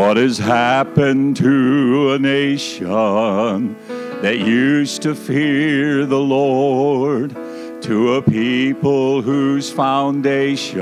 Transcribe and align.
What 0.00 0.16
has 0.16 0.38
happened 0.38 1.36
to 1.36 2.12
a 2.12 2.18
nation 2.18 3.76
that 4.22 4.38
used 4.38 5.02
to 5.02 5.14
fear 5.14 6.06
the 6.06 6.18
Lord? 6.18 7.36
To 7.82 8.14
a 8.14 8.22
people 8.22 9.20
whose 9.20 9.70
foundation 9.70 10.80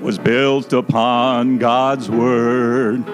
was 0.00 0.18
built 0.18 0.72
upon 0.72 1.58
God's 1.58 2.08
word. 2.08 3.04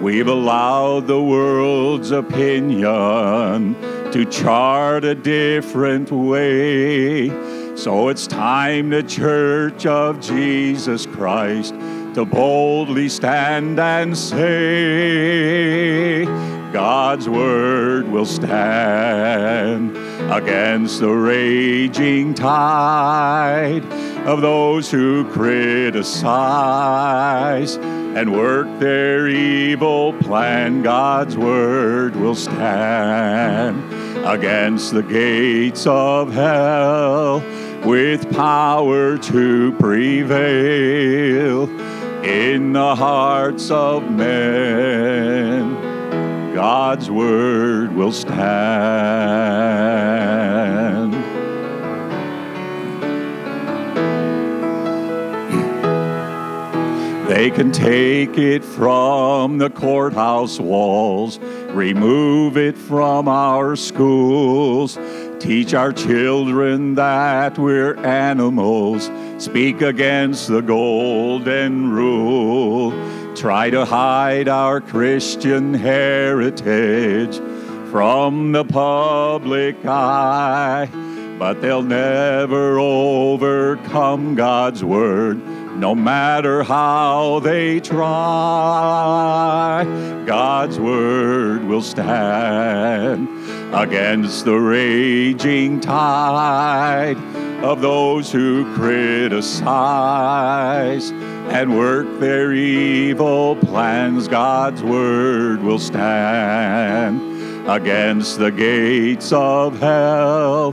We've 0.00 0.26
allowed 0.26 1.06
the 1.06 1.22
world's 1.22 2.10
opinion 2.10 3.76
to 4.10 4.24
chart 4.32 5.04
a 5.04 5.14
different 5.14 6.10
way. 6.10 7.28
So 7.76 8.08
it's 8.08 8.26
time 8.26 8.90
the 8.90 9.04
Church 9.04 9.86
of 9.86 10.20
Jesus 10.20 11.06
Christ 11.06 11.72
to 12.14 12.24
boldly 12.24 13.08
stand 13.08 13.78
and 13.80 14.16
say, 14.16 15.44
God's 16.72 17.28
word 17.28 18.06
will 18.08 18.26
stand 18.26 19.96
against 20.32 21.00
the 21.00 21.10
raging 21.10 22.32
tide 22.34 23.84
of 24.26 24.40
those 24.42 24.90
who 24.90 25.28
criticize 25.32 26.06
and 27.76 28.32
work 28.32 28.68
their 28.78 29.26
evil 29.26 30.12
plan. 30.14 30.82
God's 30.82 31.36
word 31.36 32.14
will 32.14 32.36
stand 32.36 33.82
against 34.24 34.92
the 34.94 35.02
gates 35.02 35.84
of 35.86 36.32
hell 36.32 37.42
with 37.84 38.32
power 38.32 39.18
to 39.18 39.72
prevail 39.72 41.66
in 42.24 42.72
the 42.72 42.96
hearts 42.96 43.70
of 43.70 44.10
men. 44.10 45.74
God's 46.54 47.10
word 47.10 47.92
will 47.92 48.12
stand. 48.12 49.14
They 57.28 57.50
can 57.50 57.72
take 57.72 58.38
it 58.38 58.64
from 58.64 59.58
the 59.58 59.68
courthouse 59.68 60.58
walls, 60.58 61.38
remove 61.40 62.56
it 62.56 62.78
from 62.78 63.28
our 63.28 63.76
schools, 63.76 64.96
teach 65.44 65.74
our 65.74 65.92
children 65.92 66.94
that 66.94 67.58
we're 67.58 67.94
animals, 67.98 69.10
speak 69.36 69.82
against 69.82 70.48
the 70.48 70.62
golden 70.62 71.90
rule, 71.90 72.92
try 73.36 73.68
to 73.68 73.84
hide 73.84 74.48
our 74.48 74.80
Christian 74.80 75.74
heritage 75.74 77.36
from 77.90 78.52
the 78.52 78.64
public 78.64 79.76
eye, 79.84 80.88
but 81.38 81.60
they'll 81.60 81.82
never 81.82 82.78
overcome 82.78 84.34
God's 84.34 84.82
word 84.82 85.36
no 85.76 85.94
matter 85.94 86.62
how 86.62 87.40
they 87.40 87.80
try, 87.80 88.04
God's 90.24 90.78
word 90.78 91.64
will 91.64 91.82
stand 91.82 93.28
against 93.74 94.44
the 94.44 94.56
raging 94.56 95.80
tide 95.80 97.16
of 97.64 97.80
those 97.80 98.30
who 98.30 98.72
criticize 98.74 99.50
and 101.50 101.76
work 101.76 102.06
their 102.20 102.52
evil 102.52 103.56
plans. 103.56 104.28
God's 104.28 104.80
word 104.82 105.60
will 105.60 105.80
stand 105.80 107.20
against 107.68 108.38
the 108.38 108.52
gates 108.52 109.32
of 109.32 109.80
hell 109.80 110.70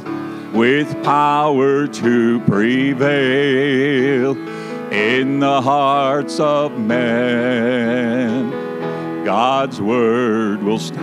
with 0.54 1.04
power 1.04 1.88
to 1.88 2.40
prevail 2.42 4.38
in 4.94 5.40
the 5.40 5.62
hearts 5.62 6.40
of 6.40 6.80
men. 6.80 8.61
God's 9.24 9.80
word 9.80 10.64
will 10.64 10.80
stand. 10.80 11.02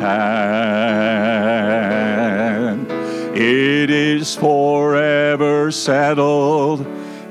It 3.36 3.90
is 3.90 4.34
forever 4.34 5.70
settled 5.70 6.84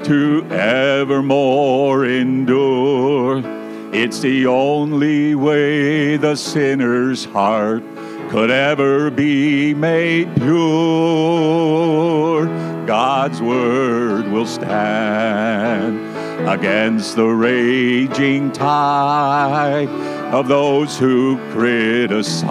to 0.05 0.47
evermore 0.49 2.05
endure. 2.05 3.41
It's 3.93 4.21
the 4.21 4.47
only 4.47 5.35
way 5.35 6.15
the 6.15 6.35
sinner's 6.37 7.25
heart 7.25 7.83
could 8.29 8.49
ever 8.49 9.11
be 9.11 9.73
made 9.73 10.33
pure. 10.35 10.57
God's 12.85 13.41
word 13.41 14.29
will 14.29 14.45
stand 14.45 15.99
against 16.47 17.17
the 17.17 17.25
raging 17.25 18.53
tide 18.53 19.89
of 20.31 20.47
those 20.49 20.97
who 20.97 21.37
criticize 21.51 22.47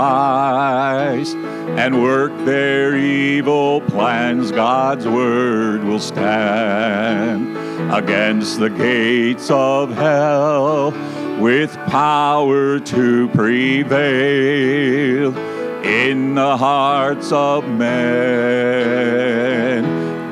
and 1.35 2.03
work 2.03 2.33
their 2.47 2.97
evil 2.97 3.83
plans. 3.83 4.51
God's 4.51 5.07
word 5.07 5.85
will 5.85 6.01
stand 6.01 7.55
against 7.93 8.59
the 8.61 8.71
gates 8.71 9.51
of 9.51 9.93
hell 9.93 10.91
with 11.39 11.77
power 11.89 12.81
to 12.81 13.29
prevail 13.29 13.97
in 15.85 16.35
the 16.35 16.57
hearts 16.57 17.31
of 17.31 17.69
men. 17.69 18.57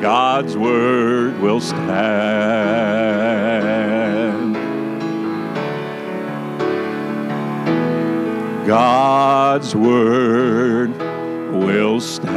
God's 0.00 0.56
word 0.56 1.38
will 1.40 1.60
stand. 1.60 2.53
God's 9.54 9.76
word 9.76 10.90
will 11.52 12.00
stand. 12.00 12.34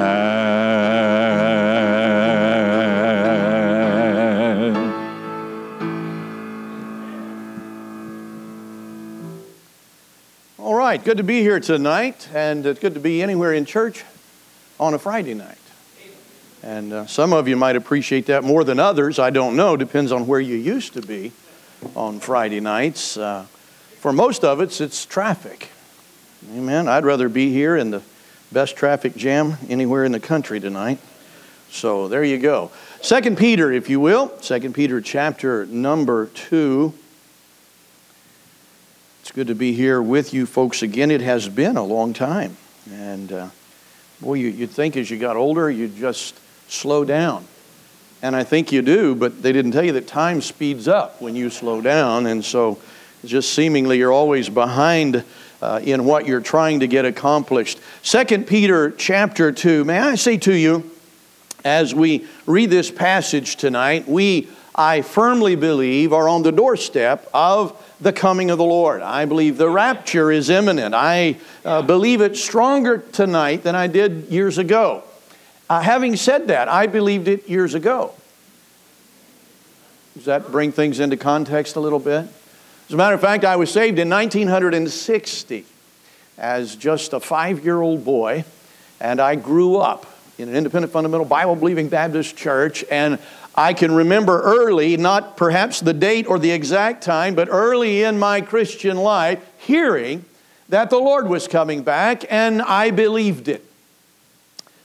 All 10.59 10.75
right, 10.75 11.03
good 11.03 11.17
to 11.17 11.23
be 11.23 11.41
here 11.41 11.59
tonight, 11.59 12.29
and 12.35 12.63
it's 12.67 12.79
good 12.79 12.93
to 12.93 12.99
be 12.99 13.23
anywhere 13.23 13.51
in 13.51 13.65
church 13.65 14.05
on 14.79 14.93
a 14.93 14.99
Friday 14.99 15.33
night. 15.33 15.57
And 16.61 16.93
uh, 16.93 17.07
some 17.07 17.33
of 17.33 17.47
you 17.47 17.55
might 17.57 17.75
appreciate 17.75 18.27
that 18.27 18.43
more 18.43 18.63
than 18.63 18.79
others. 18.79 19.17
I 19.17 19.31
don't 19.31 19.55
know. 19.55 19.75
Depends 19.75 20.11
on 20.11 20.27
where 20.27 20.39
you 20.39 20.55
used 20.55 20.93
to 20.93 21.01
be 21.01 21.31
on 21.95 22.19
Friday 22.19 22.59
nights. 22.59 23.17
Uh, 23.17 23.47
for 24.01 24.13
most 24.13 24.43
of 24.43 24.59
us, 24.59 24.79
it's 24.79 25.03
traffic. 25.03 25.69
Amen. 26.53 26.87
I'd 26.87 27.03
rather 27.03 27.29
be 27.29 27.51
here 27.51 27.75
in 27.75 27.89
the 27.89 28.01
best 28.51 28.75
traffic 28.75 29.15
jam 29.15 29.57
anywhere 29.69 30.05
in 30.05 30.11
the 30.11 30.19
country 30.19 30.59
tonight. 30.59 30.99
So 31.71 32.07
there 32.07 32.23
you 32.23 32.37
go. 32.37 32.71
Second 33.01 33.37
Peter, 33.37 33.71
if 33.71 33.89
you 33.89 33.99
will. 33.99 34.31
Second 34.41 34.73
Peter 34.73 35.01
chapter 35.01 35.65
number 35.65 36.27
two. 36.27 36.93
It's 39.21 39.31
good 39.31 39.47
to 39.47 39.55
be 39.55 39.73
here 39.73 40.01
with 40.01 40.33
you 40.33 40.45
folks 40.45 40.83
again. 40.83 41.11
It 41.11 41.21
has 41.21 41.49
been 41.49 41.75
a 41.75 41.83
long 41.83 42.13
time. 42.13 42.55
And 42.91 43.31
uh, 43.31 43.49
boy, 44.21 44.35
you, 44.35 44.47
you'd 44.47 44.71
think 44.71 44.95
as 44.95 45.09
you 45.09 45.17
got 45.17 45.35
older, 45.35 45.69
you'd 45.69 45.97
just 45.97 46.39
slow 46.69 47.03
down. 47.03 47.45
And 48.21 48.35
I 48.35 48.43
think 48.43 48.71
you 48.71 48.81
do, 48.81 49.15
but 49.15 49.41
they 49.41 49.51
didn't 49.51 49.71
tell 49.71 49.83
you 49.83 49.91
that 49.93 50.07
time 50.07 50.41
speeds 50.41 50.87
up 50.87 51.21
when 51.21 51.35
you 51.35 51.49
slow 51.49 51.81
down. 51.81 52.25
And 52.27 52.45
so 52.45 52.79
just 53.25 53.53
seemingly 53.53 53.97
you're 53.97 54.13
always 54.13 54.49
behind 54.49 55.23
uh, 55.61 55.79
in 55.83 56.05
what 56.05 56.25
you're 56.27 56.41
trying 56.41 56.81
to 56.81 56.87
get 56.87 57.05
accomplished. 57.05 57.79
Second 58.03 58.47
Peter 58.47 58.91
chapter 58.91 59.51
2. 59.51 59.85
May 59.85 59.99
I 59.99 60.15
say 60.15 60.37
to 60.37 60.53
you, 60.53 60.89
as 61.65 61.93
we 61.93 62.27
read 62.45 62.69
this 62.69 62.91
passage 62.91 63.55
tonight, 63.55 64.07
we, 64.07 64.47
I 64.75 65.01
firmly 65.01 65.55
believe, 65.55 66.13
are 66.13 66.29
on 66.29 66.43
the 66.43 66.51
doorstep 66.51 67.27
of 67.33 67.83
the 67.99 68.13
coming 68.13 68.51
of 68.51 68.57
the 68.57 68.63
Lord. 68.63 69.01
I 69.01 69.25
believe 69.25 69.57
the 69.57 69.69
rapture 69.69 70.31
is 70.31 70.49
imminent. 70.49 70.93
I 70.93 71.37
uh, 71.65 71.81
believe 71.81 72.21
it 72.21 72.37
stronger 72.37 72.99
tonight 72.99 73.63
than 73.63 73.75
I 73.75 73.87
did 73.87 74.27
years 74.29 74.57
ago. 74.57 75.03
Uh, 75.69 75.81
having 75.81 76.15
said 76.15 76.47
that, 76.47 76.69
I 76.69 76.87
believed 76.87 77.27
it 77.27 77.49
years 77.49 77.73
ago. 77.73 78.13
Does 80.15 80.25
that 80.25 80.51
bring 80.51 80.71
things 80.71 80.99
into 80.99 81.17
context 81.17 81.75
a 81.75 81.79
little 81.79 81.99
bit? 81.99 82.27
As 82.87 82.93
a 82.93 82.95
matter 82.95 83.15
of 83.15 83.19
fact, 83.19 83.43
I 83.43 83.57
was 83.57 83.69
saved 83.69 83.99
in 83.99 84.09
1960 84.09 85.65
as 86.37 86.73
just 86.77 87.11
a 87.11 87.19
five 87.19 87.65
year 87.65 87.81
old 87.81 88.05
boy, 88.05 88.45
and 89.01 89.19
I 89.19 89.35
grew 89.35 89.75
up 89.75 90.05
in 90.37 90.47
an 90.47 90.55
independent 90.55 90.93
fundamental 90.93 91.25
Bible 91.25 91.57
believing 91.57 91.89
Baptist 91.89 92.37
church, 92.37 92.85
and 92.89 93.19
I 93.55 93.73
can 93.73 93.93
remember 93.93 94.41
early, 94.41 94.95
not 94.95 95.35
perhaps 95.35 95.81
the 95.81 95.91
date 95.91 96.27
or 96.27 96.39
the 96.39 96.51
exact 96.51 97.03
time, 97.03 97.35
but 97.35 97.49
early 97.51 98.03
in 98.03 98.17
my 98.17 98.39
Christian 98.39 98.95
life, 98.95 99.45
hearing 99.57 100.23
that 100.69 100.89
the 100.89 100.97
Lord 100.97 101.27
was 101.27 101.45
coming 101.45 101.83
back, 101.83 102.23
and 102.29 102.61
I 102.61 102.91
believed 102.91 103.49
it. 103.49 103.65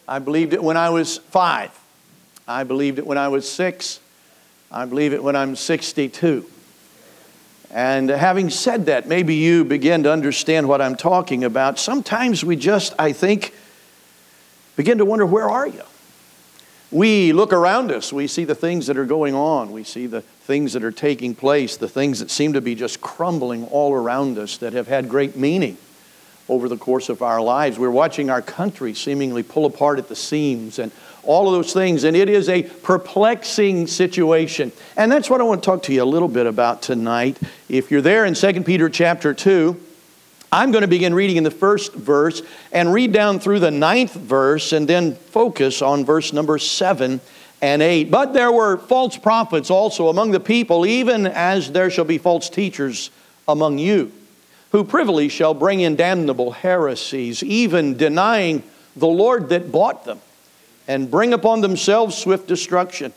I 0.08 0.18
believed 0.18 0.54
it 0.54 0.62
when 0.62 0.76
I 0.76 0.90
was 0.90 1.18
five. 1.18 1.70
I 2.48 2.64
believed 2.64 2.98
it 2.98 3.06
when 3.06 3.16
I 3.18 3.28
was 3.28 3.48
six. 3.48 4.00
I 4.72 4.86
believe 4.86 5.12
it 5.12 5.22
when 5.22 5.36
I'm 5.36 5.54
62. 5.54 6.46
And 7.72 8.10
having 8.10 8.50
said 8.50 8.86
that, 8.86 9.08
maybe 9.08 9.34
you 9.34 9.64
begin 9.64 10.02
to 10.02 10.12
understand 10.12 10.68
what 10.68 10.82
I'm 10.82 10.94
talking 10.94 11.42
about. 11.42 11.78
Sometimes 11.78 12.44
we 12.44 12.54
just, 12.54 12.94
I 12.98 13.12
think, 13.12 13.54
begin 14.76 14.98
to 14.98 15.06
wonder 15.06 15.24
where 15.24 15.48
are 15.48 15.66
you? 15.66 15.82
We 16.90 17.32
look 17.32 17.54
around 17.54 17.90
us, 17.90 18.12
we 18.12 18.26
see 18.26 18.44
the 18.44 18.54
things 18.54 18.86
that 18.88 18.98
are 18.98 19.06
going 19.06 19.34
on, 19.34 19.72
we 19.72 19.82
see 19.82 20.06
the 20.06 20.20
things 20.20 20.74
that 20.74 20.84
are 20.84 20.92
taking 20.92 21.34
place, 21.34 21.78
the 21.78 21.88
things 21.88 22.18
that 22.18 22.30
seem 22.30 22.52
to 22.52 22.60
be 22.60 22.74
just 22.74 23.00
crumbling 23.00 23.64
all 23.68 23.94
around 23.94 24.36
us 24.36 24.58
that 24.58 24.74
have 24.74 24.88
had 24.88 25.08
great 25.08 25.34
meaning 25.34 25.78
over 26.50 26.68
the 26.68 26.76
course 26.76 27.08
of 27.08 27.22
our 27.22 27.40
lives. 27.40 27.78
We're 27.78 27.90
watching 27.90 28.28
our 28.28 28.42
country 28.42 28.92
seemingly 28.92 29.42
pull 29.42 29.64
apart 29.64 29.98
at 29.98 30.08
the 30.08 30.16
seams 30.16 30.78
and 30.78 30.92
all 31.24 31.46
of 31.46 31.52
those 31.52 31.72
things, 31.72 32.04
and 32.04 32.16
it 32.16 32.28
is 32.28 32.48
a 32.48 32.62
perplexing 32.62 33.86
situation. 33.86 34.72
And 34.96 35.10
that's 35.10 35.30
what 35.30 35.40
I 35.40 35.44
want 35.44 35.62
to 35.62 35.66
talk 35.66 35.82
to 35.84 35.92
you 35.92 36.02
a 36.02 36.04
little 36.04 36.28
bit 36.28 36.46
about 36.46 36.82
tonight. 36.82 37.38
If 37.68 37.90
you're 37.90 38.00
there 38.00 38.24
in 38.24 38.34
2 38.34 38.62
Peter 38.62 38.88
chapter 38.88 39.32
2, 39.32 39.80
I'm 40.50 40.70
going 40.70 40.82
to 40.82 40.88
begin 40.88 41.14
reading 41.14 41.36
in 41.36 41.44
the 41.44 41.50
first 41.50 41.94
verse 41.94 42.42
and 42.72 42.92
read 42.92 43.12
down 43.12 43.40
through 43.40 43.60
the 43.60 43.70
ninth 43.70 44.14
verse 44.14 44.72
and 44.72 44.86
then 44.86 45.14
focus 45.14 45.80
on 45.80 46.04
verse 46.04 46.32
number 46.32 46.58
7 46.58 47.20
and 47.62 47.82
8. 47.82 48.10
But 48.10 48.34
there 48.34 48.52
were 48.52 48.76
false 48.76 49.16
prophets 49.16 49.70
also 49.70 50.08
among 50.08 50.32
the 50.32 50.40
people, 50.40 50.84
even 50.84 51.26
as 51.26 51.72
there 51.72 51.88
shall 51.88 52.04
be 52.04 52.18
false 52.18 52.50
teachers 52.50 53.10
among 53.48 53.78
you, 53.78 54.12
who 54.72 54.84
privily 54.84 55.28
shall 55.28 55.54
bring 55.54 55.80
in 55.80 55.96
damnable 55.96 56.50
heresies, 56.50 57.42
even 57.42 57.96
denying 57.96 58.62
the 58.96 59.06
Lord 59.06 59.48
that 59.50 59.72
bought 59.72 60.04
them 60.04 60.20
and 60.88 61.10
bring 61.10 61.32
upon 61.32 61.60
themselves 61.60 62.16
swift 62.16 62.46
destruction. 62.48 63.12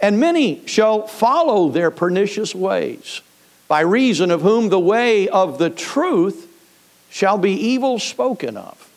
And 0.00 0.18
many 0.18 0.66
shall 0.66 1.06
follow 1.06 1.68
their 1.68 1.90
pernicious 1.90 2.54
ways, 2.54 3.20
by 3.68 3.80
reason 3.80 4.30
of 4.30 4.42
whom 4.42 4.68
the 4.68 4.80
way 4.80 5.28
of 5.28 5.58
the 5.58 5.70
truth 5.70 6.48
shall 7.10 7.38
be 7.38 7.52
evil 7.52 7.98
spoken 7.98 8.56
of. 8.56 8.90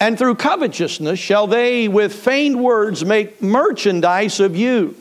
And 0.00 0.18
through 0.18 0.34
covetousness 0.34 1.18
shall 1.18 1.46
they 1.46 1.88
with 1.88 2.14
feigned 2.14 2.62
words 2.62 3.04
make 3.04 3.40
merchandise 3.40 4.40
of 4.40 4.56
you, 4.56 4.96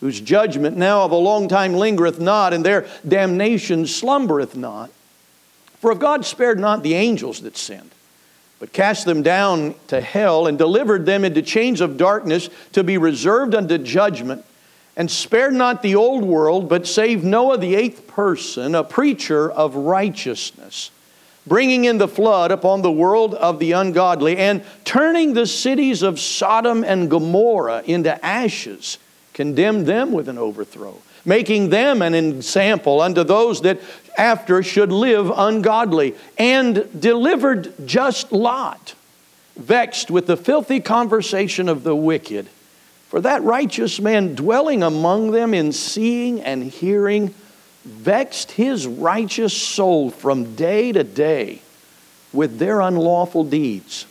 whose 0.00 0.20
judgment 0.20 0.76
now 0.76 1.04
of 1.04 1.10
a 1.10 1.16
long 1.16 1.48
time 1.48 1.74
lingereth 1.74 2.20
not, 2.20 2.54
and 2.54 2.64
their 2.64 2.86
damnation 3.06 3.86
slumbereth 3.86 4.56
not. 4.56 4.90
For 5.80 5.92
if 5.92 5.98
God 5.98 6.24
spared 6.24 6.58
not 6.58 6.82
the 6.82 6.94
angels 6.94 7.40
that 7.42 7.56
sinned, 7.56 7.90
but 8.60 8.74
cast 8.74 9.06
them 9.06 9.22
down 9.22 9.74
to 9.88 10.00
hell 10.00 10.46
and 10.46 10.56
delivered 10.58 11.06
them 11.06 11.24
into 11.24 11.42
chains 11.42 11.80
of 11.80 11.96
darkness 11.96 12.50
to 12.72 12.84
be 12.84 12.98
reserved 12.98 13.54
unto 13.54 13.78
judgment, 13.78 14.44
and 14.96 15.10
spared 15.10 15.54
not 15.54 15.82
the 15.82 15.94
old 15.94 16.22
world, 16.22 16.68
but 16.68 16.86
saved 16.86 17.24
Noah 17.24 17.56
the 17.56 17.74
eighth 17.74 18.06
person, 18.06 18.74
a 18.74 18.84
preacher 18.84 19.50
of 19.50 19.74
righteousness, 19.74 20.90
bringing 21.46 21.86
in 21.86 21.96
the 21.96 22.06
flood 22.06 22.52
upon 22.52 22.82
the 22.82 22.92
world 22.92 23.34
of 23.34 23.58
the 23.58 23.72
ungodly, 23.72 24.36
and 24.36 24.62
turning 24.84 25.32
the 25.32 25.46
cities 25.46 26.02
of 26.02 26.20
Sodom 26.20 26.84
and 26.84 27.10
Gomorrah 27.10 27.82
into 27.86 28.22
ashes, 28.24 28.98
condemned 29.32 29.86
them 29.86 30.12
with 30.12 30.28
an 30.28 30.36
overthrow 30.36 30.98
making 31.24 31.70
them 31.70 32.02
an 32.02 32.14
example 32.14 33.00
unto 33.00 33.24
those 33.24 33.62
that 33.62 33.80
after 34.16 34.62
should 34.62 34.92
live 34.92 35.32
ungodly, 35.34 36.14
and 36.36 37.00
delivered 37.00 37.72
just 37.86 38.32
Lot, 38.32 38.94
vexed 39.56 40.10
with 40.10 40.26
the 40.26 40.36
filthy 40.36 40.80
conversation 40.80 41.68
of 41.68 41.84
the 41.84 41.96
wicked. 41.96 42.48
For 43.08 43.20
that 43.22 43.42
righteous 43.42 44.00
man 44.00 44.34
dwelling 44.34 44.82
among 44.82 45.30
them 45.30 45.54
in 45.54 45.72
seeing 45.72 46.40
and 46.40 46.62
hearing 46.64 47.34
vexed 47.84 48.52
his 48.52 48.86
righteous 48.86 49.56
soul 49.56 50.10
from 50.10 50.54
day 50.54 50.92
to 50.92 51.02
day 51.02 51.62
with 52.32 52.58
their 52.58 52.80
unlawful 52.80 53.44
deeds. 53.44 54.06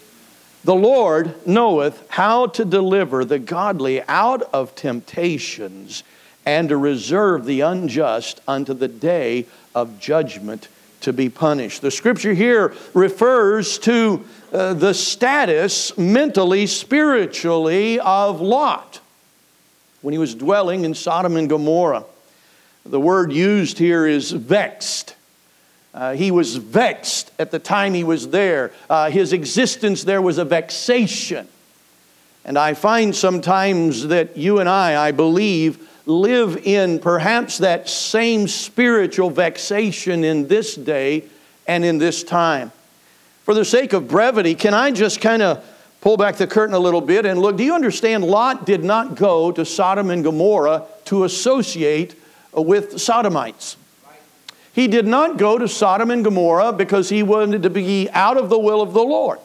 The 0.64 0.76
Lord 0.76 1.48
knoweth 1.48 2.04
how 2.10 2.48
to 2.48 2.66
deliver 2.66 3.24
the 3.24 3.40
godly 3.40 4.02
out 4.04 4.42
of 4.54 4.76
temptations 4.76 6.04
and 6.50 6.70
to 6.70 6.78
reserve 6.78 7.46
the 7.46 7.62
unjust 7.62 8.42
unto 8.48 8.74
the 8.74 8.88
day 8.88 9.46
of 9.76 10.00
judgment 10.00 10.68
to 11.02 11.14
be 11.14 11.30
punished. 11.30 11.84
The 11.84 11.92
scripture 11.92 12.34
here 12.34 12.74
refers 12.96 13.78
to 13.80 14.26
uh, 14.52 14.74
the 14.74 14.96
status 14.96 15.96
mentally, 15.96 16.66
spiritually 16.66 18.00
of 18.00 18.42
Lot 18.42 19.00
when 20.02 20.12
he 20.12 20.18
was 20.18 20.34
dwelling 20.34 20.86
in 20.86 20.96
Sodom 20.96 21.38
and 21.38 21.48
Gomorrah. 21.48 22.06
The 22.84 23.00
word 23.00 23.32
used 23.32 23.78
here 23.78 24.08
is 24.08 24.32
vexed. 24.32 25.16
Uh, 25.94 26.14
he 26.16 26.32
was 26.32 26.56
vexed 26.56 27.32
at 27.38 27.52
the 27.52 27.60
time 27.60 27.94
he 27.94 28.04
was 28.04 28.30
there. 28.30 28.72
Uh, 28.90 29.12
his 29.12 29.34
existence 29.34 30.04
there 30.04 30.22
was 30.22 30.40
a 30.40 30.46
vexation. 30.46 31.48
And 32.44 32.58
I 32.58 32.74
find 32.74 33.16
sometimes 33.16 34.08
that 34.08 34.36
you 34.36 34.58
and 34.58 34.68
I, 34.68 35.10
I 35.10 35.12
believe, 35.12 35.86
live 36.10 36.58
in 36.66 37.00
perhaps 37.00 37.60
that 37.60 37.88
same 37.88 38.48
spiritual 38.48 39.30
vexation 39.30 40.24
in 40.24 40.48
this 40.48 40.76
day 40.76 41.24
and 41.68 41.86
in 41.86 42.00
this 42.00 42.24
time. 42.24 42.72
For 43.44 43.54
the 43.54 43.64
sake 43.64 43.94
of 43.94 44.08
brevity, 44.08 44.56
can 44.56 44.74
I 44.74 44.92
just 44.92 45.22
kind 45.22 45.42
of 45.42 45.64
pull 46.02 46.18
back 46.18 46.38
the 46.38 46.48
curtain 46.48 46.76
a 46.76 46.80
little 46.80 47.02
bit 47.02 47.26
and 47.26 47.40
look? 47.40 47.58
Do 47.58 47.64
you 47.64 47.76
understand 47.76 48.24
Lot 48.24 48.66
did 48.66 48.84
not 48.84 49.16
go 49.16 49.52
to 49.52 49.64
Sodom 49.64 50.10
and 50.10 50.24
Gomorrah 50.24 50.86
to 51.06 51.24
associate 51.24 52.16
with 52.54 53.00
Sodomites? 53.00 53.78
He 54.74 54.88
did 54.88 55.06
not 55.06 55.38
go 55.38 55.58
to 55.58 55.68
Sodom 55.68 56.10
and 56.12 56.24
Gomorrah 56.24 56.74
because 56.74 57.10
he 57.10 57.22
wanted 57.22 57.64
to 57.64 57.70
be 57.70 58.10
out 58.12 58.38
of 58.38 58.50
the 58.50 58.60
will 58.60 58.82
of 58.82 58.94
the 58.94 59.04
Lord. 59.04 59.40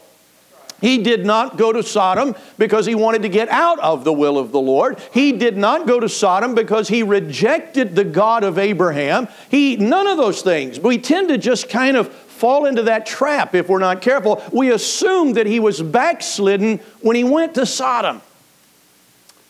He 0.81 0.99
did 0.99 1.25
not 1.25 1.57
go 1.57 1.73
to 1.73 1.83
Sodom 1.83 2.35
because 2.59 2.85
he 2.85 2.95
wanted 2.95 3.23
to 3.23 3.29
get 3.29 3.49
out 3.49 3.79
of 3.79 4.05
the 4.05 4.13
will 4.13 4.39
of 4.39 4.53
the 4.53 4.61
Lord. 4.61 4.99
He 5.13 5.33
did 5.33 5.57
not 5.57 5.87
go 5.87 5.99
to 5.99 6.09
Sodom 6.09 6.55
because 6.55 6.89
he 6.89 7.03
rejected 7.03 7.95
the 7.95 8.05
God 8.05 8.45
of 8.45 8.59
Abraham. 8.59 9.29
He 9.51 9.77
none 9.77 10.07
of 10.07 10.17
those 10.17 10.43
things. 10.43 10.79
We 10.79 10.99
tend 10.99 11.29
to 11.29 11.39
just 11.39 11.69
kind 11.69 11.97
of 11.97 12.13
fall 12.13 12.67
into 12.67 12.83
that 12.83 13.07
trap 13.07 13.55
if 13.55 13.69
we're 13.69 13.79
not 13.79 14.03
careful. 14.03 14.43
We 14.53 14.73
assume 14.73 15.35
that 15.35 15.47
he 15.47 15.61
was 15.61 15.81
backslidden 15.81 16.79
when 17.01 17.17
he 17.17 17.25
went 17.25 17.55
to 17.55 17.65
Sodom. 17.65 18.21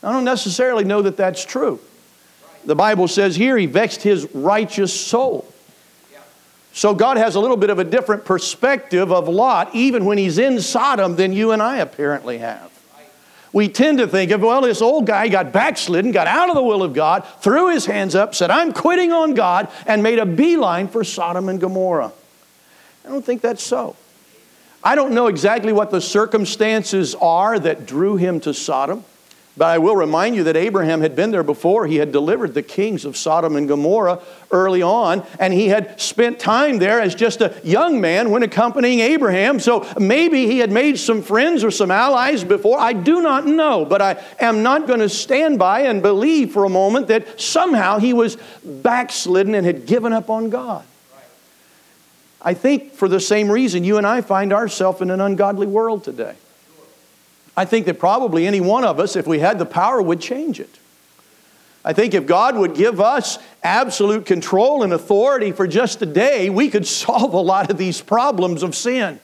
I 0.02 0.12
don't 0.12 0.24
necessarily 0.24 0.84
know 0.84 1.02
that 1.02 1.16
that's 1.16 1.44
true. 1.44 1.80
The 2.66 2.76
Bible 2.76 3.08
says 3.08 3.36
here 3.36 3.56
he 3.56 3.66
vexed 3.66 4.02
his 4.02 4.26
righteous 4.34 4.98
soul. 4.98 5.50
So 6.74 6.92
God 6.92 7.16
has 7.18 7.36
a 7.36 7.40
little 7.40 7.56
bit 7.56 7.70
of 7.70 7.78
a 7.78 7.84
different 7.84 8.24
perspective 8.24 9.12
of 9.12 9.28
Lot, 9.28 9.72
even 9.76 10.04
when 10.04 10.18
he's 10.18 10.38
in 10.38 10.60
Sodom, 10.60 11.14
than 11.14 11.32
you 11.32 11.52
and 11.52 11.62
I 11.62 11.76
apparently 11.76 12.38
have. 12.38 12.68
We 13.52 13.68
tend 13.68 13.98
to 13.98 14.08
think 14.08 14.32
of, 14.32 14.40
well, 14.40 14.62
this 14.62 14.82
old 14.82 15.06
guy 15.06 15.28
got 15.28 15.52
backslidden, 15.52 16.10
got 16.10 16.26
out 16.26 16.48
of 16.48 16.56
the 16.56 16.62
will 16.62 16.82
of 16.82 16.92
God, 16.92 17.24
threw 17.40 17.72
his 17.72 17.86
hands 17.86 18.16
up, 18.16 18.34
said, 18.34 18.50
I'm 18.50 18.72
quitting 18.72 19.12
on 19.12 19.34
God, 19.34 19.68
and 19.86 20.02
made 20.02 20.18
a 20.18 20.26
beeline 20.26 20.88
for 20.88 21.04
Sodom 21.04 21.48
and 21.48 21.60
Gomorrah. 21.60 22.10
I 23.04 23.08
don't 23.08 23.24
think 23.24 23.40
that's 23.40 23.62
so. 23.62 23.94
I 24.82 24.96
don't 24.96 25.12
know 25.12 25.28
exactly 25.28 25.72
what 25.72 25.92
the 25.92 26.00
circumstances 26.00 27.14
are 27.14 27.56
that 27.56 27.86
drew 27.86 28.16
him 28.16 28.40
to 28.40 28.52
Sodom. 28.52 29.04
But 29.56 29.66
I 29.66 29.78
will 29.78 29.94
remind 29.94 30.34
you 30.34 30.42
that 30.44 30.56
Abraham 30.56 31.00
had 31.00 31.14
been 31.14 31.30
there 31.30 31.44
before. 31.44 31.86
He 31.86 31.96
had 31.96 32.10
delivered 32.10 32.54
the 32.54 32.62
kings 32.62 33.04
of 33.04 33.16
Sodom 33.16 33.54
and 33.54 33.68
Gomorrah 33.68 34.20
early 34.50 34.82
on, 34.82 35.24
and 35.38 35.52
he 35.52 35.68
had 35.68 36.00
spent 36.00 36.40
time 36.40 36.78
there 36.78 37.00
as 37.00 37.14
just 37.14 37.40
a 37.40 37.54
young 37.62 38.00
man 38.00 38.30
when 38.30 38.42
accompanying 38.42 38.98
Abraham. 38.98 39.60
So 39.60 39.86
maybe 39.96 40.46
he 40.46 40.58
had 40.58 40.72
made 40.72 40.98
some 40.98 41.22
friends 41.22 41.62
or 41.62 41.70
some 41.70 41.92
allies 41.92 42.42
before. 42.42 42.80
I 42.80 42.94
do 42.94 43.22
not 43.22 43.46
know, 43.46 43.84
but 43.84 44.02
I 44.02 44.20
am 44.40 44.64
not 44.64 44.88
going 44.88 44.98
to 44.98 45.08
stand 45.08 45.60
by 45.60 45.82
and 45.82 46.02
believe 46.02 46.50
for 46.50 46.64
a 46.64 46.70
moment 46.70 47.06
that 47.08 47.40
somehow 47.40 47.98
he 47.98 48.12
was 48.12 48.36
backslidden 48.64 49.54
and 49.54 49.64
had 49.64 49.86
given 49.86 50.12
up 50.12 50.30
on 50.30 50.50
God. 50.50 50.84
I 52.42 52.54
think 52.54 52.92
for 52.92 53.06
the 53.06 53.20
same 53.20 53.50
reason 53.50 53.84
you 53.84 53.98
and 53.98 54.06
I 54.06 54.20
find 54.20 54.52
ourselves 54.52 55.00
in 55.00 55.10
an 55.10 55.20
ungodly 55.20 55.68
world 55.68 56.02
today. 56.02 56.34
I 57.56 57.64
think 57.64 57.86
that 57.86 57.98
probably 57.98 58.46
any 58.46 58.60
one 58.60 58.84
of 58.84 58.98
us, 58.98 59.16
if 59.16 59.26
we 59.26 59.38
had 59.38 59.58
the 59.58 59.66
power, 59.66 60.02
would 60.02 60.20
change 60.20 60.58
it. 60.58 60.78
I 61.84 61.92
think 61.92 62.14
if 62.14 62.26
God 62.26 62.56
would 62.56 62.74
give 62.74 63.00
us 63.00 63.38
absolute 63.62 64.24
control 64.24 64.82
and 64.82 64.92
authority 64.92 65.52
for 65.52 65.66
just 65.66 66.00
a 66.02 66.06
day, 66.06 66.48
we 66.48 66.70
could 66.70 66.86
solve 67.04 67.34
a 67.34 67.40
lot 67.40 67.70
of 67.70 67.78
these 67.78 68.00
problems 68.00 68.62
of 68.62 68.74
sin. 68.74 69.20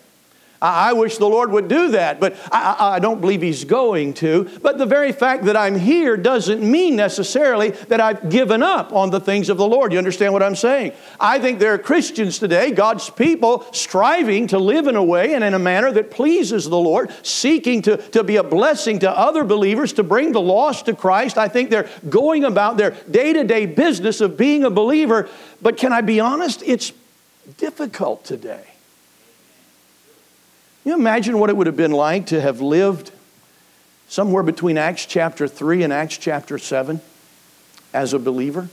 I, 0.62 0.92
wish 0.92 1.16
the 1.16 1.28
Lord 1.28 1.52
would 1.52 1.68
do 1.68 1.92
that, 1.92 2.20
but 2.20 2.36
I, 2.52 2.76
I, 2.78 2.94
I 2.96 2.98
don't 2.98 3.20
believe 3.20 3.40
He's 3.40 3.64
going 3.64 4.12
to. 4.14 4.50
But 4.60 4.76
the 4.76 4.84
very 4.84 5.12
fact 5.12 5.44
that 5.44 5.56
I'm 5.56 5.78
here 5.78 6.16
doesn't 6.16 6.62
mean 6.62 6.96
necessarily 6.96 7.70
that 7.70 8.00
I've 8.00 8.28
given 8.28 8.62
up 8.62 8.92
on 8.92 9.10
the 9.10 9.20
things 9.20 9.48
of 9.48 9.56
the 9.56 9.66
Lord. 9.66 9.92
You 9.92 9.98
understand 9.98 10.34
what 10.34 10.42
I'm 10.42 10.56
saying? 10.56 10.92
I 11.18 11.38
think 11.38 11.58
there 11.58 11.72
are 11.72 11.78
Christians 11.78 12.38
today, 12.38 12.72
God's 12.72 13.08
people, 13.08 13.66
striving 13.72 14.48
to 14.48 14.58
live 14.58 14.86
in 14.86 14.96
a 14.96 15.04
way 15.04 15.34
and 15.34 15.42
in 15.42 15.54
a 15.54 15.58
manner 15.58 15.92
that 15.92 16.10
pleases 16.10 16.68
the 16.68 16.78
Lord, 16.78 17.10
seeking 17.24 17.80
to, 17.82 17.96
to 17.96 18.22
be 18.22 18.36
a 18.36 18.44
blessing 18.44 18.98
to 18.98 19.10
other 19.10 19.44
believers, 19.44 19.94
to 19.94 20.02
bring 20.02 20.32
the 20.32 20.40
lost 20.40 20.86
to 20.86 20.94
Christ. 20.94 21.38
I 21.38 21.48
think 21.48 21.70
they're 21.70 21.88
going 22.08 22.44
about 22.44 22.76
their 22.76 22.90
day 23.10 23.32
to 23.32 23.44
day 23.44 23.64
business 23.64 24.20
of 24.20 24.36
being 24.36 24.64
a 24.64 24.70
believer. 24.70 25.28
But 25.62 25.78
can 25.78 25.92
I 25.92 26.02
be 26.02 26.20
honest? 26.20 26.62
It's 26.66 26.92
difficult 27.56 28.24
today. 28.24 28.69
You 30.84 30.94
imagine 30.94 31.38
what 31.38 31.50
it 31.50 31.56
would 31.56 31.66
have 31.66 31.76
been 31.76 31.92
like 31.92 32.26
to 32.26 32.40
have 32.40 32.60
lived 32.60 33.12
somewhere 34.08 34.42
between 34.42 34.78
Acts 34.78 35.06
chapter 35.06 35.46
3 35.46 35.82
and 35.82 35.92
Acts 35.92 36.16
chapter 36.16 36.58
7 36.58 37.00
as 37.92 38.12
a 38.12 38.18
believer? 38.18 38.68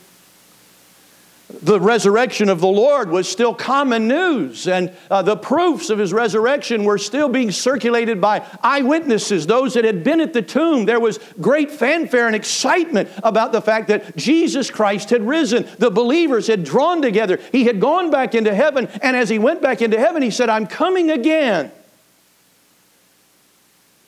The 1.49 1.79
resurrection 1.79 2.49
of 2.49 2.59
the 2.59 2.67
Lord 2.67 3.09
was 3.09 3.29
still 3.29 3.53
common 3.53 4.09
news, 4.09 4.67
and 4.67 4.91
uh, 5.09 5.21
the 5.21 5.37
proofs 5.37 5.89
of 5.89 5.97
his 5.97 6.11
resurrection 6.11 6.83
were 6.83 6.97
still 6.97 7.29
being 7.29 7.51
circulated 7.51 8.19
by 8.19 8.45
eyewitnesses, 8.61 9.47
those 9.47 9.73
that 9.75 9.85
had 9.85 10.03
been 10.03 10.19
at 10.19 10.33
the 10.33 10.41
tomb. 10.41 10.83
There 10.83 10.99
was 10.99 11.19
great 11.39 11.71
fanfare 11.71 12.27
and 12.27 12.35
excitement 12.35 13.09
about 13.23 13.53
the 13.53 13.61
fact 13.61 13.87
that 13.87 14.17
Jesus 14.17 14.69
Christ 14.69 15.09
had 15.09 15.25
risen. 15.25 15.65
The 15.77 15.89
believers 15.89 16.47
had 16.47 16.65
drawn 16.65 17.01
together. 17.01 17.39
He 17.53 17.63
had 17.63 17.79
gone 17.79 18.11
back 18.11 18.35
into 18.35 18.53
heaven, 18.53 18.89
and 19.01 19.15
as 19.15 19.29
he 19.29 19.39
went 19.39 19.61
back 19.61 19.81
into 19.81 19.97
heaven, 19.97 20.21
he 20.21 20.31
said, 20.31 20.49
I'm 20.49 20.67
coming 20.67 21.11
again. 21.11 21.71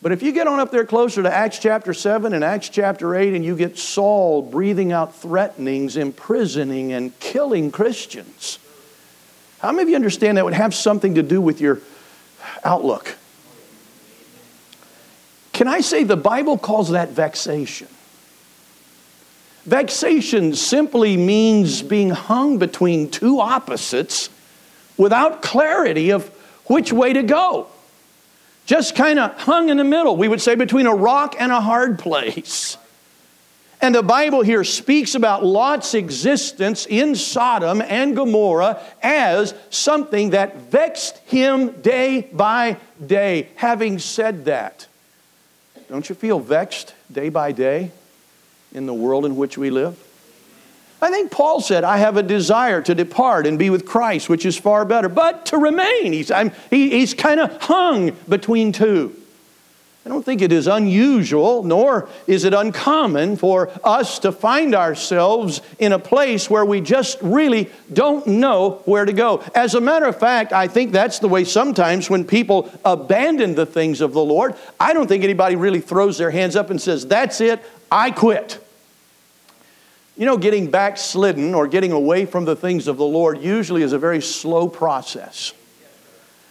But 0.02 0.14
if 0.14 0.24
you 0.24 0.32
get 0.32 0.48
on 0.48 0.60
up 0.60 0.72
there 0.72 0.86
closer 0.86 1.22
to 1.24 1.34
Acts 1.34 1.60
chapter 1.60 1.94
7 1.94 2.34
and 2.34 2.44
Acts 2.44 2.70
chapter 2.70 3.16
8, 3.16 3.34
and 3.34 3.44
you 3.44 3.56
get 3.56 3.78
Saul 3.78 4.42
breathing 4.42 4.94
out 4.94 5.14
threatenings, 5.16 5.98
imprisoning, 5.98 6.94
and 6.94 7.18
killing 7.20 7.70
Christians, 7.70 8.60
how 9.60 9.72
many 9.72 9.84
of 9.84 9.90
you 9.90 9.96
understand 9.96 10.38
that 10.38 10.46
would 10.46 10.54
have 10.54 10.74
something 10.74 11.16
to 11.16 11.24
do 11.24 11.42
with 11.42 11.60
your 11.60 11.82
outlook? 12.64 13.18
Can 15.52 15.68
I 15.68 15.82
say 15.82 16.06
the 16.06 16.16
Bible 16.16 16.58
calls 16.58 16.92
that 16.92 17.10
vexation? 17.10 17.90
Vexation 19.66 20.56
simply 20.56 21.18
means 21.18 21.82
being 21.82 22.10
hung 22.12 22.58
between 22.58 23.12
two 23.12 23.42
opposites 23.42 24.30
without 24.96 25.42
clarity 25.42 26.12
of 26.12 26.30
which 26.68 26.94
way 26.94 27.12
to 27.12 27.24
go 27.24 27.68
just 28.70 28.94
kind 28.96 29.18
of 29.18 29.34
hung 29.34 29.70
in 29.70 29.78
the 29.78 29.84
middle. 29.84 30.16
We 30.16 30.28
would 30.28 30.42
say 30.42 30.54
between 30.54 30.86
a 30.86 30.94
rock 30.94 31.36
and 31.40 31.52
a 31.52 31.60
hard 31.60 31.98
place. 31.98 32.78
And 33.82 33.96
the 33.96 34.04
Bible 34.04 34.44
here 34.44 34.64
speaks 34.64 35.16
about 35.16 35.44
Lot's 35.44 35.96
existence 35.96 36.86
in 36.86 37.16
Sodom 37.16 37.82
and 37.82 38.16
Gomorrah 38.16 38.80
as 39.02 39.56
something 39.72 40.32
that 40.32 40.58
vexed 40.58 41.18
him 41.26 41.82
day 41.82 42.30
by 42.32 42.78
day. 43.04 43.50
Having 43.56 43.98
said 43.98 44.46
that, 44.46 44.86
don't 45.90 46.08
you 46.08 46.14
feel 46.14 46.40
vexed 46.40 46.94
day 47.12 47.30
by 47.30 47.52
day 47.52 47.90
in 48.72 48.86
the 48.86 48.94
world 48.94 49.26
in 49.26 49.36
which 49.36 49.58
we 49.58 49.72
live? 49.72 49.98
I 51.02 51.12
think 51.12 51.32
Paul 51.32 51.62
said, 51.62 51.84
I 51.84 51.98
have 51.98 52.18
a 52.18 52.24
desire 52.24 52.82
to 52.82 52.94
depart 52.94 53.48
and 53.48 53.58
be 53.58 53.70
with 53.70 53.86
Christ, 53.86 54.28
which 54.28 54.46
is 54.46 54.58
far 54.58 54.84
better, 54.84 55.08
but 55.08 55.46
to 55.48 55.58
remain. 55.58 56.12
He's, 56.12 56.32
he, 56.70 56.90
he's 56.90 57.14
kind 57.14 57.40
of 57.40 57.62
hung 57.62 58.12
between 58.28 58.72
two. 58.74 59.16
I 60.06 60.10
don't 60.10 60.24
think 60.24 60.42
it 60.42 60.52
is 60.52 60.66
unusual, 60.66 61.62
nor 61.64 62.10
is 62.26 62.44
it 62.44 62.54
uncommon 62.54 63.36
for 63.36 63.70
us 63.84 64.18
to 64.20 64.32
find 64.32 64.74
ourselves 64.74 65.62
in 65.78 65.92
a 65.92 66.00
place 66.00 66.50
where 66.50 66.66
we 66.66 66.82
just 66.82 67.20
really 67.22 67.70
don't 67.92 68.26
know 68.26 68.82
where 68.86 69.06
to 69.06 69.14
go. 69.14 69.44
As 69.54 69.76
a 69.76 69.82
matter 69.82 70.06
of 70.06 70.18
fact, 70.18 70.52
I 70.52 70.68
think 70.68 70.94
that's 70.94 71.20
the 71.20 71.28
way 71.28 71.44
sometimes 71.44 72.10
when 72.10 72.24
people 72.24 72.72
abandon 72.84 73.56
the 73.56 73.66
things 73.66 74.02
of 74.02 74.14
the 74.14 74.24
Lord, 74.24 74.56
I 74.80 74.94
don't 74.94 75.08
think 75.08 75.24
anybody 75.24 75.56
really 75.56 75.82
throws 75.82 76.18
their 76.18 76.32
hands 76.32 76.56
up 76.56 76.70
and 76.70 76.82
says, 76.82 77.06
That's 77.06 77.40
it, 77.40 77.62
I 77.92 78.12
quit. 78.12 78.66
You 80.20 80.26
know, 80.26 80.38
getting 80.38 80.70
backslidden 80.70 81.56
or 81.56 81.66
getting 81.66 81.94
away 81.94 82.26
from 82.26 82.44
the 82.44 82.54
things 82.54 82.90
of 82.90 82.98
the 82.98 83.06
Lord 83.06 83.42
usually 83.42 83.84
is 83.84 83.94
a 83.94 83.98
very 83.98 84.22
slow 84.22 84.68
process. 84.68 85.54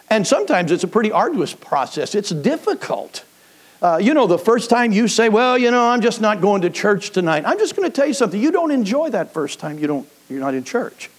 And 0.08 0.26
sometimes 0.26 0.72
it's 0.72 0.84
a 0.84 0.88
pretty 0.88 1.12
arduous 1.12 1.52
process, 1.52 2.14
it's 2.14 2.30
difficult. 2.30 3.26
Uh, 3.82 3.98
you 4.02 4.14
know, 4.14 4.26
the 4.26 4.38
first 4.38 4.70
time 4.70 4.90
you 4.90 5.06
say, 5.06 5.28
Well, 5.28 5.58
you 5.58 5.70
know, 5.70 5.86
I'm 5.86 6.00
just 6.00 6.22
not 6.22 6.40
going 6.40 6.62
to 6.62 6.70
church 6.70 7.10
tonight, 7.10 7.44
I'm 7.46 7.58
just 7.58 7.76
going 7.76 7.86
to 7.86 7.94
tell 7.94 8.06
you 8.06 8.14
something. 8.14 8.40
You 8.40 8.50
don't 8.50 8.70
enjoy 8.70 9.10
that 9.10 9.34
first 9.34 9.60
time 9.60 9.78
you 9.78 9.86
don't, 9.86 10.08
you're 10.30 10.40
not 10.40 10.54
in 10.54 10.64
church. 10.64 11.10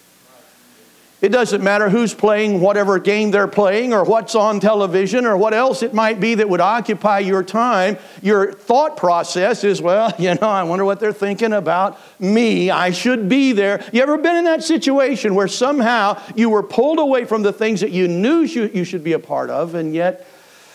It 1.21 1.29
doesn't 1.29 1.61
matter 1.61 1.89
who's 1.89 2.13
playing 2.13 2.61
whatever 2.61 2.97
game 2.97 3.31
they're 3.31 3.49
playing 3.49 3.91
or 3.91 4.05
what's 4.05 4.35
on 4.35 4.61
television 4.61 5.25
or 5.25 5.35
what 5.35 5.53
else 5.53 5.83
it 5.83 5.93
might 5.93 6.21
be 6.21 6.35
that 6.35 6.47
would 6.47 6.61
occupy 6.61 7.19
your 7.19 7.43
time. 7.43 7.97
Your 8.21 8.53
thought 8.53 8.95
process 8.95 9.65
is, 9.65 9.81
well, 9.81 10.13
you 10.19 10.33
know, 10.35 10.47
I 10.47 10.63
wonder 10.63 10.85
what 10.85 11.01
they're 11.01 11.11
thinking 11.11 11.51
about 11.51 11.99
me. 12.21 12.71
I 12.71 12.91
should 12.91 13.27
be 13.27 13.51
there. 13.51 13.83
You 13.91 14.01
ever 14.01 14.17
been 14.17 14.37
in 14.37 14.45
that 14.45 14.63
situation 14.63 15.35
where 15.35 15.49
somehow 15.49 16.21
you 16.35 16.49
were 16.49 16.63
pulled 16.63 16.99
away 16.99 17.25
from 17.25 17.41
the 17.41 17.51
things 17.51 17.81
that 17.81 17.91
you 17.91 18.07
knew 18.07 18.39
you 18.39 18.85
should 18.85 19.03
be 19.03 19.13
a 19.13 19.19
part 19.19 19.49
of 19.49 19.75
and 19.75 19.93
yet 19.93 20.25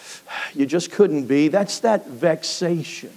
you 0.54 0.66
just 0.66 0.92
couldn't 0.92 1.24
be? 1.24 1.48
That's 1.48 1.78
that 1.80 2.06
vexation. 2.06 3.12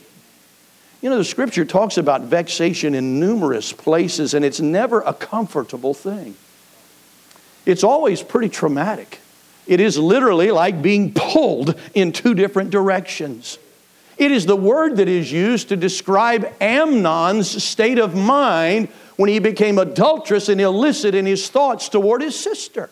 You 1.01 1.09
know, 1.09 1.17
the 1.17 1.25
scripture 1.25 1.65
talks 1.65 1.97
about 1.97 2.21
vexation 2.21 2.95
in 2.95 3.19
numerous 3.19 3.73
places 3.73 4.33
and 4.33 4.45
it's 4.45 4.61
never 4.61 5.01
a 5.01 5.13
comfortable 5.13 5.93
thing 5.93 6.35
it's 7.67 7.83
always 7.83 8.23
pretty 8.23 8.49
traumatic. 8.49 9.19
It 9.67 9.79
is 9.79 9.97
literally 9.97 10.51
like 10.51 10.81
being 10.81 11.13
pulled 11.15 11.75
in 11.93 12.11
two 12.11 12.33
different 12.33 12.69
directions. 12.69 13.59
It 14.17 14.31
is 14.31 14.47
the 14.47 14.55
word 14.55 14.97
that 14.97 15.07
is 15.07 15.31
used 15.31 15.69
to 15.69 15.75
describe 15.75 16.51
Amnon's 16.59 17.63
state 17.63 17.99
of 17.99 18.15
mind 18.15 18.87
when 19.15 19.29
he 19.29 19.39
became 19.39 19.77
adulterous 19.77 20.49
and 20.49 20.59
illicit 20.59 21.13
in 21.13 21.25
his 21.25 21.49
thoughts 21.49 21.89
toward 21.89 22.21
his 22.21 22.39
sister. 22.39 22.89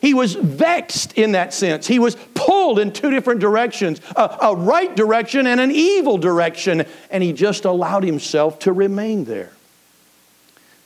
He 0.00 0.12
was 0.12 0.34
vexed 0.34 1.14
in 1.14 1.32
that 1.32 1.54
sense. 1.54 1.86
He 1.86 1.98
was 1.98 2.14
pulled 2.34 2.78
in 2.78 2.92
two 2.92 3.10
different 3.10 3.40
directions 3.40 4.02
a, 4.14 4.36
a, 4.42 4.54
right 4.54 4.94
direction 4.94 5.46
and 5.46 5.58
an 5.58 5.70
evil 5.70 6.18
direction, 6.18 6.84
and 7.10 7.22
he 7.22 7.32
just 7.32 7.64
allowed 7.64 8.04
himself 8.04 8.58
to 8.60 8.72
remain 8.72 9.24
there. 9.24 9.53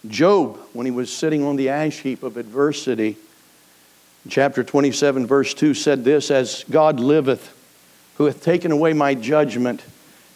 Job, 0.08 0.58
when 0.72 0.86
he 0.86 0.90
was 0.90 1.12
sitting 1.12 1.44
on 1.44 1.56
the 1.56 1.68
ash 1.68 2.00
heap 2.00 2.22
of 2.22 2.36
adversity, 2.36 3.16
chapter 4.28 4.64
27, 4.64 5.26
verse 5.26 5.54
2 5.54 5.74
said 5.74 6.04
this 6.04 6.30
As 6.30 6.64
God 6.70 6.98
liveth, 7.00 7.54
who 8.16 8.24
hath 8.24 8.42
taken 8.42 8.72
away 8.72 8.92
my 8.92 9.14
judgment, 9.14 9.82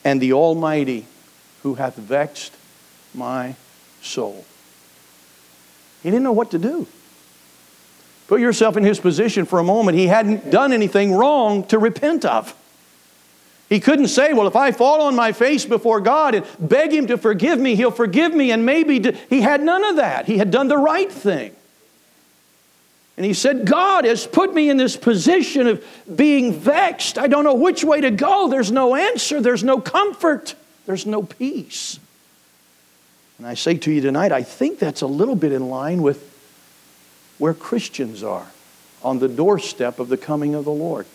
and 0.04 0.20
the 0.20 0.32
Almighty, 0.32 1.06
who 1.62 1.74
hath 1.74 1.96
vexed 1.96 2.52
my 3.14 3.54
soul. 4.00 4.44
He 6.02 6.10
didn't 6.10 6.24
know 6.24 6.32
what 6.32 6.50
to 6.50 6.58
do. 6.58 6.86
Put 8.26 8.40
yourself 8.40 8.76
in 8.76 8.82
his 8.82 8.98
position 8.98 9.44
for 9.44 9.58
a 9.58 9.64
moment. 9.64 9.98
He 9.98 10.06
hadn't 10.06 10.50
done 10.50 10.72
anything 10.72 11.12
wrong 11.12 11.64
to 11.64 11.78
repent 11.78 12.24
of. 12.24 12.54
He 13.72 13.80
couldn't 13.80 14.08
say, 14.08 14.34
Well, 14.34 14.46
if 14.46 14.54
I 14.54 14.70
fall 14.70 15.00
on 15.00 15.16
my 15.16 15.32
face 15.32 15.64
before 15.64 16.02
God 16.02 16.34
and 16.34 16.46
beg 16.58 16.92
Him 16.92 17.06
to 17.06 17.16
forgive 17.16 17.58
me, 17.58 17.74
He'll 17.74 17.90
forgive 17.90 18.34
me. 18.34 18.50
And 18.50 18.66
maybe 18.66 18.98
do. 18.98 19.16
he 19.30 19.40
had 19.40 19.62
none 19.62 19.82
of 19.82 19.96
that. 19.96 20.26
He 20.26 20.36
had 20.36 20.50
done 20.50 20.68
the 20.68 20.76
right 20.76 21.10
thing. 21.10 21.56
And 23.16 23.24
he 23.24 23.32
said, 23.32 23.64
God 23.64 24.04
has 24.04 24.26
put 24.26 24.52
me 24.52 24.68
in 24.68 24.76
this 24.76 24.94
position 24.94 25.66
of 25.66 25.82
being 26.14 26.52
vexed. 26.52 27.16
I 27.16 27.28
don't 27.28 27.44
know 27.44 27.54
which 27.54 27.82
way 27.82 28.02
to 28.02 28.10
go. 28.10 28.48
There's 28.48 28.70
no 28.70 28.94
answer, 28.94 29.40
there's 29.40 29.64
no 29.64 29.80
comfort, 29.80 30.54
there's 30.84 31.06
no 31.06 31.22
peace. 31.22 31.98
And 33.38 33.46
I 33.46 33.54
say 33.54 33.78
to 33.78 33.90
you 33.90 34.02
tonight, 34.02 34.32
I 34.32 34.42
think 34.42 34.80
that's 34.80 35.00
a 35.00 35.06
little 35.06 35.34
bit 35.34 35.50
in 35.50 35.70
line 35.70 36.02
with 36.02 36.22
where 37.38 37.54
Christians 37.54 38.22
are 38.22 38.48
on 39.02 39.18
the 39.18 39.28
doorstep 39.28 39.98
of 39.98 40.10
the 40.10 40.18
coming 40.18 40.54
of 40.54 40.66
the 40.66 40.72
Lord. 40.72 41.06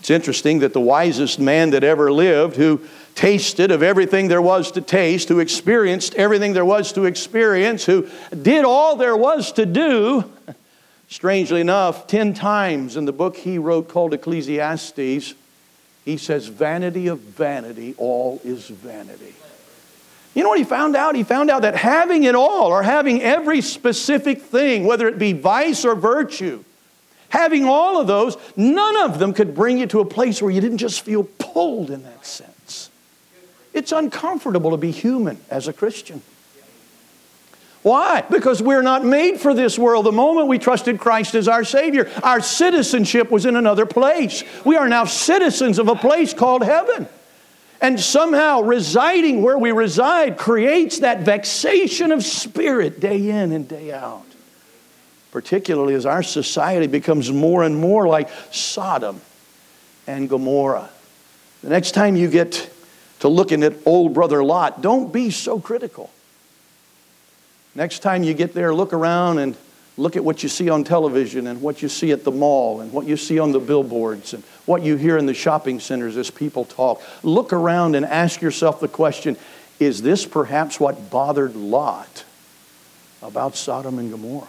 It's 0.00 0.10
interesting 0.10 0.60
that 0.60 0.72
the 0.72 0.80
wisest 0.80 1.38
man 1.38 1.70
that 1.70 1.84
ever 1.84 2.10
lived, 2.10 2.56
who 2.56 2.80
tasted 3.14 3.70
of 3.70 3.82
everything 3.82 4.28
there 4.28 4.40
was 4.40 4.72
to 4.72 4.80
taste, 4.80 5.28
who 5.28 5.40
experienced 5.40 6.14
everything 6.14 6.54
there 6.54 6.64
was 6.64 6.92
to 6.94 7.04
experience, 7.04 7.84
who 7.84 8.08
did 8.42 8.64
all 8.64 8.96
there 8.96 9.16
was 9.16 9.52
to 9.52 9.66
do, 9.66 10.24
strangely 11.08 11.60
enough, 11.60 12.06
10 12.06 12.32
times 12.32 12.96
in 12.96 13.04
the 13.04 13.12
book 13.12 13.36
he 13.36 13.58
wrote 13.58 13.88
called 13.88 14.14
Ecclesiastes, 14.14 15.34
he 16.06 16.16
says, 16.16 16.46
Vanity 16.46 17.08
of 17.08 17.18
vanity, 17.18 17.94
all 17.98 18.40
is 18.42 18.68
vanity. 18.68 19.34
You 20.34 20.44
know 20.44 20.48
what 20.48 20.58
he 20.58 20.64
found 20.64 20.96
out? 20.96 21.14
He 21.14 21.24
found 21.24 21.50
out 21.50 21.62
that 21.62 21.76
having 21.76 22.24
it 22.24 22.34
all, 22.34 22.68
or 22.68 22.82
having 22.82 23.20
every 23.20 23.60
specific 23.60 24.40
thing, 24.40 24.84
whether 24.84 25.06
it 25.08 25.18
be 25.18 25.34
vice 25.34 25.84
or 25.84 25.94
virtue, 25.94 26.64
Having 27.30 27.64
all 27.64 28.00
of 28.00 28.06
those, 28.06 28.36
none 28.56 28.96
of 28.98 29.18
them 29.18 29.32
could 29.32 29.54
bring 29.54 29.78
you 29.78 29.86
to 29.86 30.00
a 30.00 30.04
place 30.04 30.42
where 30.42 30.50
you 30.50 30.60
didn't 30.60 30.78
just 30.78 31.00
feel 31.02 31.24
pulled 31.38 31.90
in 31.90 32.02
that 32.02 32.26
sense. 32.26 32.90
It's 33.72 33.92
uncomfortable 33.92 34.72
to 34.72 34.76
be 34.76 34.90
human 34.90 35.38
as 35.48 35.68
a 35.68 35.72
Christian. 35.72 36.22
Why? 37.82 38.22
Because 38.28 38.62
we're 38.62 38.82
not 38.82 39.04
made 39.04 39.40
for 39.40 39.54
this 39.54 39.78
world. 39.78 40.04
The 40.04 40.12
moment 40.12 40.48
we 40.48 40.58
trusted 40.58 40.98
Christ 40.98 41.34
as 41.34 41.48
our 41.48 41.64
Savior, 41.64 42.10
our 42.22 42.40
citizenship 42.40 43.30
was 43.30 43.46
in 43.46 43.56
another 43.56 43.86
place. 43.86 44.44
We 44.66 44.76
are 44.76 44.88
now 44.88 45.04
citizens 45.04 45.78
of 45.78 45.88
a 45.88 45.94
place 45.94 46.34
called 46.34 46.62
heaven. 46.62 47.08
And 47.80 47.98
somehow 47.98 48.60
residing 48.60 49.40
where 49.40 49.56
we 49.56 49.72
reside 49.72 50.36
creates 50.36 50.98
that 50.98 51.20
vexation 51.20 52.12
of 52.12 52.22
spirit 52.22 53.00
day 53.00 53.30
in 53.30 53.52
and 53.52 53.66
day 53.66 53.92
out. 53.92 54.26
Particularly 55.30 55.94
as 55.94 56.06
our 56.06 56.22
society 56.22 56.86
becomes 56.86 57.30
more 57.30 57.62
and 57.62 57.76
more 57.76 58.08
like 58.08 58.28
Sodom 58.50 59.20
and 60.06 60.28
Gomorrah. 60.28 60.90
The 61.62 61.68
next 61.70 61.92
time 61.92 62.16
you 62.16 62.28
get 62.28 62.70
to 63.20 63.28
looking 63.28 63.62
at 63.62 63.74
old 63.86 64.14
brother 64.14 64.42
Lot, 64.42 64.80
don't 64.80 65.12
be 65.12 65.30
so 65.30 65.60
critical. 65.60 66.10
Next 67.74 68.00
time 68.00 68.24
you 68.24 68.34
get 68.34 68.54
there, 68.54 68.74
look 68.74 68.92
around 68.92 69.38
and 69.38 69.56
look 69.96 70.16
at 70.16 70.24
what 70.24 70.42
you 70.42 70.48
see 70.48 70.70
on 70.70 70.82
television 70.82 71.46
and 71.46 71.60
what 71.60 71.82
you 71.82 71.88
see 71.88 72.10
at 72.10 72.24
the 72.24 72.30
mall 72.30 72.80
and 72.80 72.92
what 72.92 73.06
you 73.06 73.16
see 73.16 73.38
on 73.38 73.52
the 73.52 73.60
billboards 73.60 74.32
and 74.34 74.42
what 74.64 74.82
you 74.82 74.96
hear 74.96 75.18
in 75.18 75.26
the 75.26 75.34
shopping 75.34 75.78
centers 75.78 76.16
as 76.16 76.30
people 76.30 76.64
talk. 76.64 77.02
Look 77.22 77.52
around 77.52 77.94
and 77.94 78.06
ask 78.06 78.40
yourself 78.40 78.80
the 78.80 78.88
question 78.88 79.36
is 79.78 80.02
this 80.02 80.26
perhaps 80.26 80.78
what 80.78 81.10
bothered 81.10 81.56
Lot 81.56 82.24
about 83.22 83.56
Sodom 83.56 83.98
and 83.98 84.10
Gomorrah? 84.10 84.48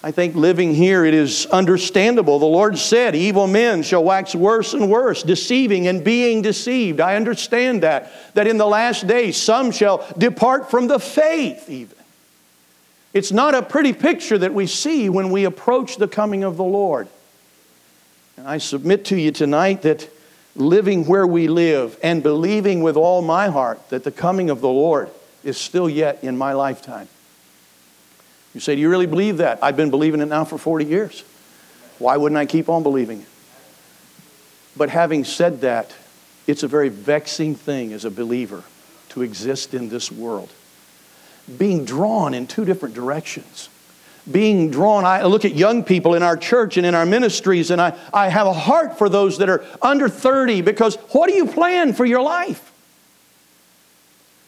I 0.00 0.12
think 0.12 0.36
living 0.36 0.74
here, 0.74 1.04
it 1.04 1.12
is 1.12 1.46
understandable. 1.46 2.38
The 2.38 2.46
Lord 2.46 2.78
said, 2.78 3.16
Evil 3.16 3.48
men 3.48 3.82
shall 3.82 4.04
wax 4.04 4.32
worse 4.32 4.72
and 4.72 4.88
worse, 4.88 5.24
deceiving 5.24 5.88
and 5.88 6.04
being 6.04 6.40
deceived. 6.40 7.00
I 7.00 7.16
understand 7.16 7.82
that. 7.82 8.12
That 8.34 8.46
in 8.46 8.58
the 8.58 8.66
last 8.66 9.08
days, 9.08 9.36
some 9.36 9.72
shall 9.72 10.06
depart 10.16 10.70
from 10.70 10.86
the 10.86 11.00
faith, 11.00 11.68
even. 11.68 11.96
It's 13.12 13.32
not 13.32 13.56
a 13.56 13.62
pretty 13.62 13.92
picture 13.92 14.38
that 14.38 14.54
we 14.54 14.68
see 14.68 15.08
when 15.08 15.30
we 15.30 15.44
approach 15.44 15.96
the 15.96 16.06
coming 16.06 16.44
of 16.44 16.56
the 16.56 16.64
Lord. 16.64 17.08
And 18.36 18.46
I 18.46 18.58
submit 18.58 19.06
to 19.06 19.16
you 19.16 19.32
tonight 19.32 19.82
that 19.82 20.08
living 20.54 21.06
where 21.06 21.26
we 21.26 21.48
live 21.48 21.98
and 22.04 22.22
believing 22.22 22.82
with 22.82 22.96
all 22.96 23.20
my 23.20 23.48
heart 23.48 23.88
that 23.88 24.04
the 24.04 24.12
coming 24.12 24.48
of 24.48 24.60
the 24.60 24.68
Lord 24.68 25.10
is 25.42 25.56
still 25.56 25.88
yet 25.88 26.22
in 26.22 26.38
my 26.38 26.52
lifetime 26.52 27.08
you 28.54 28.60
say, 28.60 28.74
Do 28.74 28.80
you 28.80 28.88
really 28.88 29.06
believe 29.06 29.38
that? 29.38 29.58
I've 29.62 29.76
been 29.76 29.90
believing 29.90 30.20
it 30.20 30.26
now 30.26 30.44
for 30.44 30.58
40 30.58 30.84
years. 30.84 31.24
Why 31.98 32.16
wouldn't 32.16 32.38
I 32.38 32.46
keep 32.46 32.68
on 32.68 32.82
believing 32.82 33.22
it? 33.22 33.28
But 34.76 34.90
having 34.90 35.24
said 35.24 35.60
that, 35.62 35.94
it's 36.46 36.62
a 36.62 36.68
very 36.68 36.88
vexing 36.88 37.56
thing 37.56 37.92
as 37.92 38.04
a 38.04 38.10
believer 38.10 38.62
to 39.10 39.22
exist 39.22 39.74
in 39.74 39.88
this 39.88 40.10
world. 40.10 40.50
Being 41.58 41.84
drawn 41.84 42.34
in 42.34 42.46
two 42.46 42.64
different 42.64 42.94
directions. 42.94 43.68
Being 44.30 44.70
drawn, 44.70 45.04
I 45.04 45.24
look 45.24 45.44
at 45.44 45.54
young 45.54 45.82
people 45.82 46.14
in 46.14 46.22
our 46.22 46.36
church 46.36 46.76
and 46.76 46.84
in 46.84 46.94
our 46.94 47.06
ministries, 47.06 47.70
and 47.70 47.80
I, 47.80 47.98
I 48.12 48.28
have 48.28 48.46
a 48.46 48.52
heart 48.52 48.98
for 48.98 49.08
those 49.08 49.38
that 49.38 49.48
are 49.48 49.64
under 49.80 50.08
30 50.08 50.62
because 50.62 50.96
what 51.12 51.28
do 51.28 51.34
you 51.34 51.46
plan 51.46 51.94
for 51.94 52.04
your 52.04 52.22
life? 52.22 52.67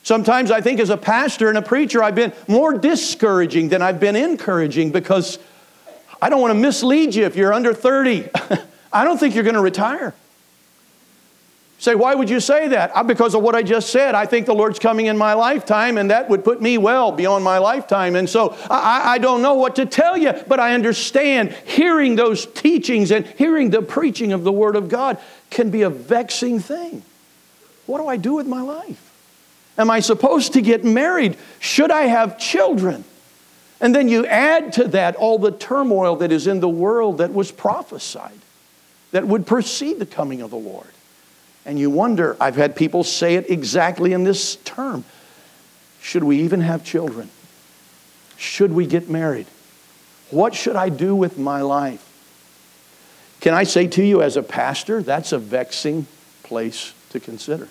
Sometimes 0.03 0.51
I 0.51 0.61
think 0.61 0.81
as 0.81 0.91
a 0.91 0.97
pastor 0.97 1.49
and 1.49 1.59
a 1.59 1.63
preacher, 1.63 2.03
I've 2.03 2.15
been 2.15 2.33
more 2.49 2.77
discouraging 2.77 3.69
than 3.69 3.83
I've 3.83 4.01
been 4.01 4.17
encouraging 4.17 4.93
because 4.93 5.39
I 6.23 6.31
don't 6.31 6.41
want 6.41 6.53
to 6.53 6.59
mislead 6.59 7.15
you 7.15 7.25
if 7.25 7.37
you're 7.37 7.53
under 7.53 7.75
30. 7.75 8.29
I 8.93 9.05
don't 9.05 9.19
think 9.19 9.35
you're 9.35 9.45
going 9.45 9.55
to 9.55 9.61
retire. 9.61 10.15
Say, 11.79 11.95
why 11.95 12.15
would 12.15 12.29
you 12.29 12.41
say 12.41 12.69
that? 12.69 12.91
Uh, 12.95 13.03
because 13.03 13.35
of 13.35 13.43
what 13.43 13.55
I 13.55 13.63
just 13.63 13.89
said. 13.89 14.15
I 14.15 14.27
think 14.27 14.45
the 14.45 14.55
Lord's 14.55 14.79
coming 14.79 15.07
in 15.07 15.17
my 15.17 15.33
lifetime, 15.33 15.97
and 15.97 16.11
that 16.11 16.29
would 16.29 16.45
put 16.45 16.61
me 16.61 16.77
well 16.77 17.11
beyond 17.11 17.43
my 17.43 17.57
lifetime. 17.57 18.17
And 18.17 18.29
so 18.29 18.55
I, 18.69 19.15
I 19.15 19.19
don't 19.19 19.41
know 19.41 19.55
what 19.55 19.77
to 19.77 19.87
tell 19.87 20.15
you, 20.15 20.35
but 20.47 20.61
I 20.61 20.75
understand 20.75 21.57
hearing 21.65 22.17
those 22.17 22.45
teachings 22.45 23.11
and 23.11 23.25
hearing 23.27 23.71
the 23.71 23.81
preaching 23.81 24.35
of 24.35 24.45
the 24.45 24.53
Word 24.53 24.77
of 24.77 24.91
God 24.91 25.17
can 25.49 25.71
be 25.71 25.81
a 25.81 25.89
vexing 25.89 26.61
thing. 26.61 27.03
What 27.87 27.99
do 27.99 28.09
I 28.09 28.19
do 28.19 28.35
with 28.35 28.47
my 28.47 28.61
life? 28.61 29.10
Am 29.81 29.91
I 29.91 30.01
supposed 30.01 30.53
to 30.53 30.61
get 30.61 30.85
married? 30.85 31.39
Should 31.59 31.91
I 31.91 32.03
have 32.03 32.39
children? 32.39 33.03
And 33.81 33.95
then 33.95 34.09
you 34.09 34.27
add 34.27 34.75
to 34.75 34.89
that 34.89 35.17
all 35.17 35.39
the 35.39 35.53
turmoil 35.53 36.17
that 36.17 36.31
is 36.31 36.47
in 36.47 36.61
the 36.61 36.69
world 36.69 37.17
that 37.19 37.33
was 37.33 37.51
prophesied, 37.51 38.39
that 39.13 39.27
would 39.27 39.47
precede 39.47 39.99
the 39.99 40.05
coming 40.05 40.43
of 40.43 40.51
the 40.51 40.59
Lord. 40.59 40.87
And 41.65 41.79
you 41.79 41.89
wonder, 41.89 42.37
I've 42.39 42.57
had 42.57 42.77
people 42.77 43.05
say 43.05 43.37
it 43.37 43.49
exactly 43.49 44.13
in 44.13 44.23
this 44.23 44.57
term 44.57 45.05
should 46.03 46.25
we 46.25 46.41
even 46.41 46.61
have 46.61 46.85
children? 46.85 47.31
Should 48.37 48.73
we 48.73 48.87
get 48.87 49.09
married? 49.09 49.47
What 50.31 50.55
should 50.55 50.77
I 50.77 50.89
do 50.91 51.15
with 51.15 51.39
my 51.39 51.63
life? 51.63 52.07
Can 53.41 53.55
I 53.55 53.65
say 53.65 53.87
to 53.87 54.03
you, 54.03 54.23
as 54.23 54.37
a 54.37 54.43
pastor, 54.43 55.03
that's 55.03 55.33
a 55.33 55.39
vexing 55.39 56.07
place 56.43 56.93
to 57.11 57.21
consider. 57.21 57.69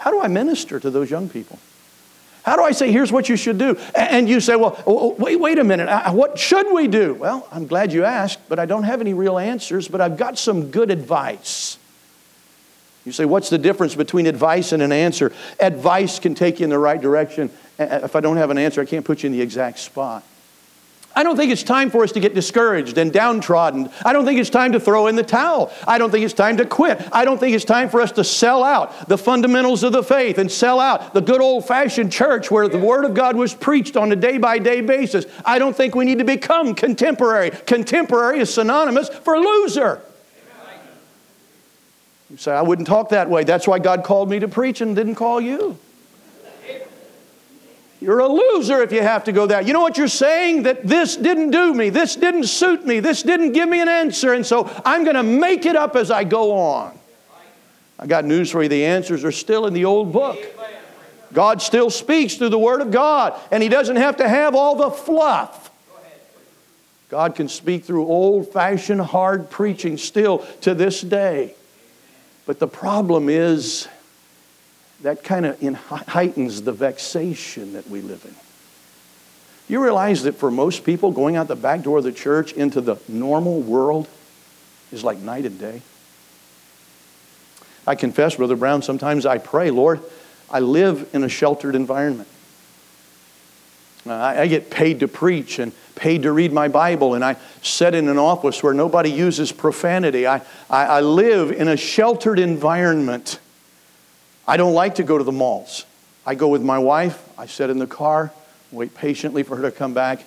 How 0.00 0.10
do 0.10 0.20
I 0.20 0.28
minister 0.28 0.80
to 0.80 0.90
those 0.90 1.10
young 1.10 1.28
people? 1.28 1.58
How 2.42 2.56
do 2.56 2.62
I 2.62 2.72
say, 2.72 2.90
here's 2.90 3.12
what 3.12 3.28
you 3.28 3.36
should 3.36 3.58
do? 3.58 3.76
And 3.94 4.26
you 4.26 4.40
say, 4.40 4.56
well, 4.56 5.14
wait, 5.18 5.38
wait 5.38 5.58
a 5.58 5.64
minute. 5.64 5.88
What 6.12 6.38
should 6.38 6.72
we 6.72 6.88
do? 6.88 7.12
Well, 7.12 7.46
I'm 7.52 7.66
glad 7.66 7.92
you 7.92 8.04
asked, 8.04 8.40
but 8.48 8.58
I 8.58 8.64
don't 8.64 8.84
have 8.84 9.02
any 9.02 9.12
real 9.12 9.38
answers, 9.38 9.88
but 9.88 10.00
I've 10.00 10.16
got 10.16 10.38
some 10.38 10.70
good 10.70 10.90
advice. 10.90 11.76
You 13.04 13.12
say, 13.12 13.26
what's 13.26 13.50
the 13.50 13.58
difference 13.58 13.94
between 13.94 14.26
advice 14.26 14.72
and 14.72 14.82
an 14.82 14.90
answer? 14.90 15.32
Advice 15.58 16.18
can 16.18 16.34
take 16.34 16.60
you 16.60 16.64
in 16.64 16.70
the 16.70 16.78
right 16.78 17.00
direction. 17.00 17.50
If 17.78 18.16
I 18.16 18.20
don't 18.20 18.38
have 18.38 18.50
an 18.50 18.58
answer, 18.58 18.80
I 18.80 18.86
can't 18.86 19.04
put 19.04 19.22
you 19.22 19.26
in 19.26 19.32
the 19.32 19.42
exact 19.42 19.78
spot. 19.78 20.24
I 21.14 21.24
don't 21.24 21.36
think 21.36 21.50
it's 21.50 21.64
time 21.64 21.90
for 21.90 22.04
us 22.04 22.12
to 22.12 22.20
get 22.20 22.34
discouraged 22.34 22.96
and 22.96 23.12
downtrodden. 23.12 23.90
I 24.04 24.12
don't 24.12 24.24
think 24.24 24.38
it's 24.38 24.50
time 24.50 24.72
to 24.72 24.80
throw 24.80 25.08
in 25.08 25.16
the 25.16 25.24
towel. 25.24 25.72
I 25.86 25.98
don't 25.98 26.10
think 26.10 26.24
it's 26.24 26.34
time 26.34 26.56
to 26.58 26.64
quit. 26.64 27.00
I 27.12 27.24
don't 27.24 27.38
think 27.38 27.56
it's 27.56 27.64
time 27.64 27.88
for 27.88 28.00
us 28.00 28.12
to 28.12 28.22
sell 28.22 28.62
out 28.62 29.08
the 29.08 29.18
fundamentals 29.18 29.82
of 29.82 29.92
the 29.92 30.04
faith 30.04 30.38
and 30.38 30.50
sell 30.50 30.78
out 30.78 31.12
the 31.12 31.20
good 31.20 31.40
old 31.40 31.66
fashioned 31.66 32.12
church 32.12 32.50
where 32.50 32.68
the 32.68 32.78
Word 32.78 33.04
of 33.04 33.14
God 33.14 33.34
was 33.34 33.52
preached 33.52 33.96
on 33.96 34.12
a 34.12 34.16
day 34.16 34.38
by 34.38 34.58
day 34.60 34.80
basis. 34.82 35.26
I 35.44 35.58
don't 35.58 35.74
think 35.74 35.96
we 35.96 36.04
need 36.04 36.18
to 36.18 36.24
become 36.24 36.76
contemporary. 36.76 37.50
Contemporary 37.50 38.38
is 38.38 38.54
synonymous 38.54 39.08
for 39.08 39.36
loser. 39.36 40.00
You 42.30 42.36
say, 42.36 42.52
I 42.52 42.62
wouldn't 42.62 42.86
talk 42.86 43.08
that 43.08 43.28
way. 43.28 43.42
That's 43.42 43.66
why 43.66 43.80
God 43.80 44.04
called 44.04 44.30
me 44.30 44.38
to 44.38 44.46
preach 44.46 44.80
and 44.80 44.94
didn't 44.94 45.16
call 45.16 45.40
you. 45.40 45.76
You're 48.00 48.20
a 48.20 48.28
loser 48.28 48.82
if 48.82 48.92
you 48.92 49.02
have 49.02 49.24
to 49.24 49.32
go 49.32 49.46
there. 49.46 49.60
You 49.60 49.74
know 49.74 49.82
what 49.82 49.98
you're 49.98 50.08
saying? 50.08 50.62
That 50.62 50.86
this 50.86 51.16
didn't 51.16 51.50
do 51.50 51.74
me, 51.74 51.90
this 51.90 52.16
didn't 52.16 52.44
suit 52.44 52.86
me, 52.86 53.00
this 53.00 53.22
didn't 53.22 53.52
give 53.52 53.68
me 53.68 53.80
an 53.80 53.88
answer, 53.88 54.32
and 54.32 54.44
so 54.44 54.70
I'm 54.86 55.04
going 55.04 55.16
to 55.16 55.22
make 55.22 55.66
it 55.66 55.76
up 55.76 55.96
as 55.96 56.10
I 56.10 56.24
go 56.24 56.52
on. 56.52 56.98
I 57.98 58.06
got 58.06 58.24
news 58.24 58.50
for 58.50 58.62
you 58.62 58.68
the 58.70 58.86
answers 58.86 59.24
are 59.24 59.32
still 59.32 59.66
in 59.66 59.74
the 59.74 59.84
old 59.84 60.12
book. 60.12 60.38
God 61.34 61.60
still 61.60 61.90
speaks 61.90 62.36
through 62.36 62.48
the 62.48 62.58
Word 62.58 62.80
of 62.80 62.90
God, 62.90 63.38
and 63.50 63.62
He 63.62 63.68
doesn't 63.68 63.96
have 63.96 64.16
to 64.16 64.28
have 64.28 64.54
all 64.54 64.76
the 64.76 64.90
fluff. 64.90 65.70
God 67.10 67.34
can 67.34 67.48
speak 67.48 67.84
through 67.84 68.06
old 68.06 68.52
fashioned, 68.52 69.00
hard 69.00 69.50
preaching 69.50 69.98
still 69.98 70.38
to 70.62 70.74
this 70.74 71.00
day. 71.00 71.54
But 72.46 72.58
the 72.58 72.68
problem 72.68 73.28
is, 73.28 73.88
that 75.02 75.24
kind 75.24 75.46
of 75.46 75.74
heightens 76.08 76.62
the 76.62 76.72
vexation 76.72 77.72
that 77.72 77.88
we 77.88 78.00
live 78.00 78.24
in. 78.24 78.34
You 79.68 79.82
realize 79.82 80.24
that 80.24 80.34
for 80.34 80.50
most 80.50 80.84
people, 80.84 81.12
going 81.12 81.36
out 81.36 81.48
the 81.48 81.56
back 81.56 81.82
door 81.82 81.98
of 81.98 82.04
the 82.04 82.12
church 82.12 82.52
into 82.52 82.80
the 82.80 82.96
normal 83.08 83.60
world 83.60 84.08
is 84.90 85.04
like 85.04 85.18
night 85.18 85.46
and 85.46 85.58
day. 85.58 85.82
I 87.86 87.94
confess, 87.94 88.36
Brother 88.36 88.56
Brown, 88.56 88.82
sometimes 88.82 89.24
I 89.26 89.38
pray, 89.38 89.70
Lord, 89.70 90.00
I 90.50 90.60
live 90.60 91.08
in 91.12 91.22
a 91.24 91.28
sheltered 91.28 91.74
environment. 91.74 92.28
I 94.06 94.46
get 94.46 94.70
paid 94.70 95.00
to 95.00 95.08
preach 95.08 95.58
and 95.58 95.72
paid 95.94 96.22
to 96.22 96.32
read 96.32 96.52
my 96.52 96.68
Bible, 96.68 97.14
and 97.14 97.24
I 97.24 97.36
sit 97.62 97.94
in 97.94 98.08
an 98.08 98.18
office 98.18 98.62
where 98.62 98.72
nobody 98.72 99.10
uses 99.10 99.52
profanity. 99.52 100.26
I, 100.26 100.38
I, 100.68 100.86
I 100.86 101.00
live 101.00 101.52
in 101.52 101.68
a 101.68 101.76
sheltered 101.76 102.38
environment. 102.38 103.38
I 104.50 104.56
don't 104.56 104.74
like 104.74 104.96
to 104.96 105.04
go 105.04 105.16
to 105.16 105.22
the 105.22 105.30
malls. 105.30 105.84
I 106.26 106.34
go 106.34 106.48
with 106.48 106.60
my 106.60 106.80
wife, 106.80 107.22
I 107.38 107.46
sit 107.46 107.70
in 107.70 107.78
the 107.78 107.86
car, 107.86 108.32
wait 108.72 108.96
patiently 108.96 109.44
for 109.44 109.54
her 109.54 109.62
to 109.62 109.70
come 109.70 109.94
back. 109.94 110.24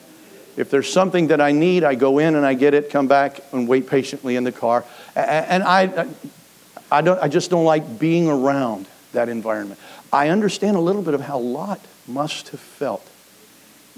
If 0.55 0.69
there's 0.69 0.89
something 0.89 1.27
that 1.27 1.41
I 1.41 1.51
need, 1.51 1.83
I 1.83 1.95
go 1.95 2.19
in 2.19 2.35
and 2.35 2.45
I 2.45 2.53
get 2.53 2.73
it, 2.73 2.89
come 2.89 3.07
back 3.07 3.41
and 3.51 3.67
wait 3.67 3.85
patiently 3.85 4.37
in 4.37 4.45
the 4.45 4.53
car. 4.53 4.85
And 5.13 5.61
I, 5.61 6.07
I, 6.89 7.01
don't, 7.01 7.21
I 7.21 7.27
just 7.27 7.49
don't 7.49 7.65
like 7.65 7.99
being 7.99 8.29
around 8.29 8.87
that 9.11 9.27
environment. 9.27 9.77
I 10.13 10.29
understand 10.29 10.77
a 10.77 10.79
little 10.79 11.01
bit 11.01 11.15
of 11.15 11.19
how 11.19 11.39
Lot 11.39 11.81
must 12.07 12.47
have 12.49 12.61
felt 12.61 13.05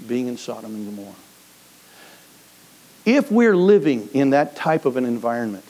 being 0.08 0.26
in 0.26 0.38
Sodom 0.38 0.74
and 0.74 0.86
Gomorrah. 0.86 1.14
if 3.04 3.30
we're 3.30 3.56
living 3.56 4.08
in 4.12 4.30
that 4.30 4.56
type 4.56 4.86
of 4.86 4.96
an 4.96 5.04
environment, 5.04 5.64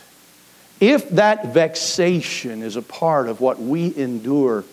if 0.80 1.08
that 1.10 1.46
vexation 1.54 2.62
is 2.62 2.76
a 2.76 2.82
part 2.82 3.28
of 3.28 3.40
what 3.40 3.60
we 3.60 3.96
endure 3.96 4.64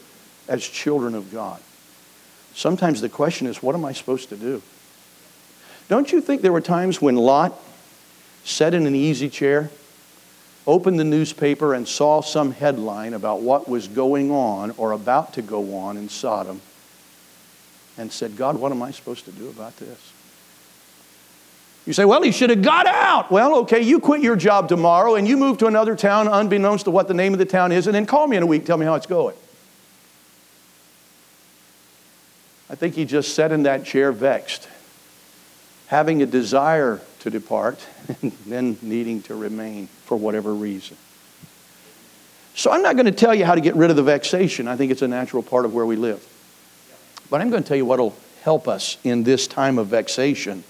as 0.48 0.68
children 0.68 1.16
of 1.16 1.32
God, 1.32 1.62
sometimes 2.54 3.02
the 3.02 3.10
question 3.10 3.48
is, 3.48 3.63
what 3.63 3.76
am 3.76 3.86
I 3.86 3.94
supposed 3.94 4.30
to 4.30 4.36
do? 4.36 4.62
Don't 5.89 6.12
you 6.12 6.22
think 6.22 6.42
there 6.42 6.54
were 6.54 6.62
times 6.62 7.02
when 7.02 7.16
Lot 7.16 7.54
sat 8.44 8.74
in 8.74 8.86
an 8.88 8.96
easy 8.96 9.30
chair, 9.30 9.70
opened 10.66 11.00
the 11.00 11.04
newspaper, 11.04 11.74
and 11.74 11.88
saw 11.88 12.22
some 12.22 12.52
headline 12.52 13.13
about 13.13 13.42
what 13.42 13.68
was 13.68 13.88
going 13.88 14.32
on 14.32 14.72
or 14.72 14.92
about 14.92 15.34
to 15.34 15.42
go 15.42 15.78
on 15.78 15.98
in 15.98 16.10
Sodom 16.10 16.62
and 17.98 18.12
said, 18.12 18.36
God, 18.38 18.58
what 18.58 18.72
am 18.72 18.82
I 18.82 18.92
supposed 18.92 19.26
to 19.26 19.32
do 19.32 19.50
about 19.50 19.78
this? 19.78 20.12
You 21.86 21.91
say, 21.91 22.06
well, 22.06 22.22
he 22.22 22.32
should 22.32 22.50
have 22.50 22.62
got 22.62 22.88
out. 22.88 23.30
Well, 23.30 23.58
okay, 23.60 23.82
you 23.82 24.00
quit 24.00 24.22
your 24.22 24.38
job 24.38 24.69
tomorrow 24.69 25.15
and 25.15 25.28
you 25.28 25.36
move 25.36 25.58
to 25.58 25.67
another 25.67 25.96
town 25.96 26.30
unbeknownst 26.30 26.86
to 26.86 26.91
what 26.91 27.10
the 27.10 27.13
name 27.13 27.34
of 27.34 27.39
the 27.39 27.46
town 27.46 27.72
is, 27.72 27.88
and 27.88 27.96
then 27.96 28.06
call 28.06 28.26
me 28.28 28.38
in 28.38 28.43
a 28.43 28.46
week, 28.46 28.65
tell 28.65 28.78
me 28.78 28.86
how 28.86 28.96
it's 28.96 29.06
going. 29.06 29.36
I 32.69 32.76
think 32.76 32.96
he 32.96 33.04
just 33.04 33.36
sat 33.36 33.52
in 33.52 33.63
that 33.63 33.86
chair 33.86 34.13
vexed, 34.13 34.69
having 35.88 36.22
a 36.22 36.26
desire 36.26 37.02
to 37.19 37.30
depart, 37.30 37.86
and 38.22 38.32
then 38.46 38.78
needing 38.82 39.22
to 39.24 39.36
remain 39.36 39.88
for 40.06 40.15
whatever 40.15 40.54
reason. 40.54 40.96
So 42.56 42.72
I'm 42.72 42.82
not 42.82 42.96
going 42.96 43.08
to 43.08 43.12
tell 43.12 43.36
you 43.36 43.46
how 43.46 43.56
to 43.56 43.62
get 43.62 43.76
rid 43.76 43.89
of 43.89 43.98
the 43.98 44.04
vexation. 44.04 44.69
I 44.69 44.78
think 44.78 44.91
it's 44.91 45.02
a 45.02 45.08
natural 45.08 45.43
part 45.43 45.65
of 45.65 45.74
where 45.74 45.86
we 45.86 45.98
live. 45.98 46.26
But 47.30 47.41
I'm 47.41 47.50
going 47.50 47.63
to 47.63 47.67
tell 47.67 47.78
you 47.78 47.86
what 47.86 48.00
will 48.00 48.15
help 48.43 48.67
us 48.67 48.98
in 49.04 49.24
this 49.24 49.48
time 49.48 49.78
of 49.78 49.88
vexation 49.88 50.63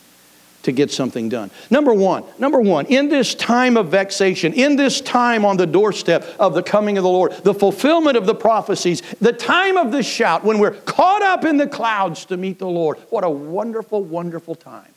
to 0.63 0.71
get 0.71 0.91
something 0.91 1.29
done. 1.29 1.51
Number 1.69 1.93
one, 1.93 2.23
number 2.39 2.59
one, 2.59 2.85
in 2.87 3.09
this 3.09 3.35
time 3.35 3.77
of 3.77 3.89
vexation, 3.89 4.53
in 4.53 4.75
this 4.75 5.01
time 5.01 5.45
on 5.45 5.57
the 5.57 5.67
doorstep 5.67 6.25
of 6.39 6.53
the 6.53 6.63
coming 6.63 6.97
of 6.97 7.03
the 7.03 7.09
Lord, 7.09 7.33
the 7.43 7.53
fulfillment 7.53 8.17
of 8.17 8.25
the 8.25 8.35
prophecies, 8.35 9.01
the 9.21 9.33
time 9.33 9.77
of 9.77 9.91
the 9.91 10.01
shout, 10.01 10.43
when 10.43 10.59
we're 10.59 10.71
caught 10.71 11.21
up 11.21 11.45
in 11.45 11.57
the 11.57 11.67
clouds 11.67 12.25
to 12.25 12.37
meet 12.37 12.59
the 12.59 12.67
Lord, 12.67 12.97
what 13.09 13.23
a 13.23 13.29
wonderful, 13.29 14.01
wonderful 14.03 14.55
time. 14.55 14.91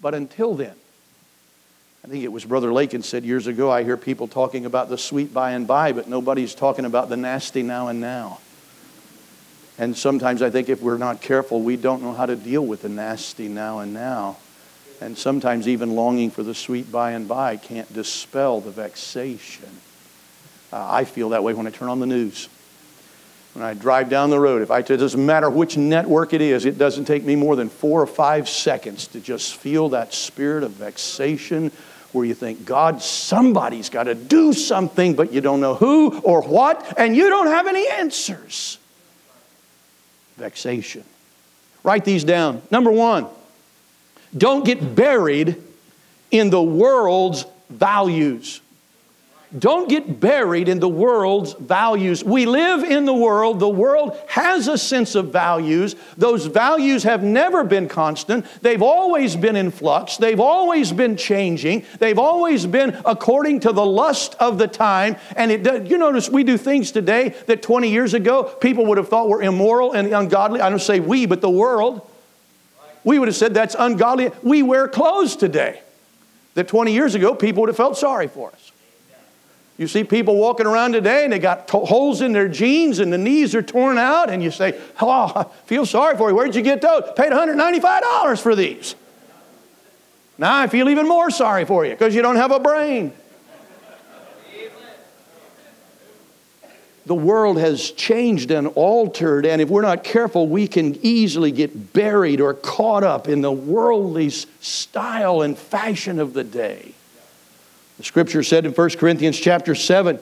But 0.00 0.14
until 0.14 0.54
then, 0.54 0.74
I 2.04 2.08
think 2.08 2.24
it 2.24 2.32
was 2.32 2.44
Brother 2.44 2.72
Lakin 2.72 3.02
said 3.02 3.24
years 3.24 3.46
ago, 3.46 3.70
I 3.70 3.84
hear 3.84 3.96
people 3.96 4.26
talking 4.26 4.64
about 4.64 4.88
the 4.88 4.96
sweet 4.96 5.34
by 5.34 5.52
and 5.52 5.66
by, 5.66 5.92
but 5.92 6.08
nobody's 6.08 6.54
talking 6.54 6.86
about 6.86 7.08
the 7.08 7.16
nasty 7.16 7.62
now 7.62 7.88
and 7.88 8.00
now. 8.00 8.40
And 9.80 9.96
sometimes 9.96 10.42
I 10.42 10.50
think 10.50 10.68
if 10.68 10.82
we're 10.82 10.98
not 10.98 11.22
careful, 11.22 11.62
we 11.62 11.74
don't 11.78 12.02
know 12.02 12.12
how 12.12 12.26
to 12.26 12.36
deal 12.36 12.64
with 12.64 12.82
the 12.82 12.90
nasty 12.90 13.48
now 13.48 13.78
and 13.78 13.94
now. 13.94 14.36
And 15.00 15.16
sometimes 15.16 15.66
even 15.66 15.96
longing 15.96 16.30
for 16.30 16.42
the 16.42 16.54
sweet 16.54 16.92
by 16.92 17.12
and 17.12 17.26
by 17.26 17.56
can't 17.56 17.90
dispel 17.90 18.60
the 18.60 18.70
vexation. 18.70 19.70
Uh, 20.70 20.86
I 20.86 21.04
feel 21.04 21.30
that 21.30 21.42
way 21.42 21.54
when 21.54 21.66
I 21.66 21.70
turn 21.70 21.88
on 21.88 21.98
the 21.98 22.06
news. 22.06 22.50
When 23.54 23.64
I 23.64 23.72
drive 23.72 24.10
down 24.10 24.28
the 24.28 24.38
road, 24.38 24.60
if 24.60 24.70
I, 24.70 24.80
it 24.80 24.86
doesn't 24.86 25.24
matter 25.24 25.48
which 25.48 25.78
network 25.78 26.34
it 26.34 26.42
is, 26.42 26.66
it 26.66 26.76
doesn't 26.76 27.06
take 27.06 27.24
me 27.24 27.34
more 27.34 27.56
than 27.56 27.70
four 27.70 28.02
or 28.02 28.06
five 28.06 28.50
seconds 28.50 29.06
to 29.08 29.20
just 29.20 29.56
feel 29.56 29.88
that 29.88 30.12
spirit 30.12 30.62
of 30.62 30.72
vexation 30.72 31.72
where 32.12 32.26
you 32.26 32.34
think, 32.34 32.66
God, 32.66 33.00
somebody's 33.00 33.88
got 33.88 34.04
to 34.04 34.14
do 34.14 34.52
something, 34.52 35.14
but 35.14 35.32
you 35.32 35.40
don't 35.40 35.60
know 35.62 35.74
who 35.74 36.20
or 36.20 36.42
what, 36.42 36.98
and 36.98 37.16
you 37.16 37.30
don't 37.30 37.46
have 37.46 37.66
any 37.66 37.88
answers 37.88 38.76
vexation. 40.40 41.04
Write 41.82 42.04
these 42.04 42.24
down. 42.24 42.62
Number 42.70 42.90
one, 42.90 43.26
don't 44.36 44.64
get 44.64 44.94
buried 44.94 45.56
in 46.30 46.50
the 46.50 46.62
world's 46.62 47.44
values. 47.68 48.60
Don't 49.58 49.88
get 49.88 50.20
buried 50.20 50.68
in 50.68 50.78
the 50.78 50.88
world's 50.88 51.54
values. 51.54 52.22
We 52.22 52.46
live 52.46 52.84
in 52.84 53.04
the 53.04 53.12
world. 53.12 53.58
The 53.58 53.68
world 53.68 54.16
has 54.28 54.68
a 54.68 54.78
sense 54.78 55.16
of 55.16 55.32
values. 55.32 55.96
Those 56.16 56.46
values 56.46 57.02
have 57.02 57.24
never 57.24 57.64
been 57.64 57.88
constant. 57.88 58.46
They've 58.62 58.80
always 58.80 59.34
been 59.34 59.56
in 59.56 59.72
flux. 59.72 60.18
They've 60.18 60.38
always 60.38 60.92
been 60.92 61.16
changing. 61.16 61.84
They've 61.98 62.18
always 62.18 62.64
been 62.64 63.00
according 63.04 63.60
to 63.60 63.72
the 63.72 63.84
lust 63.84 64.36
of 64.38 64.56
the 64.56 64.68
time. 64.68 65.16
And 65.34 65.50
it, 65.50 65.86
you 65.86 65.98
notice 65.98 66.28
we 66.28 66.44
do 66.44 66.56
things 66.56 66.92
today 66.92 67.34
that 67.46 67.60
20 67.60 67.90
years 67.90 68.14
ago 68.14 68.44
people 68.44 68.86
would 68.86 68.98
have 68.98 69.08
thought 69.08 69.28
were 69.28 69.42
immoral 69.42 69.94
and 69.94 70.12
ungodly. 70.12 70.60
I 70.60 70.70
don't 70.70 70.78
say 70.78 71.00
we, 71.00 71.26
but 71.26 71.40
the 71.40 71.50
world. 71.50 72.08
We 73.02 73.18
would 73.18 73.26
have 73.26 73.36
said 73.36 73.54
that's 73.54 73.74
ungodly. 73.76 74.30
We 74.44 74.62
wear 74.62 74.86
clothes 74.86 75.34
today 75.34 75.80
that 76.54 76.68
20 76.68 76.92
years 76.92 77.16
ago 77.16 77.34
people 77.34 77.62
would 77.62 77.68
have 77.68 77.76
felt 77.76 77.98
sorry 77.98 78.28
for 78.28 78.50
us. 78.52 78.70
You 79.80 79.88
see 79.88 80.04
people 80.04 80.36
walking 80.36 80.66
around 80.66 80.92
today 80.92 81.24
and 81.24 81.32
they 81.32 81.38
got 81.38 81.66
to- 81.68 81.78
holes 81.78 82.20
in 82.20 82.34
their 82.34 82.48
jeans 82.48 82.98
and 82.98 83.10
the 83.10 83.16
knees 83.16 83.54
are 83.54 83.62
torn 83.62 83.96
out, 83.96 84.28
and 84.28 84.42
you 84.42 84.50
say, 84.50 84.78
Oh, 85.00 85.32
I 85.34 85.46
feel 85.64 85.86
sorry 85.86 86.18
for 86.18 86.28
you. 86.28 86.36
Where'd 86.36 86.54
you 86.54 86.60
get 86.60 86.82
those? 86.82 87.04
Paid 87.16 87.32
$195 87.32 88.42
for 88.42 88.54
these. 88.54 88.94
Now 90.36 90.54
I 90.58 90.66
feel 90.66 90.90
even 90.90 91.08
more 91.08 91.30
sorry 91.30 91.64
for 91.64 91.86
you 91.86 91.92
because 91.92 92.14
you 92.14 92.20
don't 92.20 92.36
have 92.36 92.50
a 92.50 92.60
brain. 92.60 93.14
The 97.06 97.14
world 97.14 97.58
has 97.58 97.90
changed 97.90 98.50
and 98.50 98.66
altered, 98.74 99.46
and 99.46 99.62
if 99.62 99.70
we're 99.70 99.80
not 99.80 100.04
careful, 100.04 100.46
we 100.46 100.68
can 100.68 100.98
easily 101.00 101.52
get 101.52 101.94
buried 101.94 102.42
or 102.42 102.52
caught 102.52 103.02
up 103.02 103.28
in 103.28 103.40
the 103.40 103.50
worldly 103.50 104.28
style 104.28 105.40
and 105.40 105.56
fashion 105.56 106.18
of 106.18 106.34
the 106.34 106.44
day. 106.44 106.92
The 108.00 108.06
scripture 108.06 108.42
said 108.42 108.64
in 108.64 108.72
1 108.72 108.90
Corinthians 108.92 109.38
chapter 109.38 109.74
7 109.74 110.18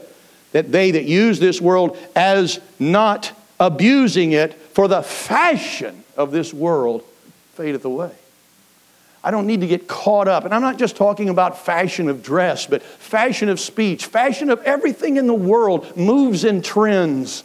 that 0.50 0.72
they 0.72 0.90
that 0.90 1.04
use 1.04 1.38
this 1.38 1.60
world 1.60 1.96
as 2.16 2.58
not 2.80 3.30
abusing 3.60 4.32
it 4.32 4.52
for 4.52 4.88
the 4.88 5.00
fashion 5.00 6.02
of 6.16 6.32
this 6.32 6.52
world 6.52 7.04
fadeth 7.54 7.84
away. 7.84 8.10
I 9.22 9.30
don't 9.30 9.46
need 9.46 9.60
to 9.60 9.68
get 9.68 9.86
caught 9.86 10.26
up. 10.26 10.44
And 10.44 10.52
I'm 10.52 10.60
not 10.60 10.76
just 10.76 10.96
talking 10.96 11.28
about 11.28 11.64
fashion 11.64 12.08
of 12.08 12.20
dress, 12.20 12.66
but 12.66 12.82
fashion 12.82 13.48
of 13.48 13.60
speech, 13.60 14.06
fashion 14.06 14.50
of 14.50 14.60
everything 14.64 15.16
in 15.16 15.28
the 15.28 15.34
world 15.34 15.96
moves 15.96 16.42
in 16.42 16.62
trends. 16.62 17.44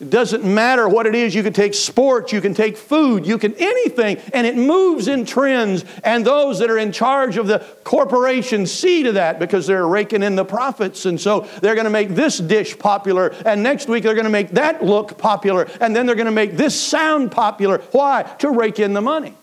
It 0.00 0.08
doesn't 0.08 0.44
matter 0.44 0.88
what 0.88 1.04
it 1.04 1.14
is. 1.14 1.34
You 1.34 1.42
can 1.42 1.52
take 1.52 1.74
sports, 1.74 2.32
you 2.32 2.40
can 2.40 2.54
take 2.54 2.78
food, 2.78 3.26
you 3.26 3.36
can 3.36 3.54
anything, 3.56 4.16
and 4.32 4.46
it 4.46 4.56
moves 4.56 5.08
in 5.08 5.26
trends. 5.26 5.84
And 6.02 6.24
those 6.24 6.58
that 6.60 6.70
are 6.70 6.78
in 6.78 6.90
charge 6.90 7.36
of 7.36 7.46
the 7.46 7.58
corporation 7.84 8.66
see 8.66 9.02
to 9.02 9.12
that 9.12 9.38
because 9.38 9.66
they're 9.66 9.86
raking 9.86 10.22
in 10.22 10.36
the 10.36 10.44
profits. 10.44 11.04
And 11.04 11.20
so 11.20 11.40
they're 11.60 11.74
going 11.74 11.84
to 11.84 11.90
make 11.90 12.08
this 12.10 12.38
dish 12.38 12.78
popular, 12.78 13.34
and 13.44 13.62
next 13.62 13.88
week 13.88 14.04
they're 14.04 14.14
going 14.14 14.24
to 14.24 14.30
make 14.30 14.52
that 14.52 14.82
look 14.82 15.18
popular, 15.18 15.68
and 15.82 15.94
then 15.94 16.06
they're 16.06 16.14
going 16.14 16.24
to 16.24 16.32
make 16.32 16.56
this 16.56 16.80
sound 16.80 17.30
popular. 17.30 17.78
Why? 17.92 18.22
To 18.38 18.50
rake 18.50 18.80
in 18.80 18.94
the 18.94 19.02
money. 19.02 19.34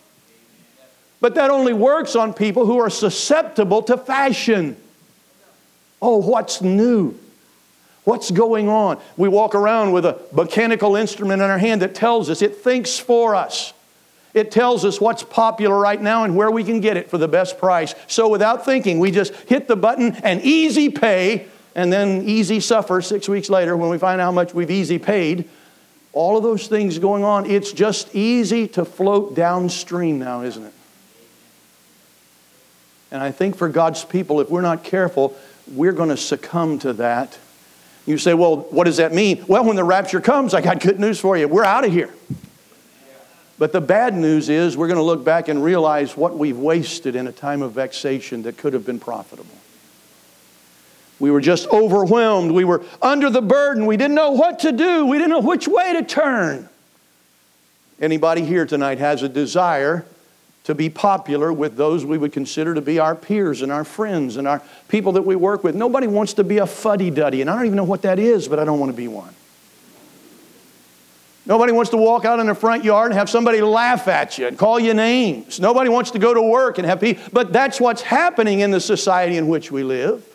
But 1.22 1.36
that 1.36 1.52
only 1.52 1.74
works 1.74 2.15
on 2.15 2.34
people 2.34 2.65
who 2.65 2.80
are 2.80 2.89
susceptible 2.89 3.84
to 3.84 3.98
fashion. 3.98 4.76
Oh, 6.02 6.17
what's 6.17 6.63
new? 6.63 7.15
What's 8.08 8.32
going 8.32 8.70
on? 8.70 9.02
We 9.17 9.28
walk 9.28 9.54
around 9.54 9.91
with 9.91 10.06
a 10.06 10.17
mechanical 10.32 10.96
instrument 10.96 11.41
in 11.41 11.50
our 11.50 11.58
hand 11.58 11.82
that 11.82 11.93
tells 11.93 12.30
us, 12.30 12.41
it 12.41 12.56
thinks 12.56 12.98
for 12.98 13.36
us. 13.36 13.74
It 14.34 14.50
tells 14.50 14.86
us 14.86 15.02
what's 15.02 15.24
popular 15.24 15.78
right 15.78 16.02
now 16.02 16.24
and 16.24 16.38
where 16.38 16.50
we 16.50 16.63
can 16.63 16.80
get 16.80 16.96
it 16.96 17.10
for 17.10 17.17
the 17.17 17.28
best 17.28 17.58
price. 17.58 17.93
So 18.08 18.30
without 18.30 18.63
thinking, 18.63 19.00
we 19.00 19.12
just 19.12 19.34
hit 19.50 19.67
the 19.67 19.76
button 19.76 20.13
and 20.24 20.41
easy 20.41 20.88
pay, 20.88 21.48
and 21.76 21.91
then 21.91 22.22
easy 22.24 22.62
suffer 22.62 23.02
six 23.02 23.28
weeks 23.28 23.50
later 23.50 23.76
when 23.76 23.89
we 23.89 23.98
find 23.98 24.22
out 24.22 24.28
how 24.28 24.32
much 24.32 24.54
we've 24.54 24.72
easy 24.72 25.00
paid. 25.00 25.50
All 26.13 26.38
of 26.38 26.43
those 26.43 26.67
things 26.67 27.00
going 27.00 27.26
on, 27.26 27.46
it's 27.46 27.74
just 27.74 28.15
easy 28.15 28.70
to 28.70 28.86
float 28.86 29.36
downstream 29.36 30.17
now, 30.17 30.43
isn't 30.43 30.63
it? 30.63 30.74
And 33.12 33.22
I 33.22 33.32
think 33.32 33.58
for 33.58 33.67
God's 33.67 34.06
people, 34.06 34.39
if 34.39 34.50
we're 34.50 34.62
not 34.62 34.86
careful, 34.86 35.36
we're 35.70 35.91
going 35.91 36.08
to 36.08 36.15
succumb 36.15 36.80
to 36.80 36.93
that 36.93 37.38
you 38.08 38.17
say, 38.17 38.34
well, 38.34 38.58
what 38.58 38.86
does 38.86 38.98
that 38.98 39.13
mean? 39.13 39.43
Well, 39.48 39.65
when 39.65 39.76
the 39.76 39.84
rapture 39.84 40.22
comes, 40.22 40.54
I 40.54 40.62
got 40.62 40.80
good 40.80 41.00
news 41.00 41.20
for 41.20 41.38
you. 41.38 41.48
We're 41.48 41.65
out 41.65 41.86
of 41.86 41.91
here. 41.91 42.10
But 43.60 43.74
the 43.74 43.82
bad 43.82 44.15
news 44.15 44.50
is 44.50 44.78
we're 44.78 44.88
going 44.88 44.98
to 44.98 45.04
look 45.04 45.26
back 45.26 45.50
and 45.50 45.62
realize 45.62 46.15
what 46.15 46.38
we've 46.38 46.58
wasted 46.58 47.15
in 47.15 47.28
a 47.28 47.32
time 47.34 47.62
of 47.62 47.74
vexation 47.74 48.43
that 48.43 48.58
could 48.58 48.72
have 48.74 48.86
been 48.86 49.00
profitable. 49.00 49.54
We 51.20 51.32
were 51.32 51.41
just 51.41 51.67
overwhelmed. 51.67 52.52
We 52.52 52.63
were 52.63 52.84
under 53.02 53.30
the 53.30 53.41
burden. 53.41 53.86
We 53.86 53.98
didn't 53.98 54.15
know 54.15 54.32
what 54.32 54.60
to 54.60 54.72
do. 54.72 55.06
We 55.06 55.17
didn't 55.17 55.32
know 55.32 55.41
which 55.41 55.67
way 55.67 55.93
to 55.93 56.04
turn. 56.04 56.70
Anybody 58.00 58.46
here 58.46 58.65
tonight 58.65 59.00
has 59.00 59.22
a 59.22 59.30
desire 59.30 60.06
to 60.67 60.75
be 60.75 60.89
popular 60.89 61.53
with 61.53 61.77
those 61.77 62.03
we 62.03 62.17
would 62.17 62.34
consider 62.34 62.73
to 62.73 62.82
be 62.82 62.99
our 62.99 63.15
peers 63.15 63.62
and 63.62 63.71
our 63.71 63.86
friends 63.86 64.36
and 64.36 64.45
our 64.45 64.62
people 64.89 65.13
that 65.13 65.21
we 65.21 65.34
work 65.34 65.63
with. 65.63 65.73
Nobody 65.75 66.08
wants 66.08 66.34
to 66.34 66.43
be 66.43 66.58
a 66.58 66.65
fuddy 66.67 67.10
duddy, 67.10 67.39
and 67.39 67.49
I 67.49 67.56
don't 67.56 67.67
even 67.67 67.77
know 67.77 67.86
what 67.86 68.01
that 68.01 68.19
is, 68.19 68.49
but 68.49 68.60
I 68.60 68.65
don't 68.65 68.77
want 68.77 68.91
to 68.91 68.97
be 68.97 69.08
one. 69.08 69.34
Nobody 71.45 71.71
wants 71.71 71.91
to 71.91 71.97
walk 71.97 72.25
out 72.25 72.41
in 72.41 72.47
the 72.47 72.53
front 72.53 72.84
yard 72.84 73.12
and 73.12 73.17
have 73.17 73.30
somebody 73.30 73.62
laugh 73.62 74.10
at 74.10 74.38
you 74.38 74.45
and 74.45 74.58
call 74.58 74.77
you 74.77 74.93
names. 74.93 75.62
Nobody 75.62 75.89
wants 75.89 76.12
to 76.12 76.19
go 76.19 76.34
to 76.34 76.41
work 76.41 76.80
and 76.80 76.86
have 76.86 76.99
people. 76.99 77.23
But 77.32 77.53
that's 77.53 77.80
what's 77.80 78.01
happening 78.01 78.60
in 78.60 78.71
the 78.71 78.82
society 78.82 79.38
in 79.38 79.47
which 79.47 79.71
we 79.71 79.84
live. 79.84 80.25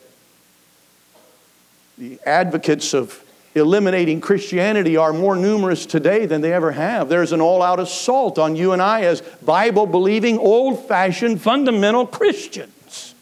The 1.98 2.18
advocates 2.24 2.94
of 2.94 3.22
eliminating 3.54 4.20
Christianity 4.20 4.96
are 4.96 5.12
more 5.12 5.36
numerous 5.36 5.86
today 5.86 6.26
than 6.26 6.40
they 6.40 6.52
ever 6.52 6.72
have. 6.72 7.08
There's 7.08 7.32
an 7.32 7.40
all 7.40 7.62
out 7.62 7.80
assault 7.80 8.38
on 8.38 8.56
you 8.56 8.72
and 8.72 8.80
I 8.80 9.02
as 9.02 9.20
Bible 9.42 9.86
believing, 9.86 10.38
old 10.38 10.86
fashioned, 10.88 11.40
fundamental 11.40 12.06
Christians. 12.06 13.14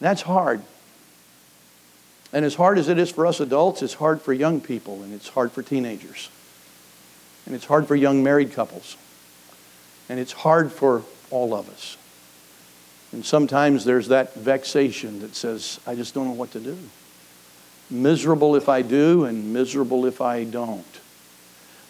That's 0.00 0.22
hard. 0.22 0.62
And 2.32 2.44
as 2.44 2.54
hard 2.54 2.78
as 2.78 2.88
it 2.88 2.98
is 2.98 3.10
for 3.10 3.26
us 3.26 3.38
adults, 3.40 3.82
it's 3.82 3.94
hard 3.94 4.20
for 4.20 4.32
young 4.32 4.60
people 4.60 5.02
and 5.02 5.12
it's 5.12 5.28
hard 5.28 5.52
for 5.52 5.62
teenagers. 5.62 6.30
And 7.46 7.54
it's 7.54 7.66
hard 7.66 7.86
for 7.86 7.94
young 7.94 8.22
married 8.22 8.52
couples. 8.52 8.96
And 10.08 10.18
it's 10.18 10.32
hard 10.32 10.72
for 10.72 11.04
all 11.30 11.54
of 11.54 11.68
us. 11.68 11.96
And 13.12 13.24
sometimes 13.24 13.84
there's 13.84 14.08
that 14.08 14.34
vexation 14.34 15.20
that 15.20 15.36
says, 15.36 15.78
I 15.86 15.94
just 15.94 16.14
don't 16.14 16.26
know 16.26 16.32
what 16.32 16.50
to 16.52 16.60
do. 16.60 16.76
Miserable 17.94 18.56
if 18.56 18.68
I 18.68 18.82
do, 18.82 19.24
and 19.24 19.52
miserable 19.52 20.04
if 20.04 20.20
I 20.20 20.42
don't. 20.44 20.84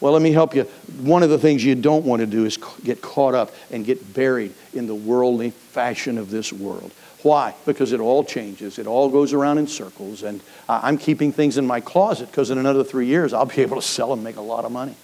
Well, 0.00 0.12
let 0.12 0.20
me 0.20 0.32
help 0.32 0.54
you. 0.54 0.64
One 1.00 1.22
of 1.22 1.30
the 1.30 1.38
things 1.38 1.64
you 1.64 1.74
don't 1.74 2.04
want 2.04 2.20
to 2.20 2.26
do 2.26 2.44
is 2.44 2.58
get 2.84 3.00
caught 3.00 3.34
up 3.34 3.52
and 3.70 3.86
get 3.86 4.12
buried 4.12 4.52
in 4.74 4.86
the 4.86 4.94
worldly 4.94 5.50
fashion 5.50 6.18
of 6.18 6.28
this 6.28 6.52
world. 6.52 6.92
Why? 7.22 7.54
Because 7.64 7.92
it 7.92 8.00
all 8.00 8.22
changes. 8.22 8.78
It 8.78 8.86
all 8.86 9.08
goes 9.08 9.32
around 9.32 9.56
in 9.56 9.66
circles. 9.66 10.22
And 10.22 10.42
I'm 10.68 10.98
keeping 10.98 11.32
things 11.32 11.56
in 11.56 11.66
my 11.66 11.80
closet 11.80 12.26
because 12.26 12.50
in 12.50 12.58
another 12.58 12.84
three 12.84 13.06
years 13.06 13.32
I'll 13.32 13.46
be 13.46 13.62
able 13.62 13.76
to 13.76 13.86
sell 13.86 14.10
them 14.10 14.18
and 14.18 14.24
make 14.24 14.36
a 14.36 14.42
lot 14.42 14.66
of 14.66 14.72
money. 14.72 14.94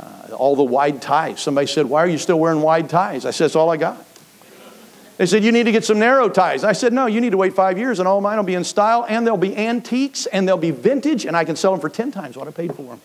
Uh, 0.00 0.34
all 0.36 0.56
the 0.56 0.64
wide 0.64 1.00
ties. 1.00 1.40
Somebody 1.40 1.68
said, 1.68 1.86
Why 1.86 2.02
are 2.02 2.08
you 2.08 2.18
still 2.18 2.40
wearing 2.40 2.60
wide 2.60 2.90
ties? 2.90 3.24
I 3.24 3.30
said, 3.30 3.44
That's 3.44 3.56
all 3.56 3.70
I 3.70 3.76
got. 3.76 4.04
They 5.18 5.26
said, 5.26 5.44
You 5.44 5.52
need 5.52 5.64
to 5.64 5.72
get 5.72 5.84
some 5.84 5.98
narrow 5.98 6.28
ties. 6.28 6.64
I 6.64 6.72
said, 6.72 6.92
No, 6.92 7.06
you 7.06 7.20
need 7.20 7.30
to 7.30 7.36
wait 7.36 7.52
five 7.52 7.76
years 7.76 7.98
and 7.98 8.08
all 8.08 8.20
mine 8.20 8.36
will 8.36 8.44
be 8.44 8.54
in 8.54 8.64
style 8.64 9.04
and 9.06 9.26
they'll 9.26 9.36
be 9.36 9.54
antiques 9.56 10.26
and 10.26 10.48
they'll 10.48 10.56
be 10.56 10.70
vintage 10.70 11.26
and 11.26 11.36
I 11.36 11.44
can 11.44 11.56
sell 11.56 11.72
them 11.72 11.80
for 11.80 11.88
10 11.88 12.12
times 12.12 12.36
what 12.36 12.48
I 12.48 12.52
paid 12.52 12.74
for 12.74 12.82
them. 12.82 13.00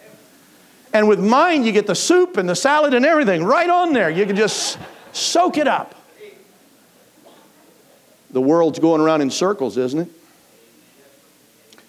And 0.94 1.08
with 1.08 1.20
mine, 1.20 1.64
you 1.64 1.72
get 1.72 1.88
the 1.88 1.96
soup 1.96 2.38
and 2.38 2.48
the 2.48 2.56
salad 2.56 2.94
and 2.94 3.04
everything 3.04 3.44
right 3.44 3.70
on 3.70 3.94
there. 3.94 4.12
You 4.12 4.28
can 4.28 4.36
just 4.36 4.78
soak 5.12 5.58
it 5.58 5.68
up. 5.68 5.96
The 8.30 8.42
world's 8.42 8.78
going 8.78 9.02
around 9.02 9.22
in 9.22 9.32
circles, 9.32 9.76
isn't 9.78 10.02
it? 10.02 10.10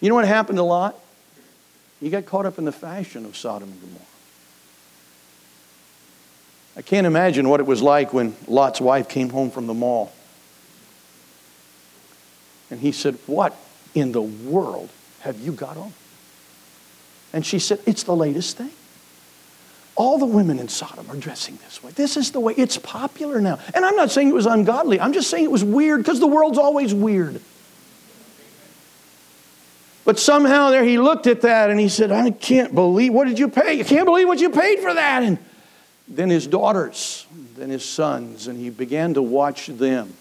You 0.00 0.08
know 0.08 0.14
what 0.14 0.26
happened 0.26 0.58
a 0.58 0.62
Lot? 0.62 0.98
You 2.00 2.10
got 2.10 2.24
caught 2.24 2.46
up 2.46 2.58
in 2.58 2.64
the 2.64 2.72
fashion 2.72 3.26
of 3.26 3.37
Sodom 3.37 3.70
and 3.70 3.80
Gomorrah. 3.80 4.13
I 6.76 6.82
can't 6.82 7.06
imagine 7.06 7.48
what 7.48 7.60
it 7.60 7.66
was 7.66 7.82
like 7.82 8.12
when 8.12 8.34
Lot's 8.48 8.80
wife 8.80 9.08
came 9.08 9.30
home 9.30 9.50
from 9.50 9.66
the 9.66 9.74
mall. 9.74 10.12
And 12.70 12.80
he 12.80 12.92
said, 12.92 13.18
What 13.26 13.56
in 13.94 14.12
the 14.12 14.22
world 14.22 14.90
have 15.20 15.38
you 15.38 15.52
got 15.52 15.76
on? 15.76 15.92
And 17.32 17.46
she 17.46 17.58
said, 17.58 17.80
It's 17.87 18.02
the 18.02 18.16
latest 18.16 18.56
thing. 18.56 18.70
All 19.96 20.18
the 20.18 20.26
women 20.26 20.58
in 20.58 20.68
Sodom 20.68 21.08
are 21.08 21.16
dressing 21.16 21.56
this 21.64 21.80
way. 21.80 21.92
This 21.92 22.16
is 22.16 22.32
the 22.32 22.40
way 22.40 22.54
it's 22.56 22.76
popular 22.78 23.40
now. 23.40 23.60
And 23.74 23.84
I'm 23.84 23.94
not 23.94 24.10
saying 24.10 24.28
it 24.28 24.34
was 24.34 24.46
ungodly, 24.46 24.98
I'm 24.98 25.12
just 25.12 25.30
saying 25.30 25.44
it 25.44 25.50
was 25.52 25.62
weird 25.62 26.00
because 26.00 26.18
the 26.18 26.26
world's 26.26 26.58
always 26.58 26.92
weird. 26.92 27.40
But 30.04 30.18
somehow 30.18 30.70
there 30.70 30.84
he 30.84 30.98
looked 30.98 31.26
at 31.26 31.42
that 31.42 31.70
and 31.70 31.80
he 31.80 31.88
said, 31.88 32.12
I 32.12 32.30
can't 32.30 32.74
believe, 32.74 33.14
what 33.14 33.26
did 33.26 33.38
you 33.38 33.48
pay? 33.48 33.80
I 33.80 33.84
can't 33.84 34.04
believe 34.04 34.28
what 34.28 34.38
you 34.38 34.50
paid 34.50 34.80
for 34.80 34.92
that. 34.92 35.22
And 35.22 35.38
then 36.16 36.31
his 36.31 36.46
daughters, 36.46 37.27
then 37.57 37.70
his 37.70 37.85
sons, 37.85 38.46
and 38.46 38.59
he 38.59 38.70
began 38.70 39.14
to 39.14 39.22
watch 39.22 39.66
them. 39.66 40.14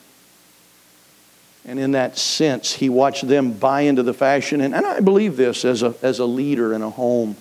And 1.65 1.79
in 1.79 1.91
that 1.91 2.17
sense, 2.17 2.73
he 2.73 2.89
watched 2.89 3.27
them 3.27 3.53
buy 3.53 3.81
into 3.81 4.03
the 4.03 4.13
fashion. 4.13 4.59
And, 4.61 4.75
and 4.75 4.85
I 4.85 4.99
believe 4.99 5.37
this 5.37 5.63
as 5.63 5.81
a, 5.81 5.95
as 6.01 6.19
a 6.19 6.25
leader 6.25 6.73
in 6.73 6.81
a 6.81 6.89
home. 6.89 7.37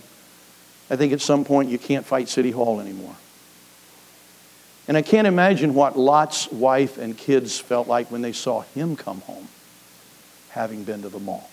I 0.91 0.97
think 0.97 1.13
at 1.13 1.21
some 1.21 1.45
point 1.45 1.71
you 1.71 1.79
can't 1.79 2.07
fight 2.07 2.29
City 2.29 2.51
Hall 2.51 2.79
anymore. 2.81 3.17
And 4.87 4.97
I 4.97 5.03
can't 5.03 5.27
imagine 5.27 5.75
what 5.75 5.99
Lot's 5.99 6.51
wife 6.51 6.99
and 6.99 7.17
kids 7.17 7.59
felt 7.59 7.89
like 7.89 8.11
when 8.11 8.23
they 8.23 8.33
saw 8.33 8.61
him 8.61 8.97
come 8.97 9.21
home, 9.23 9.49
having 10.51 10.85
been 10.85 11.03
to 11.03 11.09
the 11.09 11.21
mall. 11.21 11.49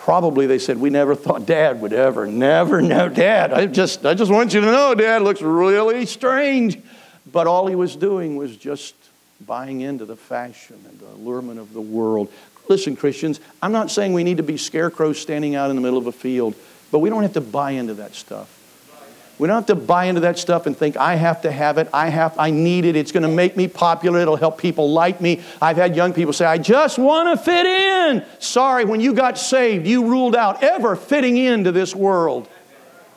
Probably 0.00 0.46
they 0.46 0.58
said, 0.58 0.78
We 0.78 0.90
never 0.90 1.14
thought 1.14 1.46
Dad 1.46 1.80
would 1.80 1.92
ever, 1.92 2.26
never 2.26 2.80
know 2.82 3.08
Dad. 3.08 3.52
I 3.52 3.66
just, 3.66 4.04
I 4.04 4.14
just 4.14 4.30
want 4.30 4.52
you 4.54 4.60
to 4.60 4.66
know 4.66 4.94
Dad 4.94 5.22
looks 5.22 5.42
really 5.42 6.06
strange. 6.06 6.78
But 7.30 7.46
all 7.46 7.66
he 7.66 7.74
was 7.74 7.96
doing 7.96 8.36
was 8.36 8.56
just 8.56 8.94
buying 9.46 9.82
into 9.82 10.04
the 10.04 10.16
fashion 10.16 10.78
and 10.88 10.98
the 10.98 11.06
allurement 11.06 11.60
of 11.60 11.72
the 11.72 11.80
world. 11.80 12.32
Listen, 12.68 12.96
Christians, 12.96 13.40
I'm 13.62 13.72
not 13.72 13.90
saying 13.90 14.12
we 14.12 14.24
need 14.24 14.38
to 14.38 14.42
be 14.42 14.56
scarecrows 14.56 15.20
standing 15.20 15.54
out 15.54 15.70
in 15.70 15.76
the 15.76 15.82
middle 15.82 15.98
of 15.98 16.06
a 16.06 16.12
field 16.12 16.54
but 16.90 16.98
we 16.98 17.10
don't 17.10 17.22
have 17.22 17.34
to 17.34 17.40
buy 17.40 17.72
into 17.72 17.94
that 17.94 18.14
stuff. 18.14 18.56
We 19.40 19.46
don't 19.46 19.56
have 19.56 19.66
to 19.66 19.74
buy 19.74 20.04
into 20.04 20.20
that 20.20 20.38
stuff 20.38 20.66
and 20.66 20.76
think 20.76 20.98
I 20.98 21.14
have 21.14 21.40
to 21.42 21.50
have 21.50 21.78
it. 21.78 21.88
I 21.94 22.10
have 22.10 22.38
I 22.38 22.50
need 22.50 22.84
it. 22.84 22.94
It's 22.94 23.10
going 23.10 23.22
to 23.22 23.28
make 23.28 23.56
me 23.56 23.68
popular. 23.68 24.20
It'll 24.20 24.36
help 24.36 24.58
people 24.58 24.92
like 24.92 25.18
me. 25.22 25.40
I've 25.62 25.78
had 25.78 25.96
young 25.96 26.12
people 26.12 26.34
say, 26.34 26.44
"I 26.44 26.58
just 26.58 26.98
want 26.98 27.30
to 27.30 27.42
fit 27.42 27.64
in." 27.64 28.22
Sorry, 28.38 28.84
when 28.84 29.00
you 29.00 29.14
got 29.14 29.38
saved, 29.38 29.86
you 29.86 30.04
ruled 30.04 30.36
out 30.36 30.62
ever 30.62 30.94
fitting 30.94 31.38
into 31.38 31.72
this 31.72 31.96
world. 31.96 32.48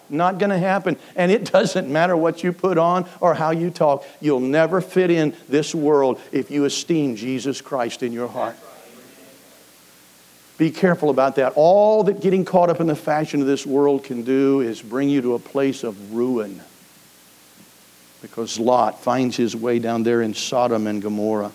Not 0.10 0.38
going 0.38 0.52
to 0.52 0.58
happen. 0.58 0.96
And 1.18 1.30
it 1.30 1.44
doesn't 1.52 1.92
matter 1.92 2.16
what 2.16 2.42
you 2.42 2.54
put 2.54 2.78
on 2.78 3.06
or 3.20 3.34
how 3.34 3.52
you 3.52 3.70
talk. 3.70 4.06
You'll 4.22 4.40
never 4.40 4.80
fit 4.80 5.12
in 5.12 5.36
this 5.50 5.76
world 5.76 6.22
if 6.32 6.50
you 6.50 6.64
esteem 6.64 7.18
Jesus 7.18 7.60
Christ 7.60 8.02
in 8.02 8.14
your 8.14 8.30
heart. 8.30 8.56
Be 10.64 10.72
careful 10.72 11.10
about 11.10 11.36
that. 11.36 11.52
All 11.58 12.06
that 12.06 12.22
getting 12.22 12.46
caught 12.46 12.70
up 12.70 12.80
in 12.80 12.88
the 12.88 12.96
fashion 12.96 13.42
of 13.42 13.48
this 13.48 13.66
world 13.66 14.06
can 14.06 14.22
do 14.24 14.62
is 14.62 14.82
bring 14.82 15.10
you 15.10 15.22
to 15.22 15.34
a 15.34 15.40
place 15.40 15.84
of 15.84 16.14
ruin. 16.14 16.62
Because 18.22 18.58
Lot 18.58 19.04
finds 19.04 19.36
his 19.36 19.58
way 19.58 19.80
down 19.80 20.04
there 20.04 20.22
in 20.22 20.34
Sodom 20.34 20.88
and 20.88 21.02
Gomorrah. 21.02 21.52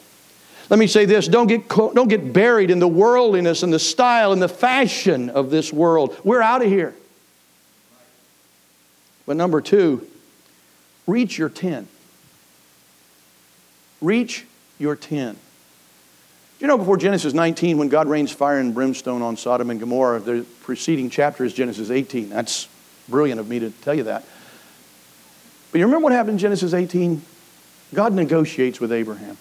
Let 0.69 0.79
me 0.79 0.87
say 0.87 1.07
this 1.07 1.27
don't 1.27 1.47
get, 1.47 1.71
don't 1.71 2.09
get 2.09 2.35
buried 2.35 2.71
in 2.71 2.81
the 2.81 2.87
worldliness 2.87 3.63
and 3.63 3.73
the 3.73 3.79
style 3.79 4.31
and 4.31 4.43
the 4.43 4.47
fashion 4.47 5.31
of 5.31 5.49
this 5.49 5.73
world. 5.73 6.15
We're 6.23 6.43
out 6.43 6.61
of 6.61 6.69
here. 6.69 6.95
But 9.25 9.39
number 9.39 9.63
two, 9.63 10.07
reach 11.07 11.39
your 11.39 11.49
10. 11.49 11.89
Reach 14.03 14.45
your 14.79 14.97
10 14.97 15.39
you 16.59 16.67
know 16.67 16.77
before 16.77 16.97
Genesis 16.97 17.35
19, 17.35 17.79
when 17.79 17.89
God 17.89 18.09
rains 18.09 18.33
fire 18.33 18.59
and 18.59 18.75
brimstone 18.75 19.23
on 19.23 19.37
Sodom 19.37 19.71
and 19.71 19.79
Gomorrah, 19.79 20.19
the 20.19 20.45
preceding 20.63 21.09
chapter 21.09 21.45
is 21.45 21.53
Genesis 21.53 21.91
18. 21.91 22.29
That's 22.29 22.69
brilliant 23.09 23.41
of 23.41 23.49
me 23.49 23.61
to 23.61 23.71
tell 23.71 23.95
you 23.95 24.05
that. 24.05 24.25
But 25.71 25.79
you 25.79 25.85
remember 25.85 26.05
what 26.05 26.13
happened 26.13 26.33
in 26.35 26.39
Genesis 26.39 26.75
18? 26.75 27.23
God 27.95 28.13
negotiates 28.13 28.81
with 28.81 28.93
Abraham. 28.93 29.37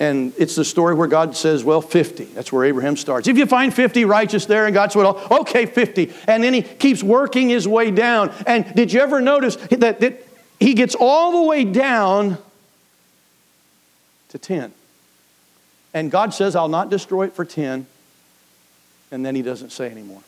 And 0.00 0.32
it's 0.38 0.54
the 0.54 0.64
story 0.64 0.94
where 0.94 1.08
God 1.08 1.36
says, 1.36 1.64
well, 1.64 1.80
50. 1.80 2.24
That's 2.26 2.52
where 2.52 2.64
Abraham 2.64 2.96
starts. 2.96 3.26
If 3.26 3.36
you 3.36 3.46
find 3.46 3.74
50 3.74 4.04
righteous 4.04 4.46
there, 4.46 4.66
and 4.66 4.72
God's 4.72 4.94
well, 4.94 5.26
okay, 5.40 5.66
50. 5.66 6.12
And 6.28 6.42
then 6.42 6.54
he 6.54 6.62
keeps 6.62 7.02
working 7.02 7.48
his 7.48 7.66
way 7.66 7.90
down. 7.90 8.32
And 8.46 8.72
did 8.74 8.92
you 8.92 9.00
ever 9.00 9.20
notice 9.20 9.56
that, 9.56 10.00
that 10.00 10.24
he 10.60 10.74
gets 10.74 10.94
all 10.98 11.42
the 11.42 11.48
way 11.48 11.64
down 11.64 12.38
to 14.28 14.38
10? 14.38 14.72
And 15.94 16.10
God 16.10 16.34
says, 16.34 16.54
I'll 16.54 16.68
not 16.68 16.90
destroy 16.90 17.24
it 17.24 17.34
for 17.34 17.44
10. 17.44 17.86
And 19.10 19.24
then 19.24 19.34
he 19.34 19.42
doesn't 19.42 19.70
say 19.70 19.90
anymore. 19.90 20.22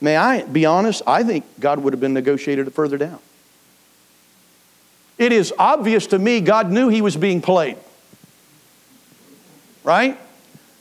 May 0.00 0.16
I 0.16 0.44
be 0.44 0.66
honest? 0.66 1.02
I 1.06 1.22
think 1.22 1.44
God 1.58 1.80
would 1.80 1.92
have 1.92 2.00
been 2.00 2.14
negotiated 2.14 2.72
further 2.72 2.98
down. 2.98 3.18
It 5.18 5.32
is 5.32 5.52
obvious 5.58 6.06
to 6.08 6.18
me 6.18 6.40
God 6.40 6.70
knew 6.70 6.88
he 6.88 7.02
was 7.02 7.16
being 7.16 7.42
played. 7.42 7.76
Right? 9.84 10.18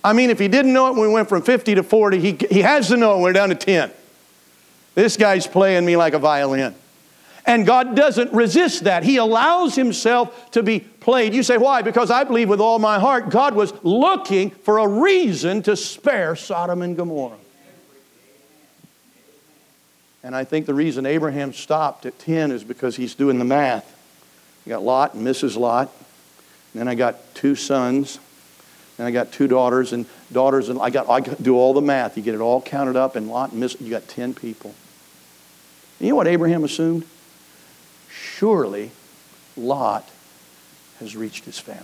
I 0.03 0.13
mean, 0.13 0.29
if 0.29 0.39
he 0.39 0.47
didn't 0.47 0.71
know 0.71 0.87
it 0.87 0.91
when 0.91 1.07
we 1.07 1.13
went 1.13 1.27
from 1.27 1.41
50 1.41 1.75
to 1.75 1.83
40, 1.83 2.19
he, 2.19 2.37
he 2.49 2.61
has 2.61 2.87
to 2.87 2.97
know 2.97 3.15
when 3.15 3.23
we're 3.23 3.33
down 3.33 3.49
to 3.49 3.55
10. 3.55 3.91
This 4.95 5.17
guy's 5.17 5.45
playing 5.45 5.85
me 5.85 5.97
like 5.97 6.13
a 6.13 6.19
violin. 6.19 6.75
And 7.49 7.65
God 7.65 7.95
doesn't 7.95 8.31
resist 8.31 8.83
that. 8.83 9.01
He 9.01 9.17
allows 9.17 9.73
himself 9.73 10.51
to 10.51 10.61
be 10.61 10.81
played. 10.81 11.33
You 11.33 11.41
say, 11.41 11.57
why? 11.57 11.81
Because 11.81 12.11
I 12.11 12.23
believe 12.23 12.47
with 12.47 12.61
all 12.61 12.77
my 12.77 12.99
heart 12.99 13.31
God 13.31 13.55
was 13.55 13.73
looking 13.81 14.51
for 14.51 14.77
a 14.77 14.87
reason 14.87 15.63
to 15.63 15.75
spare 15.75 16.35
Sodom 16.35 16.83
and 16.83 16.95
Gomorrah. 16.95 17.39
And 20.21 20.35
I 20.35 20.43
think 20.43 20.67
the 20.67 20.75
reason 20.75 21.07
Abraham 21.07 21.51
stopped 21.51 22.05
at 22.05 22.19
10 22.19 22.51
is 22.51 22.63
because 22.63 22.97
he's 22.97 23.15
doing 23.15 23.39
the 23.39 23.45
math. 23.45 23.97
You 24.67 24.69
got 24.69 24.83
Lot 24.83 25.15
and 25.15 25.25
Mrs. 25.25 25.57
Lot. 25.57 25.91
And 26.73 26.81
then 26.81 26.87
I 26.87 26.93
got 26.93 27.33
two 27.33 27.55
sons. 27.55 28.19
And 28.99 29.07
I 29.07 29.11
got 29.11 29.31
two 29.31 29.47
daughters. 29.47 29.91
And 29.91 30.05
daughters, 30.31 30.69
and 30.69 30.79
I 30.79 30.91
got 30.91 31.09
I 31.09 31.21
do 31.21 31.57
all 31.57 31.73
the 31.73 31.81
math. 31.81 32.15
You 32.15 32.21
get 32.21 32.35
it 32.35 32.41
all 32.41 32.61
counted 32.61 32.95
up, 32.95 33.15
and 33.15 33.27
Lot 33.27 33.53
missed. 33.53 33.81
You 33.81 33.89
got 33.89 34.07
ten 34.07 34.35
people. 34.35 34.75
And 35.97 36.05
you 36.05 36.09
know 36.09 36.17
what 36.17 36.27
Abraham 36.27 36.63
assumed? 36.63 37.05
Surely, 38.39 38.91
Lot 39.57 40.07
has 40.99 41.13
reached 41.13 41.43
his 41.43 41.59
family. 41.59 41.83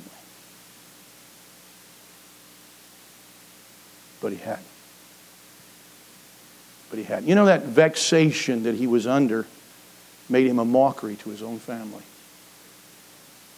But 4.22 4.32
he 4.32 4.38
hadn't. 4.38 4.66
But 6.90 7.00
he 7.00 7.04
hadn't. 7.04 7.28
You 7.28 7.36
know 7.36 7.48
that 7.48 7.64
vexation 7.64 8.64
that 8.64 8.76
he 8.76 8.88
was 8.88 9.06
under 9.06 9.46
made 10.30 10.48
him 10.48 10.60
a 10.60 10.64
mockery 10.64 11.18
to 11.18 11.30
his 11.30 11.44
own 11.44 11.60
family. 11.60 12.04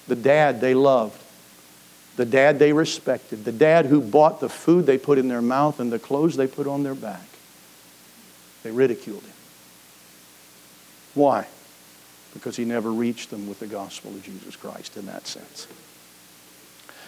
The 0.08 0.16
dad 0.16 0.60
they 0.60 0.74
loved, 0.74 1.22
the 2.16 2.26
dad 2.26 2.58
they 2.58 2.74
respected, 2.74 3.46
the 3.46 3.52
dad 3.52 3.86
who 3.86 4.02
bought 4.02 4.40
the 4.40 4.50
food 4.50 4.88
they 4.88 4.98
put 4.98 5.20
in 5.20 5.28
their 5.28 5.44
mouth 5.44 5.80
and 5.80 5.92
the 5.92 6.00
clothes 6.00 6.36
they 6.36 6.48
put 6.48 6.66
on 6.66 6.82
their 6.82 6.96
back. 6.96 7.28
They 8.64 8.72
ridiculed 8.72 9.22
him. 9.22 9.34
Why? 11.14 11.46
Because 12.38 12.56
he 12.56 12.66
never 12.66 12.92
reached 12.92 13.32
them 13.32 13.50
with 13.50 13.60
the 13.60 13.66
gospel 13.66 14.12
of 14.12 14.22
Jesus 14.22 14.56
Christ 14.56 14.96
in 14.96 15.08
that 15.08 15.26
sense. 15.26 15.66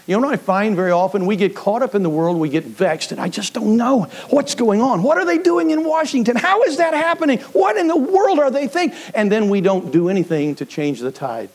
You 0.08 0.20
know 0.20 0.26
what 0.26 0.34
I 0.34 0.38
find 0.38 0.76
very 0.76 0.89
often? 0.89 1.28
We 1.28 1.36
get 1.36 1.56
caught 1.56 1.84
up 1.84 1.94
in 1.94 2.02
the 2.02 2.10
world, 2.10 2.39
we 2.39 2.50
get 2.50 2.63
vexed, 2.63 3.12
and 3.12 3.22
I 3.22 3.30
just 3.30 3.54
don't 3.54 3.78
know 3.78 4.06
what's 4.32 4.56
going 4.56 4.82
on. 4.82 5.04
What 5.04 5.20
are 5.20 5.26
they 5.26 5.38
doing 5.38 5.70
in 5.70 5.84
Washington? 5.84 6.36
How 6.36 6.63
is 6.63 6.78
that 6.78 6.96
happening? 6.96 7.38
What 7.54 7.78
in 7.78 7.88
the 7.88 7.96
world 7.96 8.39
are 8.39 8.50
they 8.50 8.68
thinking? 8.68 8.98
And 9.13 9.32
then 9.32 9.50
we 9.50 9.62
don't 9.62 9.92
do 9.92 10.10
anything 10.10 10.56
to 10.56 10.65
change 10.65 11.00
the 11.00 11.12
tide. 11.12 11.52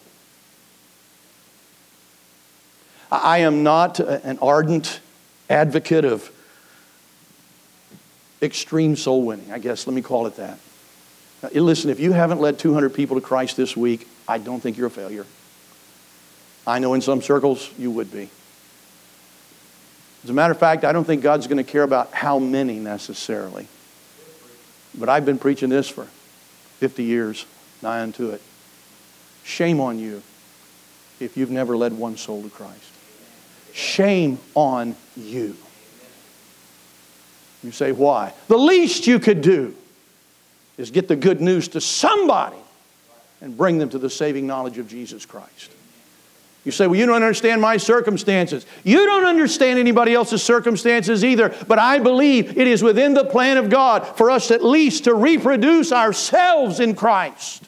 I 3.10 3.38
am 3.38 3.64
not 3.64 3.98
uh, 3.98 4.20
an 4.22 4.38
ardent 4.40 5.00
advocate 5.50 6.04
of 6.04 6.30
extreme 8.40 8.94
soul 8.94 9.24
winning, 9.24 9.50
I 9.50 9.58
guess, 9.58 9.84
let 9.88 9.94
me 9.94 10.02
call 10.02 10.28
it 10.28 10.36
that. 10.36 10.60
Listen, 11.52 11.90
if 11.90 12.00
you 12.00 12.12
haven't 12.12 12.40
led 12.40 12.58
200 12.58 12.94
people 12.94 13.20
to 13.20 13.20
Christ 13.20 13.56
this 13.56 13.76
week, 13.76 14.08
I 14.26 14.38
don't 14.38 14.60
think 14.60 14.76
you're 14.76 14.86
a 14.86 14.90
failure. 14.90 15.26
I 16.66 16.78
know 16.78 16.94
in 16.94 17.00
some 17.00 17.20
circles 17.20 17.70
you 17.78 17.90
would 17.90 18.10
be. 18.10 18.30
As 20.22 20.30
a 20.30 20.32
matter 20.32 20.52
of 20.52 20.58
fact, 20.58 20.84
I 20.84 20.92
don't 20.92 21.04
think 21.04 21.22
God's 21.22 21.46
going 21.46 21.62
to 21.62 21.70
care 21.70 21.82
about 21.82 22.12
how 22.12 22.38
many 22.38 22.78
necessarily. 22.78 23.68
But 24.94 25.08
I've 25.10 25.26
been 25.26 25.38
preaching 25.38 25.68
this 25.68 25.88
for 25.88 26.04
50 26.78 27.02
years, 27.02 27.44
nigh 27.82 28.00
unto 28.00 28.30
it. 28.30 28.40
Shame 29.42 29.80
on 29.80 29.98
you 29.98 30.22
if 31.20 31.36
you've 31.36 31.50
never 31.50 31.76
led 31.76 31.92
one 31.92 32.16
soul 32.16 32.42
to 32.42 32.48
Christ. 32.48 32.90
Shame 33.74 34.38
on 34.54 34.96
you. 35.16 35.56
You 37.62 37.72
say, 37.72 37.92
why? 37.92 38.32
The 38.48 38.56
least 38.56 39.06
you 39.06 39.18
could 39.18 39.42
do 39.42 39.74
is 40.76 40.90
get 40.90 41.08
the 41.08 41.16
good 41.16 41.40
news 41.40 41.68
to 41.68 41.80
somebody 41.80 42.56
and 43.40 43.56
bring 43.56 43.78
them 43.78 43.88
to 43.90 43.98
the 43.98 44.10
saving 44.10 44.46
knowledge 44.46 44.78
of 44.78 44.88
Jesus 44.88 45.26
Christ. 45.26 45.70
You 46.64 46.72
say, 46.72 46.86
Well, 46.86 46.98
you 46.98 47.06
don't 47.06 47.16
understand 47.16 47.60
my 47.60 47.76
circumstances. 47.76 48.64
You 48.84 49.04
don't 49.04 49.26
understand 49.26 49.78
anybody 49.78 50.14
else's 50.14 50.42
circumstances 50.42 51.24
either, 51.24 51.54
but 51.68 51.78
I 51.78 51.98
believe 51.98 52.56
it 52.56 52.66
is 52.66 52.82
within 52.82 53.14
the 53.14 53.24
plan 53.24 53.58
of 53.58 53.68
God 53.68 54.06
for 54.16 54.30
us 54.30 54.50
at 54.50 54.64
least 54.64 55.04
to 55.04 55.14
reproduce 55.14 55.92
ourselves 55.92 56.80
in 56.80 56.94
Christ. 56.94 57.64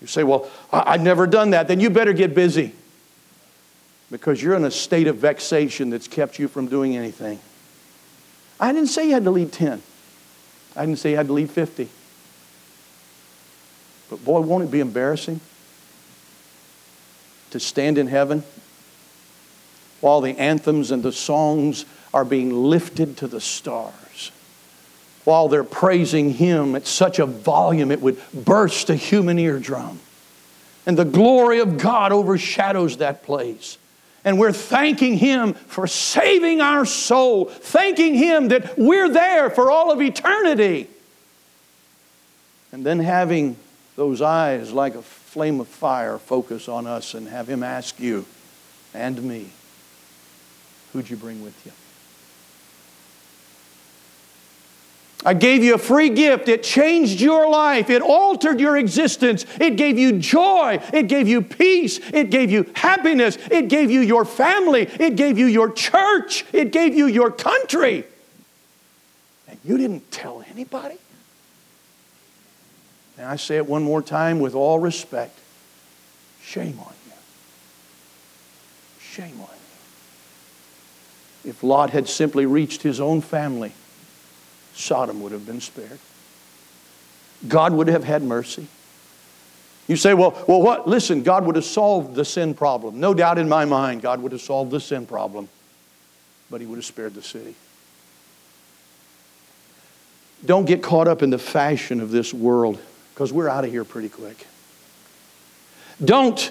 You 0.00 0.06
say, 0.06 0.22
Well, 0.22 0.48
I've 0.72 1.02
never 1.02 1.26
done 1.26 1.50
that. 1.50 1.66
Then 1.66 1.80
you 1.80 1.90
better 1.90 2.12
get 2.12 2.34
busy 2.34 2.72
because 4.10 4.40
you're 4.40 4.54
in 4.54 4.64
a 4.64 4.70
state 4.70 5.08
of 5.08 5.16
vexation 5.16 5.90
that's 5.90 6.06
kept 6.06 6.38
you 6.38 6.46
from 6.46 6.68
doing 6.68 6.96
anything. 6.96 7.40
I 8.60 8.72
didn't 8.72 8.88
say 8.88 9.08
you 9.08 9.14
had 9.14 9.24
to 9.24 9.32
lead 9.32 9.50
10, 9.50 9.82
I 10.76 10.84
didn't 10.86 10.98
say 10.98 11.10
you 11.10 11.16
had 11.16 11.28
to 11.28 11.32
lead 11.32 11.50
50. 11.50 11.88
But 14.10 14.24
boy, 14.24 14.40
won't 14.40 14.64
it 14.64 14.70
be 14.70 14.80
embarrassing? 14.80 15.40
to 17.54 17.60
stand 17.60 17.98
in 17.98 18.08
heaven 18.08 18.42
while 20.00 20.20
the 20.20 20.36
anthems 20.40 20.90
and 20.90 21.04
the 21.04 21.12
songs 21.12 21.84
are 22.12 22.24
being 22.24 22.52
lifted 22.52 23.16
to 23.16 23.28
the 23.28 23.40
stars, 23.40 24.32
while 25.22 25.46
they're 25.46 25.62
praising 25.62 26.30
Him 26.32 26.74
at 26.74 26.84
such 26.84 27.20
a 27.20 27.26
volume 27.26 27.92
it 27.92 28.00
would 28.00 28.20
burst 28.34 28.90
a 28.90 28.96
human 28.96 29.38
eardrum. 29.38 30.00
And 30.84 30.98
the 30.98 31.04
glory 31.04 31.60
of 31.60 31.78
God 31.78 32.10
overshadows 32.10 32.96
that 32.96 33.22
place. 33.22 33.78
And 34.24 34.38
we're 34.38 34.52
thanking 34.52 35.18
Him 35.18 35.52
for 35.54 35.86
saving 35.86 36.60
our 36.60 36.86
soul, 36.86 37.46
thanking 37.46 38.14
Him 38.14 38.48
that 38.48 38.78
we're 38.78 39.10
there 39.10 39.50
for 39.50 39.70
all 39.70 39.92
of 39.92 40.00
eternity. 40.00 40.88
And 42.72 42.84
then 42.84 42.98
having 42.98 43.56
those 43.96 44.22
eyes 44.22 44.72
like 44.72 44.94
a 44.94 45.02
flame 45.02 45.60
of 45.60 45.68
fire 45.68 46.18
focus 46.18 46.68
on 46.68 46.86
us 46.86 47.14
and 47.14 47.28
have 47.28 47.48
Him 47.48 47.62
ask 47.62 48.00
you 48.00 48.24
and 48.94 49.22
me, 49.22 49.50
who'd 50.92 51.10
you 51.10 51.16
bring 51.16 51.42
with 51.42 51.66
you? 51.66 51.72
I 55.24 55.32
gave 55.32 55.64
you 55.64 55.74
a 55.74 55.78
free 55.78 56.10
gift. 56.10 56.48
It 56.48 56.62
changed 56.62 57.20
your 57.20 57.48
life. 57.48 57.88
It 57.88 58.02
altered 58.02 58.60
your 58.60 58.76
existence. 58.76 59.46
It 59.58 59.76
gave 59.76 59.98
you 59.98 60.18
joy. 60.18 60.80
It 60.92 61.08
gave 61.08 61.26
you 61.26 61.40
peace. 61.40 61.98
It 62.12 62.30
gave 62.30 62.50
you 62.50 62.70
happiness. 62.74 63.38
It 63.50 63.68
gave 63.68 63.90
you 63.90 64.00
your 64.00 64.26
family. 64.26 64.82
It 64.82 65.16
gave 65.16 65.38
you 65.38 65.46
your 65.46 65.72
church. 65.72 66.44
It 66.52 66.72
gave 66.72 66.94
you 66.94 67.06
your 67.06 67.30
country. 67.30 68.04
And 69.48 69.58
you 69.64 69.78
didn't 69.78 70.10
tell 70.10 70.44
anybody? 70.50 70.98
And 73.16 73.26
I 73.26 73.36
say 73.36 73.56
it 73.56 73.66
one 73.66 73.82
more 73.82 74.02
time 74.02 74.40
with 74.40 74.54
all 74.54 74.78
respect 74.78 75.38
shame 76.42 76.78
on 76.78 76.92
you. 77.06 77.12
Shame 79.00 79.40
on 79.40 79.48
you. 81.44 81.50
If 81.50 81.62
Lot 81.62 81.90
had 81.90 82.08
simply 82.08 82.44
reached 82.44 82.82
his 82.82 83.00
own 83.00 83.22
family, 83.22 83.72
Sodom 84.74 85.22
would 85.22 85.32
have 85.32 85.46
been 85.46 85.60
spared. 85.60 85.98
God 87.46 87.72
would 87.72 87.88
have 87.88 88.04
had 88.04 88.22
mercy. 88.22 88.66
You 89.86 89.96
say, 89.96 90.14
well, 90.14 90.42
well, 90.48 90.62
what? 90.62 90.88
Listen, 90.88 91.22
God 91.22 91.44
would 91.46 91.56
have 91.56 91.64
solved 91.64 92.14
the 92.14 92.24
sin 92.24 92.54
problem. 92.54 93.00
No 93.00 93.12
doubt 93.12 93.38
in 93.38 93.48
my 93.48 93.64
mind, 93.64 94.02
God 94.02 94.20
would 94.22 94.32
have 94.32 94.40
solved 94.40 94.70
the 94.70 94.80
sin 94.80 95.06
problem, 95.06 95.48
but 96.50 96.60
He 96.60 96.66
would 96.66 96.76
have 96.76 96.84
spared 96.84 97.14
the 97.14 97.22
city. 97.22 97.54
Don't 100.44 100.64
get 100.64 100.82
caught 100.82 101.06
up 101.06 101.22
in 101.22 101.30
the 101.30 101.38
fashion 101.38 102.00
of 102.00 102.10
this 102.10 102.34
world 102.34 102.78
because 103.12 103.32
we're 103.32 103.48
out 103.48 103.64
of 103.64 103.70
here 103.70 103.84
pretty 103.84 104.08
quick. 104.08 104.46
Don't 106.02 106.50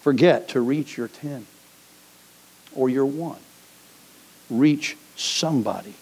forget 0.00 0.48
to 0.48 0.60
reach 0.60 0.96
your 0.96 1.08
10 1.08 1.46
or 2.74 2.88
your 2.88 3.06
1. 3.06 3.38
Reach 4.50 4.96
somebody 5.16 5.94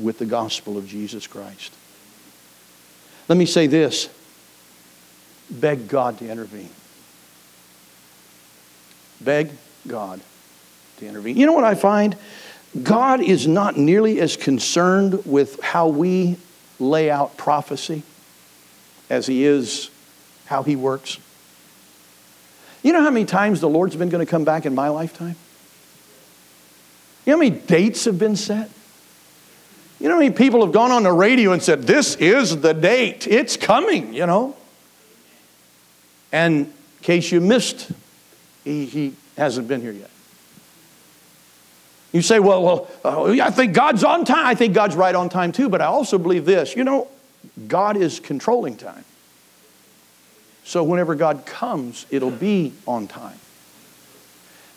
with 0.00 0.18
the 0.18 0.26
gospel 0.26 0.78
of 0.78 0.86
Jesus 0.86 1.26
Christ. 1.26 1.74
Let 3.28 3.36
me 3.36 3.46
say 3.46 3.66
this 3.66 4.08
beg 5.50 5.88
God 5.88 6.18
to 6.18 6.28
intervene. 6.28 6.70
Beg 9.20 9.50
God 9.86 10.20
to 10.98 11.06
intervene. 11.06 11.36
You 11.36 11.46
know 11.46 11.52
what 11.52 11.64
I 11.64 11.74
find? 11.74 12.16
God 12.82 13.20
is 13.20 13.46
not 13.46 13.76
nearly 13.76 14.20
as 14.20 14.36
concerned 14.36 15.24
with 15.24 15.60
how 15.62 15.88
we 15.88 16.36
lay 16.78 17.10
out 17.10 17.36
prophecy 17.36 18.02
as 19.10 19.26
he 19.26 19.44
is 19.44 19.90
how 20.46 20.62
he 20.62 20.76
works. 20.76 21.18
You 22.82 22.92
know 22.92 23.02
how 23.02 23.10
many 23.10 23.24
times 23.24 23.60
the 23.60 23.68
Lord's 23.68 23.96
been 23.96 24.10
going 24.10 24.24
to 24.24 24.30
come 24.30 24.44
back 24.44 24.64
in 24.64 24.74
my 24.74 24.88
lifetime? 24.88 25.36
You 27.24 27.32
know 27.32 27.38
how 27.38 27.50
many 27.50 27.58
dates 27.58 28.04
have 28.04 28.18
been 28.18 28.36
set? 28.36 28.70
You 30.00 30.08
know 30.08 30.14
how 30.14 30.20
many 30.20 30.34
people 30.34 30.64
have 30.64 30.72
gone 30.72 30.92
on 30.92 31.02
the 31.02 31.12
radio 31.12 31.52
and 31.52 31.62
said, 31.62 31.82
This 31.82 32.14
is 32.16 32.60
the 32.60 32.72
date, 32.72 33.26
it's 33.26 33.56
coming, 33.56 34.14
you 34.14 34.26
know? 34.26 34.56
And 36.30 36.66
in 36.66 36.72
case 37.02 37.32
you 37.32 37.40
missed, 37.40 37.90
he, 38.64 38.86
he 38.86 39.14
hasn't 39.36 39.66
been 39.66 39.80
here 39.80 39.92
yet. 39.92 40.10
You 42.12 42.22
say, 42.22 42.38
Well, 42.38 42.62
well 42.62 42.90
uh, 43.04 43.42
I 43.42 43.50
think 43.50 43.74
God's 43.74 44.04
on 44.04 44.24
time. 44.24 44.46
I 44.46 44.54
think 44.54 44.72
God's 44.72 44.94
right 44.94 45.14
on 45.14 45.28
time 45.28 45.50
too, 45.50 45.68
but 45.68 45.80
I 45.80 45.86
also 45.86 46.16
believe 46.16 46.44
this. 46.44 46.76
You 46.76 46.84
know, 46.84 47.08
God 47.66 47.96
is 47.96 48.20
controlling 48.20 48.76
time. 48.76 49.04
So 50.64 50.84
whenever 50.84 51.14
God 51.14 51.44
comes, 51.46 52.06
it'll 52.10 52.30
be 52.30 52.72
on 52.86 53.08
time. 53.08 53.38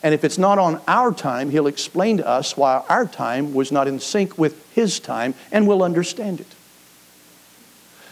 And 0.04 0.14
if 0.14 0.24
it's 0.24 0.38
not 0.38 0.58
on 0.58 0.82
our 0.88 1.14
time, 1.14 1.52
He'll 1.52 1.68
explain 1.68 2.18
to 2.18 2.28
us 2.28 2.58
why 2.58 2.84
our 2.90 3.06
time 3.06 3.54
was 3.54 3.72
not 3.72 3.88
in 3.88 4.00
sync 4.00 4.38
with 4.38 4.74
His 4.74 5.00
time, 5.00 5.34
and 5.52 5.68
we'll 5.68 5.84
understand 5.84 6.40
it. 6.40 6.48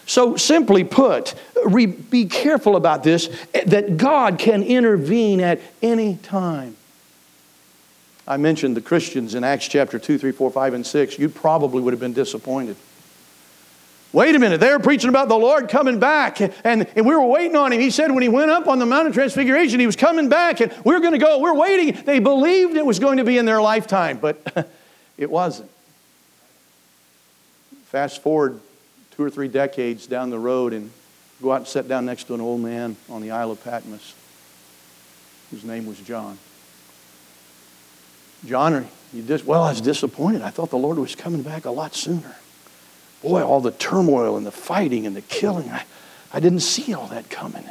So, 0.06 0.36
simply 0.38 0.84
put, 0.84 1.36
be 1.72 2.26
careful 2.26 2.76
about 2.76 3.04
this 3.04 3.30
that 3.66 3.98
God 3.98 4.40
can 4.40 4.64
intervene 4.64 5.40
at 5.40 5.60
any 5.84 6.16
time. 6.18 6.76
I 8.28 8.38
mentioned 8.38 8.78
the 8.78 8.82
Christians 8.82 9.34
in 9.34 9.44
Acts 9.44 9.68
chapter 9.68 9.98
2, 9.98 10.20
3, 10.20 10.32
4, 10.32 10.52
5, 10.52 10.74
and 10.76 10.86
6, 10.86 11.20
you 11.20 11.30
probably 11.30 11.82
would 11.82 11.94
have 11.94 12.00
been 12.00 12.14
disappointed. 12.14 12.76
Wait 14.12 14.36
a 14.36 14.40
minute, 14.40 14.60
they 14.60 14.72
were 14.72 14.80
preaching 14.80 15.10
about 15.10 15.28
the 15.28 15.38
Lord 15.38 15.70
coming 15.70 16.00
back, 16.00 16.42
and, 16.42 16.52
and 16.64 17.06
we 17.06 17.16
were 17.16 17.26
waiting 17.26 17.56
on 17.56 17.72
him. 17.72 17.80
He 17.80 17.92
said 17.92 18.12
when 18.12 18.24
he 18.24 18.30
went 18.30 18.50
up 18.50 18.68
on 18.68 18.80
the 18.80 18.86
Mount 18.86 19.08
of 19.08 19.14
Transfiguration, 19.14 19.80
he 19.80 19.86
was 19.86 19.96
coming 19.96 20.30
back, 20.30 20.62
and 20.62 20.74
we 20.84 20.96
are 20.96 21.00
going 21.00 21.12
to 21.12 21.20
go. 21.20 21.38
We're 21.38 21.54
waiting. 21.54 22.04
They 22.06 22.18
believed 22.18 22.76
it 22.76 22.86
was 22.86 22.98
going 22.98 23.18
to 23.18 23.24
be 23.24 23.38
in 23.38 23.46
their 23.46 23.62
lifetime, 23.62 24.18
but 24.18 24.68
it 25.18 25.30
wasn't. 25.30 25.70
Fast 27.86 28.24
forward 28.24 28.60
two 29.12 29.24
or 29.24 29.30
three 29.30 29.48
decades 29.48 30.08
down 30.08 30.32
the 30.32 30.40
road, 30.40 30.74
and 30.74 30.90
go 31.40 31.52
out 31.52 31.58
and 31.58 31.68
sit 31.68 31.88
down 31.88 32.06
next 32.06 32.24
to 32.26 32.34
an 32.34 32.42
old 32.42 32.62
man 32.62 32.96
on 33.10 33.22
the 33.22 33.30
Isle 33.30 33.52
of 33.52 33.64
Patmos, 33.64 34.16
whose 35.52 35.64
name 35.64 35.86
was 35.86 36.00
John. 36.00 36.40
John, 38.44 38.88
you 39.14 39.22
just, 39.22 39.46
well, 39.46 39.62
I 39.62 39.70
was 39.70 39.82
disappointed. 39.82 40.42
I 40.42 40.50
thought 40.50 40.72
the 40.72 40.78
Lord 40.78 40.98
was 40.98 41.14
coming 41.14 41.44
back 41.44 41.66
a 41.66 41.72
lot 41.72 41.94
sooner 41.94 42.36
boy, 43.22 43.44
all 43.44 43.62
the 43.62 43.72
turmoil 43.72 44.38
and 44.38 44.46
the 44.46 44.52
fighting 44.52 45.06
and 45.06 45.16
the 45.16 45.22
killing, 45.22 45.70
I, 45.70 45.84
I 46.32 46.40
didn't 46.40 46.62
see 46.62 46.94
all 46.94 47.08
that 47.08 47.30
coming. 47.30 47.64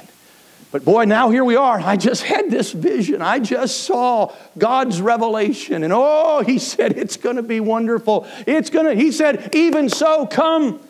But 0.71 0.85
boy, 0.85 1.05
now 1.05 1.31
here 1.31 1.45
we 1.45 1.57
are. 1.57 1.81
I 1.81 1.97
just 1.97 2.23
had 2.23 2.51
this 2.51 2.73
vision. 2.73 3.23
I 3.23 3.39
just 3.39 3.85
saw 3.85 4.35
God's 4.59 5.01
revelation. 5.01 5.83
And 5.83 5.93
oh, 5.95 6.43
he 6.45 6.59
said, 6.59 6.99
it's 6.99 7.17
going 7.17 7.37
to 7.37 7.43
be 7.43 7.61
wonderful. 7.61 8.27
It's 8.47 8.69
going 8.69 8.85
to, 8.85 8.95
he 8.95 9.11
said, 9.11 9.55
even 9.55 9.89
so, 9.89 10.27
come 10.27 10.81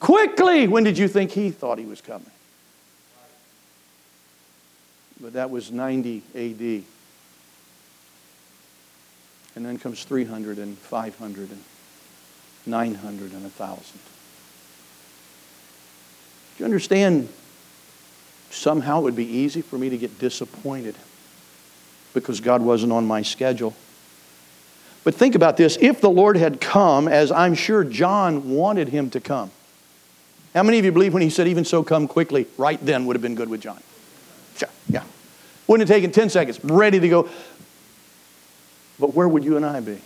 quickly. 0.00 0.66
When 0.66 0.82
did 0.82 0.96
you 0.96 1.08
think 1.08 1.32
he 1.32 1.50
thought 1.50 1.78
he 1.78 1.84
was 1.84 2.00
coming? 2.00 2.30
But 5.20 5.34
that 5.34 5.50
was 5.50 5.70
90 5.70 6.22
AD. 6.34 6.84
And 9.56 9.66
then 9.66 9.78
comes 9.78 10.04
300 10.04 10.58
and 10.58 10.78
500 10.78 11.50
and 11.50 11.62
900 12.68 13.32
and 13.32 13.42
1,000. 13.42 13.82
Do 16.56 16.62
you 16.62 16.64
understand? 16.64 17.28
Somehow 18.50 19.00
it 19.00 19.02
would 19.02 19.16
be 19.16 19.26
easy 19.26 19.62
for 19.62 19.78
me 19.78 19.90
to 19.90 19.98
get 19.98 20.18
disappointed 20.18 20.94
because 22.14 22.40
God 22.40 22.62
wasn't 22.62 22.92
on 22.92 23.06
my 23.06 23.22
schedule. 23.22 23.74
But 25.04 25.14
think 25.14 25.34
about 25.34 25.56
this 25.56 25.78
if 25.80 26.00
the 26.00 26.10
Lord 26.10 26.36
had 26.36 26.60
come, 26.60 27.08
as 27.08 27.30
I'm 27.30 27.54
sure 27.54 27.84
John 27.84 28.50
wanted 28.50 28.88
him 28.88 29.10
to 29.10 29.20
come, 29.20 29.50
how 30.54 30.62
many 30.62 30.78
of 30.78 30.84
you 30.84 30.92
believe 30.92 31.12
when 31.12 31.22
he 31.22 31.30
said, 31.30 31.46
even 31.46 31.64
so, 31.64 31.82
come 31.82 32.08
quickly, 32.08 32.46
right 32.56 32.84
then 32.84 33.06
would 33.06 33.14
have 33.14 33.22
been 33.22 33.34
good 33.34 33.48
with 33.48 33.60
John? 33.60 33.80
Sure, 34.56 34.68
yeah. 34.88 35.04
Wouldn't 35.66 35.88
have 35.88 35.94
taken 35.94 36.10
10 36.10 36.30
seconds, 36.30 36.58
ready 36.64 36.98
to 36.98 37.08
go. 37.08 37.28
But 38.98 39.14
where 39.14 39.28
would 39.28 39.44
you 39.44 39.56
and 39.56 39.64
I 39.64 39.80
be? 39.80 40.00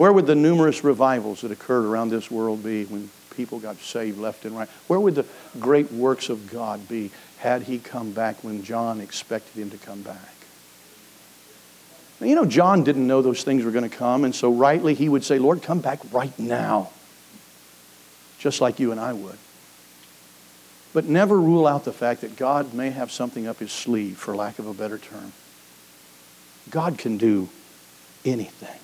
Where 0.00 0.14
would 0.14 0.24
the 0.24 0.34
numerous 0.34 0.82
revivals 0.82 1.42
that 1.42 1.50
occurred 1.50 1.84
around 1.84 2.08
this 2.08 2.30
world 2.30 2.64
be 2.64 2.86
when 2.86 3.10
people 3.36 3.58
got 3.60 3.76
saved 3.76 4.18
left 4.18 4.46
and 4.46 4.56
right? 4.56 4.66
Where 4.86 4.98
would 4.98 5.14
the 5.14 5.26
great 5.58 5.92
works 5.92 6.30
of 6.30 6.50
God 6.50 6.88
be 6.88 7.10
had 7.36 7.64
he 7.64 7.78
come 7.78 8.12
back 8.12 8.42
when 8.42 8.62
John 8.62 9.02
expected 9.02 9.60
him 9.60 9.68
to 9.68 9.76
come 9.76 10.00
back? 10.00 10.32
Now, 12.18 12.28
you 12.28 12.34
know, 12.34 12.46
John 12.46 12.82
didn't 12.82 13.06
know 13.06 13.20
those 13.20 13.44
things 13.44 13.62
were 13.62 13.72
going 13.72 13.90
to 13.90 13.94
come, 13.94 14.24
and 14.24 14.34
so 14.34 14.50
rightly 14.50 14.94
he 14.94 15.06
would 15.10 15.22
say, 15.22 15.38
Lord, 15.38 15.62
come 15.62 15.80
back 15.80 16.00
right 16.10 16.38
now, 16.38 16.88
just 18.38 18.62
like 18.62 18.80
you 18.80 18.92
and 18.92 19.00
I 19.00 19.12
would. 19.12 19.36
But 20.94 21.04
never 21.04 21.38
rule 21.38 21.66
out 21.66 21.84
the 21.84 21.92
fact 21.92 22.22
that 22.22 22.36
God 22.36 22.72
may 22.72 22.88
have 22.88 23.12
something 23.12 23.46
up 23.46 23.58
his 23.58 23.70
sleeve, 23.70 24.16
for 24.16 24.34
lack 24.34 24.58
of 24.58 24.66
a 24.66 24.72
better 24.72 24.96
term. 24.96 25.34
God 26.70 26.96
can 26.96 27.18
do 27.18 27.50
anything. 28.24 28.80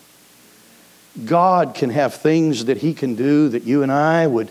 God 1.24 1.74
can 1.74 1.90
have 1.90 2.14
things 2.14 2.66
that 2.66 2.78
He 2.78 2.92
can 2.94 3.14
do 3.14 3.48
that 3.48 3.64
you 3.64 3.82
and 3.82 3.90
I 3.90 4.26
would 4.26 4.50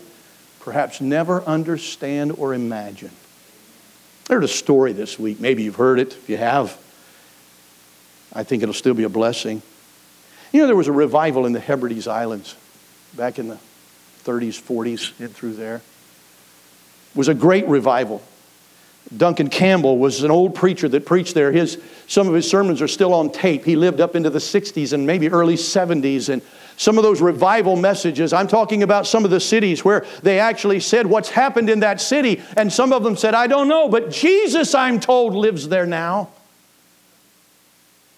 perhaps 0.60 1.00
never 1.00 1.42
understand 1.42 2.32
or 2.32 2.52
imagine. 2.52 3.12
I 4.28 4.34
heard 4.34 4.44
a 4.44 4.48
story 4.48 4.92
this 4.92 5.18
week. 5.18 5.40
Maybe 5.40 5.62
you've 5.62 5.76
heard 5.76 6.00
it. 6.00 6.14
If 6.14 6.28
you 6.28 6.36
have, 6.36 6.76
I 8.32 8.42
think 8.42 8.62
it'll 8.62 8.74
still 8.74 8.94
be 8.94 9.04
a 9.04 9.08
blessing. 9.08 9.62
You 10.52 10.62
know, 10.62 10.66
there 10.66 10.76
was 10.76 10.88
a 10.88 10.92
revival 10.92 11.46
in 11.46 11.52
the 11.52 11.60
Hebrides 11.60 12.08
Islands 12.08 12.56
back 13.14 13.38
in 13.38 13.48
the 13.48 13.58
30s, 14.24 14.60
40s, 14.60 15.18
and 15.20 15.32
through 15.32 15.54
there. 15.54 15.76
It 15.76 15.82
was 17.16 17.28
a 17.28 17.34
great 17.34 17.68
revival. 17.68 18.22
Duncan 19.14 19.50
Campbell 19.50 19.98
was 19.98 20.22
an 20.24 20.30
old 20.30 20.54
preacher 20.54 20.88
that 20.88 21.06
preached 21.06 21.34
there. 21.34 21.52
His, 21.52 21.80
some 22.08 22.26
of 22.26 22.34
his 22.34 22.48
sermons 22.48 22.82
are 22.82 22.88
still 22.88 23.14
on 23.14 23.30
tape. 23.30 23.64
He 23.64 23.76
lived 23.76 24.00
up 24.00 24.16
into 24.16 24.30
the 24.30 24.40
60s 24.40 24.92
and 24.92 25.06
maybe 25.06 25.28
early 25.28 25.54
70s. 25.54 26.28
And 26.28 26.42
some 26.76 26.98
of 26.98 27.04
those 27.04 27.20
revival 27.20 27.76
messages, 27.76 28.32
I'm 28.32 28.48
talking 28.48 28.82
about 28.82 29.06
some 29.06 29.24
of 29.24 29.30
the 29.30 29.38
cities 29.38 29.84
where 29.84 30.04
they 30.22 30.40
actually 30.40 30.80
said 30.80 31.06
what's 31.06 31.30
happened 31.30 31.70
in 31.70 31.80
that 31.80 32.00
city. 32.00 32.42
And 32.56 32.72
some 32.72 32.92
of 32.92 33.04
them 33.04 33.16
said, 33.16 33.34
I 33.34 33.46
don't 33.46 33.68
know, 33.68 33.88
but 33.88 34.10
Jesus, 34.10 34.74
I'm 34.74 34.98
told, 34.98 35.34
lives 35.34 35.68
there 35.68 35.86
now. 35.86 36.30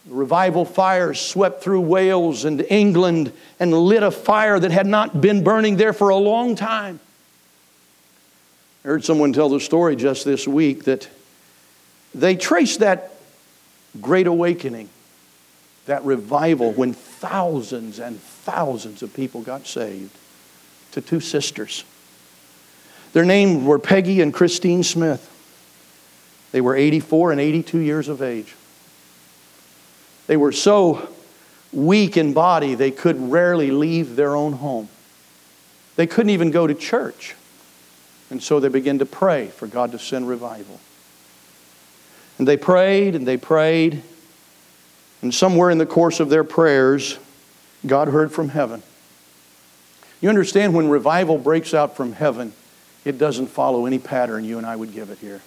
Revival 0.08 0.64
fires 0.64 1.20
swept 1.20 1.62
through 1.62 1.82
Wales 1.82 2.46
and 2.46 2.64
England 2.70 3.30
and 3.60 3.74
lit 3.74 4.02
a 4.02 4.10
fire 4.10 4.58
that 4.58 4.70
had 4.70 4.86
not 4.86 5.20
been 5.20 5.44
burning 5.44 5.76
there 5.76 5.92
for 5.92 6.08
a 6.08 6.16
long 6.16 6.56
time. 6.56 6.98
I 8.84 8.88
heard 8.88 9.04
someone 9.04 9.32
tell 9.32 9.48
the 9.48 9.60
story 9.60 9.96
just 9.96 10.24
this 10.24 10.46
week 10.46 10.84
that 10.84 11.08
they 12.14 12.36
traced 12.36 12.80
that 12.80 13.12
great 14.00 14.26
awakening, 14.26 14.88
that 15.86 16.04
revival, 16.04 16.72
when 16.72 16.92
thousands 16.92 17.98
and 17.98 18.20
thousands 18.20 19.02
of 19.02 19.12
people 19.14 19.42
got 19.42 19.66
saved, 19.66 20.16
to 20.92 21.00
two 21.00 21.20
sisters. 21.20 21.84
Their 23.12 23.24
names 23.24 23.64
were 23.64 23.78
Peggy 23.78 24.20
and 24.20 24.32
Christine 24.32 24.82
Smith. 24.82 25.34
They 26.52 26.60
were 26.60 26.76
84 26.76 27.32
and 27.32 27.40
82 27.40 27.78
years 27.78 28.08
of 28.08 28.22
age. 28.22 28.54
They 30.26 30.36
were 30.36 30.52
so 30.52 31.08
weak 31.72 32.16
in 32.16 32.32
body, 32.32 32.74
they 32.74 32.90
could 32.90 33.30
rarely 33.30 33.70
leave 33.70 34.16
their 34.16 34.34
own 34.34 34.54
home. 34.54 34.88
They 35.96 36.06
couldn't 36.06 36.30
even 36.30 36.50
go 36.50 36.66
to 36.66 36.74
church. 36.74 37.34
And 38.30 38.42
so 38.42 38.60
they 38.60 38.68
began 38.68 38.98
to 38.98 39.06
pray 39.06 39.48
for 39.48 39.66
God 39.66 39.92
to 39.92 39.98
send 39.98 40.28
revival. 40.28 40.80
And 42.38 42.46
they 42.46 42.56
prayed 42.56 43.14
and 43.14 43.26
they 43.26 43.36
prayed. 43.36 44.02
And 45.22 45.34
somewhere 45.34 45.70
in 45.70 45.78
the 45.78 45.86
course 45.86 46.20
of 46.20 46.28
their 46.28 46.44
prayers, 46.44 47.18
God 47.86 48.08
heard 48.08 48.30
from 48.30 48.50
heaven. 48.50 48.82
You 50.20 50.28
understand 50.28 50.74
when 50.74 50.88
revival 50.88 51.38
breaks 51.38 51.74
out 51.74 51.96
from 51.96 52.12
heaven, 52.12 52.52
it 53.04 53.18
doesn't 53.18 53.48
follow 53.48 53.86
any 53.86 53.98
pattern 53.98 54.44
you 54.44 54.58
and 54.58 54.66
I 54.66 54.76
would 54.76 54.92
give 54.92 55.10
it 55.10 55.18
here. 55.18 55.40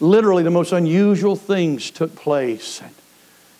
Literally, 0.00 0.42
the 0.42 0.50
most 0.50 0.72
unusual 0.72 1.36
things 1.36 1.90
took 1.90 2.16
place. 2.16 2.82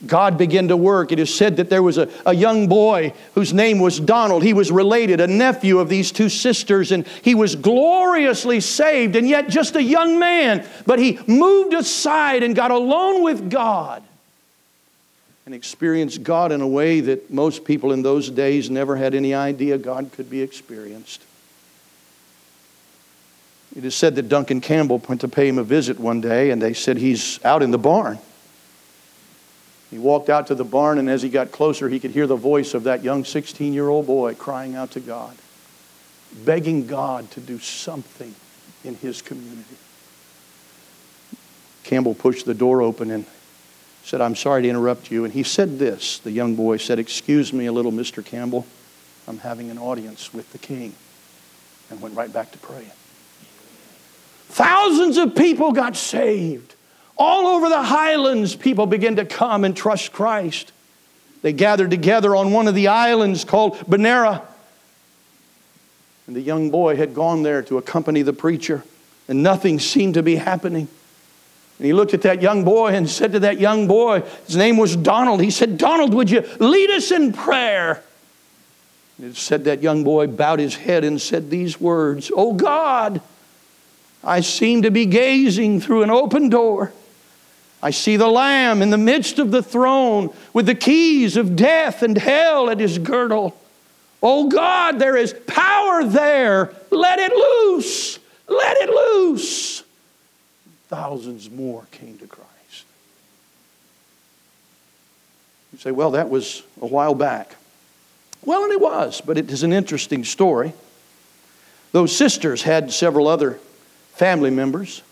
God 0.07 0.37
began 0.37 0.69
to 0.69 0.77
work. 0.77 1.13
It 1.13 1.19
is 1.19 1.33
said 1.33 1.57
that 1.59 1.71
there 1.71 1.83
was 1.83 1.99
a, 1.99 2.09
a 2.27 2.35
young 2.35 2.67
boy 2.67 3.15
whose 3.35 3.53
name 3.53 3.79
was 3.79 4.01
Donald. 4.01 4.43
He 4.43 4.53
was 4.53 4.73
related, 4.73 5.21
a 5.21 5.27
nephew 5.27 5.79
of 5.79 5.89
these 5.89 6.11
two 6.11 6.29
sisters, 6.29 6.91
and 6.91 7.07
he 7.23 7.35
was 7.35 7.55
gloriously 7.55 8.61
saved, 8.61 9.15
and 9.17 9.29
yet 9.29 9.49
just 9.49 9.77
a 9.77 9.83
young 9.83 10.19
man. 10.19 10.67
But 10.87 10.99
he 10.99 11.19
moved 11.27 11.75
aside 11.75 12.43
and 12.43 12.57
got 12.57 12.71
alone 12.71 13.23
with 13.23 13.51
God 13.51 14.03
and 15.47 15.55
experienced 15.55 16.23
God 16.23 16.53
in 16.53 16.61
a 16.61 16.69
way 16.69 17.01
that 17.01 17.31
most 17.31 17.65
people 17.65 17.93
in 17.93 18.03
those 18.03 18.31
days 18.31 18.71
never 18.71 18.97
had 18.97 19.15
any 19.15 19.35
idea 19.35 19.79
God 19.79 20.11
could 20.13 20.31
be 20.31 20.41
experienced. 20.41 21.23
It 23.77 23.85
is 23.85 23.95
said 23.95 24.17
that 24.17 24.29
Duncan 24.29 24.61
Campbell 24.61 25.03
went 25.09 25.23
to 25.23 25.29
pay 25.29 25.49
him 25.49 25.59
a 25.59 25.65
visit 25.65 25.99
one 25.99 26.21
day, 26.21 26.51
and 26.51 26.61
they 26.61 26.75
said 26.75 26.99
he's 26.99 27.43
out 27.45 27.63
in 27.63 27.71
the 27.71 27.79
barn. 27.79 28.19
He 29.93 29.99
walked 29.99 30.31
out 30.31 30.47
to 30.47 30.55
the 30.55 30.65
barn, 30.65 30.97
and 30.97 31.11
as 31.11 31.21
he 31.21 31.29
got 31.29 31.53
closer, 31.53 31.87
he 31.87 32.01
could 32.01 32.13
hear 32.13 32.27
the 32.27 32.35
voice 32.35 32.73
of 32.73 32.85
that 32.85 33.05
young 33.05 33.27
16 33.27 33.75
year 33.75 33.91
old 33.91 34.07
boy 34.07 34.35
crying 34.35 34.75
out 34.75 34.93
to 34.93 35.01
God, 35.01 35.37
begging 36.47 36.87
God 36.87 37.31
to 37.33 37.41
do 37.41 37.59
something 37.59 38.35
in 38.85 38.95
his 38.95 39.21
community. 39.21 39.77
Campbell 41.85 42.15
pushed 42.15 42.47
the 42.47 42.55
door 42.55 42.81
open 42.81 43.11
and 43.11 43.27
said, 44.03 44.23
I'm 44.23 44.35
sorry 44.35 44.63
to 44.63 44.69
interrupt 44.71 45.11
you. 45.11 45.27
And 45.27 45.35
he 45.35 45.43
said 45.43 45.79
this 45.79 46.21
the 46.21 46.31
young 46.31 46.57
boy 46.57 46.79
said, 46.79 46.99
Excuse 46.99 47.53
me 47.53 47.67
a 47.67 47.73
little, 47.73 47.93
Mr. 47.93 48.25
Campbell. 48.25 48.67
I'm 49.29 49.39
having 49.39 49.71
an 49.71 49.77
audience 49.77 50.33
with 50.33 50.51
the 50.53 50.59
king. 50.59 50.95
And 51.91 52.01
went 52.01 52.17
right 52.17 52.33
back 52.33 52.51
to 52.53 52.59
praying. 52.59 52.91
Thousands 54.49 55.19
of 55.19 55.35
people 55.35 55.73
got 55.73 55.97
saved. 55.97 56.72
All 57.17 57.47
over 57.47 57.69
the 57.69 57.83
highlands, 57.83 58.57
people 58.57 58.87
began 58.87 59.17
to 59.17 59.25
come 59.25 59.65
and 59.65 59.77
trust 59.77 60.13
Christ. 60.13 60.73
They 61.43 61.53
gathered 61.53 61.91
together 61.91 62.35
on 62.35 62.53
one 62.53 62.69
of 62.69 62.75
the 62.75 62.89
islands 62.89 63.45
called 63.45 63.79
Berneray. 63.81 64.43
And 66.27 66.37
the 66.37 66.41
young 66.41 66.71
boy 66.71 66.97
had 66.97 67.15
gone 67.15 67.43
there 67.43 67.63
to 67.63 67.79
accompany 67.79 68.23
the 68.23 68.33
preacher, 68.33 68.85
and 69.29 69.43
nothing 69.43 69.79
seemed 69.81 70.15
to 70.15 70.23
be 70.23 70.37
happening. 70.37 70.89
And 71.79 71.87
he 71.87 71.93
looked 71.93 72.15
at 72.15 72.23
that 72.23 72.41
young 72.41 72.65
boy 72.65 72.95
and 72.95 73.11
said 73.11 73.33
to 73.33 73.41
that 73.41 73.59
young 73.59 73.89
boy, 73.89 74.23
his 74.47 74.57
name 74.57 74.77
was 74.77 74.95
Donald, 74.95 75.43
he 75.43 75.51
said, 75.51 75.79
Donald, 75.79 76.15
would 76.15 76.31
you 76.31 76.43
lead 76.61 76.91
us 76.91 77.11
in 77.11 77.33
prayer? 77.33 78.03
And 79.19 79.31
it 79.31 79.37
said 79.37 79.65
that 79.65 79.83
young 79.83 80.05
boy 80.05 80.29
bowed 80.29 80.59
his 80.59 80.77
head 80.77 81.05
and 81.05 81.21
said 81.21 81.51
these 81.51 81.81
words 81.81 82.31
Oh 82.35 82.53
God, 82.55 83.21
I 84.25 84.41
seem 84.41 84.83
to 84.83 84.91
be 84.91 85.07
gazing 85.07 85.81
through 85.81 86.03
an 86.03 86.11
open 86.11 86.49
door. 86.49 86.93
I 87.83 87.91
see 87.91 88.17
the 88.17 88.29
Lamb 88.29 88.81
in 88.81 88.91
the 88.91 88.99
midst 88.99 89.41
of 89.41 89.51
the 89.51 89.63
throne 89.63 90.33
with 90.53 90.67
the 90.67 90.75
keys 90.75 91.37
of 91.37 91.57
death 91.57 92.03
and 92.03 92.17
hell 92.17 92.71
at 92.71 92.79
his 92.79 92.99
girdle. 92.99 93.57
Oh 94.23 94.49
God, 94.49 95.01
there 95.01 95.17
is 95.17 95.35
power 95.49 96.05
there. 96.05 96.73
Let 96.91 97.19
it 97.19 97.33
loose. 97.33 98.21
Let 98.47 98.77
it 98.77 98.91
loose. 98.91 99.83
Thousands 100.89 101.51
more 101.51 101.87
came 101.91 102.19
to 102.19 102.27
Christ. 102.29 102.85
You 105.73 105.79
say, 105.79 105.91
well, 105.91 106.13
that 106.13 106.29
was 106.29 106.63
a 106.81 106.87
while 106.87 107.15
back. 107.15 107.57
Well, 108.45 108.63
and 108.63 108.73
it 108.73 108.81
was, 108.81 109.21
but 109.21 109.39
it 109.39 109.51
is 109.51 109.65
an 109.65 109.73
interesting 109.73 110.23
story. 110.23 110.73
Those 111.91 112.15
sisters 112.15 112.63
had 112.63 112.93
several 112.93 113.27
other 113.27 113.59
family 114.13 114.51
members. 114.51 115.03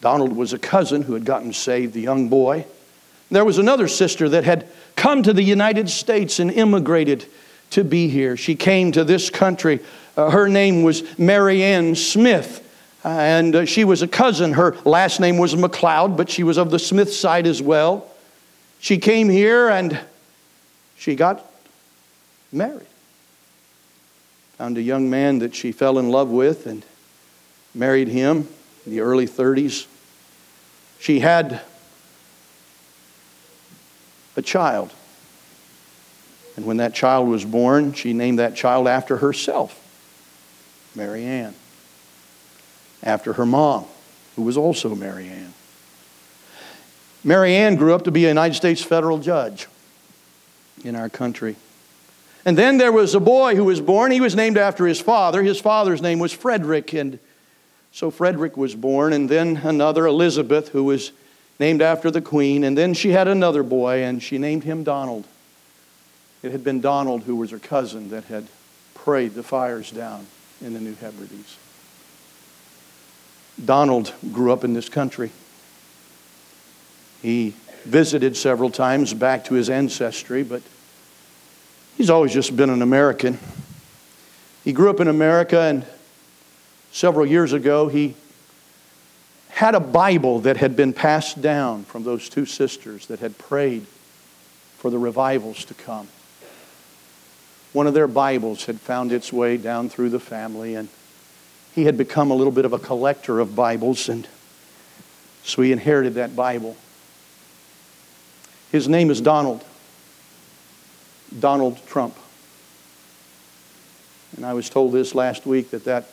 Donald 0.00 0.36
was 0.36 0.52
a 0.52 0.58
cousin 0.58 1.02
who 1.02 1.14
had 1.14 1.24
gotten 1.24 1.52
saved, 1.52 1.94
the 1.94 2.00
young 2.00 2.28
boy. 2.28 2.66
There 3.30 3.44
was 3.44 3.58
another 3.58 3.88
sister 3.88 4.28
that 4.28 4.44
had 4.44 4.68
come 4.96 5.22
to 5.22 5.32
the 5.32 5.42
United 5.42 5.88
States 5.88 6.38
and 6.38 6.50
immigrated 6.50 7.26
to 7.70 7.84
be 7.84 8.08
here. 8.08 8.36
She 8.36 8.54
came 8.54 8.92
to 8.92 9.02
this 9.04 9.30
country. 9.30 9.80
Uh, 10.16 10.30
her 10.30 10.48
name 10.48 10.82
was 10.82 11.18
Mary 11.18 11.62
Ann 11.62 11.94
Smith, 11.94 12.60
and 13.02 13.56
uh, 13.56 13.64
she 13.64 13.84
was 13.84 14.02
a 14.02 14.08
cousin. 14.08 14.52
Her 14.52 14.76
last 14.84 15.20
name 15.20 15.38
was 15.38 15.54
McLeod, 15.54 16.16
but 16.16 16.30
she 16.30 16.44
was 16.44 16.58
of 16.58 16.70
the 16.70 16.78
Smith 16.78 17.12
side 17.12 17.46
as 17.46 17.60
well. 17.60 18.08
She 18.78 18.98
came 18.98 19.28
here 19.30 19.68
and 19.68 19.98
she 20.96 21.16
got 21.16 21.44
married. 22.52 22.86
Found 24.58 24.76
a 24.78 24.82
young 24.82 25.10
man 25.10 25.40
that 25.40 25.54
she 25.54 25.72
fell 25.72 25.98
in 25.98 26.10
love 26.10 26.28
with 26.28 26.66
and 26.66 26.84
married 27.74 28.08
him 28.08 28.48
in 28.86 28.92
the 28.92 29.00
early 29.00 29.26
30s. 29.26 29.86
She 30.98 31.20
had 31.20 31.60
a 34.36 34.42
child. 34.42 34.92
And 36.56 36.64
when 36.66 36.76
that 36.76 36.94
child 36.94 37.28
was 37.28 37.44
born, 37.44 37.92
she 37.92 38.12
named 38.12 38.38
that 38.38 38.54
child 38.54 38.86
after 38.86 39.16
herself, 39.18 39.80
Mary 40.94 41.24
Ann, 41.24 41.54
after 43.02 43.34
her 43.34 43.46
mom, 43.46 43.86
who 44.36 44.42
was 44.42 44.56
also 44.56 44.94
Mary 44.94 45.28
Ann. 45.28 45.52
Mary 47.24 47.56
Ann 47.56 47.76
grew 47.76 47.94
up 47.94 48.04
to 48.04 48.10
be 48.10 48.24
a 48.26 48.28
United 48.28 48.54
States 48.54 48.82
federal 48.82 49.18
judge 49.18 49.66
in 50.84 50.94
our 50.94 51.08
country. 51.08 51.56
And 52.44 52.58
then 52.58 52.76
there 52.76 52.92
was 52.92 53.14
a 53.14 53.20
boy 53.20 53.56
who 53.56 53.64
was 53.64 53.80
born. 53.80 54.12
He 54.12 54.20
was 54.20 54.36
named 54.36 54.58
after 54.58 54.86
his 54.86 55.00
father. 55.00 55.42
His 55.42 55.58
father's 55.58 56.02
name 56.02 56.18
was 56.18 56.32
Frederick. 56.32 56.92
And 56.92 57.18
so 57.94 58.10
Frederick 58.10 58.56
was 58.56 58.74
born. 58.74 59.12
And 59.12 59.28
then 59.28 59.58
another, 59.58 60.04
Elizabeth, 60.04 60.70
who 60.70 60.82
was 60.82 61.12
named 61.60 61.80
after 61.80 62.10
the 62.10 62.20
queen. 62.20 62.64
And 62.64 62.76
then 62.76 62.92
she 62.92 63.10
had 63.10 63.28
another 63.28 63.62
boy, 63.62 64.02
and 64.02 64.20
she 64.20 64.36
named 64.36 64.64
him 64.64 64.82
Donald. 64.82 65.24
It 66.42 66.50
had 66.50 66.64
been 66.64 66.80
Donald, 66.80 67.22
who 67.22 67.36
was 67.36 67.52
her 67.52 67.60
cousin, 67.60 68.10
that 68.10 68.24
had 68.24 68.48
prayed 68.94 69.34
the 69.34 69.44
fires 69.44 69.92
down 69.92 70.26
in 70.60 70.74
the 70.74 70.80
New 70.80 70.96
Hebrides. 70.96 71.56
Donald 73.64 74.12
grew 74.32 74.52
up 74.52 74.64
in 74.64 74.74
this 74.74 74.88
country. 74.88 75.30
He 77.22 77.54
visited 77.84 78.36
several 78.36 78.70
times 78.70 79.14
back 79.14 79.44
to 79.44 79.54
his 79.54 79.70
ancestry, 79.70 80.42
but 80.42 80.62
he's 81.96 82.10
always 82.10 82.32
just 82.32 82.56
been 82.56 82.70
an 82.70 82.82
American. 82.82 83.38
He 84.64 84.72
grew 84.72 84.90
up 84.90 84.98
in 84.98 85.06
America, 85.06 85.60
and 85.60 85.86
several 86.94 87.26
years 87.26 87.52
ago, 87.52 87.88
he 87.88 88.14
had 89.50 89.74
a 89.74 89.80
Bible 89.80 90.40
that 90.40 90.56
had 90.56 90.74
been 90.74 90.94
passed 90.94 91.42
down 91.42 91.84
from 91.84 92.04
those 92.04 92.30
two 92.30 92.46
sisters 92.46 93.06
that 93.08 93.20
had 93.20 93.36
prayed 93.36 93.86
for 94.78 94.90
the 94.90 94.98
revivals 94.98 95.66
to 95.66 95.74
come 95.74 96.08
one 97.74 97.88
of 97.88 97.92
their 97.92 98.06
Bibles 98.06 98.66
had 98.66 98.80
found 98.80 99.12
its 99.12 99.32
way 99.32 99.56
down 99.56 99.88
through 99.88 100.10
the 100.10 100.20
family, 100.20 100.76
and 100.76 100.88
he 101.74 101.84
had 101.84 101.98
become 101.98 102.30
a 102.30 102.34
little 102.34 102.52
bit 102.52 102.64
of 102.64 102.72
a 102.72 102.78
collector 102.78 103.40
of 103.40 103.56
Bibles, 103.56 104.08
and 104.08 104.28
so 105.42 105.60
he 105.60 105.72
inherited 105.72 106.14
that 106.14 106.36
Bible. 106.36 106.76
His 108.70 108.88
name 108.88 109.10
is 109.10 109.20
Donald. 109.20 109.64
Donald 111.36 111.84
Trump. 111.88 112.16
And 114.36 114.46
I 114.46 114.54
was 114.54 114.70
told 114.70 114.92
this 114.92 115.12
last 115.12 115.44
week 115.44 115.70
that 115.70 115.84
that 115.84 116.08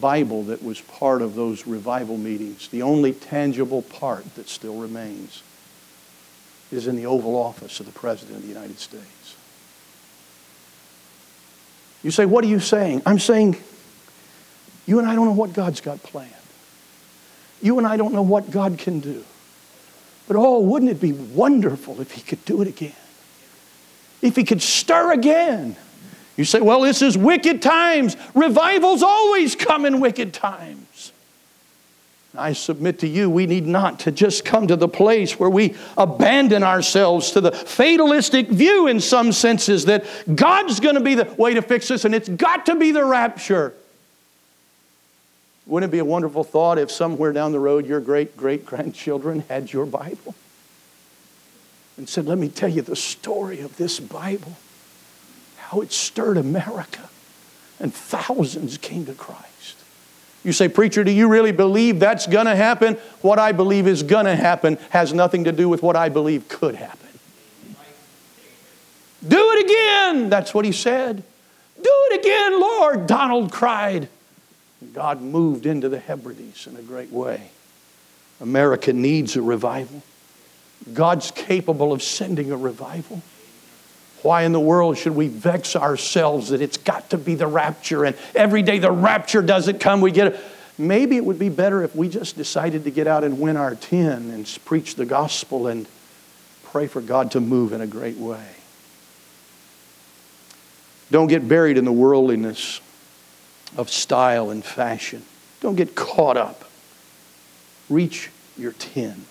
Bible 0.00 0.44
that 0.44 0.62
was 0.62 0.80
part 0.80 1.22
of 1.22 1.34
those 1.34 1.66
revival 1.66 2.16
meetings, 2.16 2.68
the 2.68 2.82
only 2.82 3.12
tangible 3.12 3.82
part 3.82 4.34
that 4.36 4.48
still 4.48 4.76
remains, 4.76 5.42
is 6.70 6.86
in 6.86 6.96
the 6.96 7.06
Oval 7.06 7.36
Office 7.36 7.80
of 7.80 7.86
the 7.86 7.92
President 7.92 8.38
of 8.38 8.42
the 8.42 8.48
United 8.48 8.78
States. 8.78 9.36
You 12.02 12.10
say, 12.10 12.26
What 12.26 12.44
are 12.44 12.48
you 12.48 12.60
saying? 12.60 13.02
I'm 13.06 13.18
saying, 13.18 13.56
you 14.86 14.98
and 14.98 15.06
I 15.06 15.14
don't 15.14 15.26
know 15.26 15.32
what 15.32 15.52
God's 15.52 15.80
got 15.80 16.02
planned. 16.02 16.32
You 17.60 17.78
and 17.78 17.86
I 17.86 17.96
don't 17.96 18.12
know 18.12 18.22
what 18.22 18.50
God 18.50 18.78
can 18.78 19.00
do. 19.00 19.24
But 20.26 20.36
oh, 20.36 20.60
wouldn't 20.60 20.90
it 20.90 21.00
be 21.00 21.12
wonderful 21.12 22.00
if 22.00 22.12
He 22.12 22.22
could 22.22 22.44
do 22.44 22.62
it 22.62 22.68
again? 22.68 22.94
If 24.20 24.36
He 24.36 24.44
could 24.44 24.62
stir 24.62 25.12
again. 25.12 25.76
You 26.36 26.44
say, 26.44 26.60
well, 26.60 26.80
this 26.80 27.02
is 27.02 27.16
wicked 27.18 27.60
times. 27.60 28.16
Revivals 28.34 29.02
always 29.02 29.54
come 29.54 29.84
in 29.84 30.00
wicked 30.00 30.32
times. 30.32 31.12
I 32.34 32.54
submit 32.54 33.00
to 33.00 33.06
you, 33.06 33.28
we 33.28 33.46
need 33.46 33.66
not 33.66 34.00
to 34.00 34.10
just 34.10 34.46
come 34.46 34.66
to 34.68 34.76
the 34.76 34.88
place 34.88 35.38
where 35.38 35.50
we 35.50 35.74
abandon 35.98 36.62
ourselves 36.62 37.32
to 37.32 37.42
the 37.42 37.52
fatalistic 37.52 38.48
view, 38.48 38.86
in 38.86 39.00
some 39.00 39.32
senses, 39.32 39.84
that 39.84 40.06
God's 40.34 40.80
going 40.80 40.94
to 40.94 41.02
be 41.02 41.14
the 41.14 41.24
way 41.36 41.52
to 41.52 41.60
fix 41.60 41.88
this 41.88 42.06
and 42.06 42.14
it's 42.14 42.30
got 42.30 42.64
to 42.66 42.74
be 42.74 42.90
the 42.90 43.04
rapture. 43.04 43.74
Wouldn't 45.66 45.90
it 45.90 45.92
be 45.92 45.98
a 45.98 46.04
wonderful 46.04 46.42
thought 46.42 46.78
if 46.78 46.90
somewhere 46.90 47.32
down 47.32 47.52
the 47.52 47.60
road 47.60 47.86
your 47.86 48.00
great 48.00 48.36
great 48.36 48.64
grandchildren 48.64 49.44
had 49.48 49.72
your 49.72 49.86
Bible 49.86 50.34
and 51.96 52.08
said, 52.08 52.26
Let 52.26 52.38
me 52.38 52.48
tell 52.48 52.68
you 52.68 52.82
the 52.82 52.96
story 52.96 53.60
of 53.60 53.76
this 53.76 54.00
Bible, 54.00 54.56
how 55.72 55.80
it 55.80 55.90
stirred 55.90 56.36
America, 56.36 57.08
and 57.80 57.94
thousands 57.94 58.76
came 58.76 59.06
to 59.06 59.14
Christ. 59.14 59.78
You 60.44 60.52
say, 60.52 60.68
Preacher, 60.68 61.02
do 61.02 61.10
you 61.10 61.28
really 61.28 61.52
believe 61.52 61.98
that's 61.98 62.26
going 62.26 62.44
to 62.44 62.54
happen? 62.54 62.94
What 63.22 63.38
I 63.38 63.52
believe 63.52 63.86
is 63.86 64.02
going 64.02 64.26
to 64.26 64.36
happen 64.36 64.76
has 64.90 65.14
nothing 65.14 65.44
to 65.44 65.52
do 65.52 65.68
with 65.68 65.82
what 65.82 65.96
I 65.96 66.10
believe 66.10 66.48
could 66.48 66.74
happen. 66.74 66.98
Do 69.26 69.52
it 69.52 69.64
again. 69.64 70.28
That's 70.28 70.52
what 70.52 70.64
he 70.64 70.72
said. 70.72 71.22
Do 71.76 71.90
it 72.10 72.20
again, 72.20 72.60
Lord, 72.60 73.06
Donald 73.06 73.50
cried. 73.50 74.08
God 74.92 75.22
moved 75.22 75.64
into 75.64 75.88
the 75.88 75.98
Hebrides 75.98 76.66
in 76.66 76.76
a 76.76 76.82
great 76.82 77.10
way. 77.10 77.50
America 78.40 78.92
needs 78.92 79.36
a 79.36 79.42
revival. 79.42 80.02
God's 80.92 81.30
capable 81.30 81.92
of 81.92 82.02
sending 82.02 82.50
a 82.50 82.56
revival. 82.56 83.22
Why 84.22 84.42
in 84.42 84.52
the 84.52 84.60
world 84.60 84.96
should 84.98 85.16
we 85.16 85.28
vex 85.28 85.74
ourselves 85.74 86.50
that 86.50 86.60
it's 86.60 86.76
got 86.76 87.10
to 87.10 87.18
be 87.18 87.34
the 87.34 87.46
rapture 87.46 88.04
and 88.04 88.16
every 88.34 88.62
day 88.62 88.78
the 88.78 88.92
rapture 88.92 89.42
doesn't 89.42 89.80
come, 89.80 90.00
we 90.00 90.12
get? 90.12 90.38
Maybe 90.78 91.16
it 91.16 91.24
would 91.24 91.38
be 91.38 91.48
better 91.48 91.82
if 91.82 91.94
we 91.94 92.08
just 92.08 92.36
decided 92.36 92.84
to 92.84 92.90
get 92.90 93.06
out 93.06 93.24
and 93.24 93.40
win 93.40 93.56
our 93.56 93.74
10 93.74 94.30
and 94.30 94.58
preach 94.64 94.94
the 94.94 95.04
gospel 95.04 95.66
and 95.66 95.86
pray 96.64 96.86
for 96.86 97.00
God 97.00 97.32
to 97.32 97.40
move 97.40 97.72
in 97.72 97.80
a 97.80 97.86
great 97.86 98.16
way. 98.16 98.46
Don't 101.10 101.26
get 101.26 101.46
buried 101.46 101.76
in 101.76 101.84
the 101.84 101.92
worldliness 101.92 102.80
of 103.76 103.90
style 103.90 104.50
and 104.50 104.64
fashion. 104.64 105.22
Don't 105.60 105.76
get 105.76 105.94
caught 105.94 106.36
up. 106.36 106.64
Reach 107.90 108.30
your 108.56 108.72
10. 108.72 109.26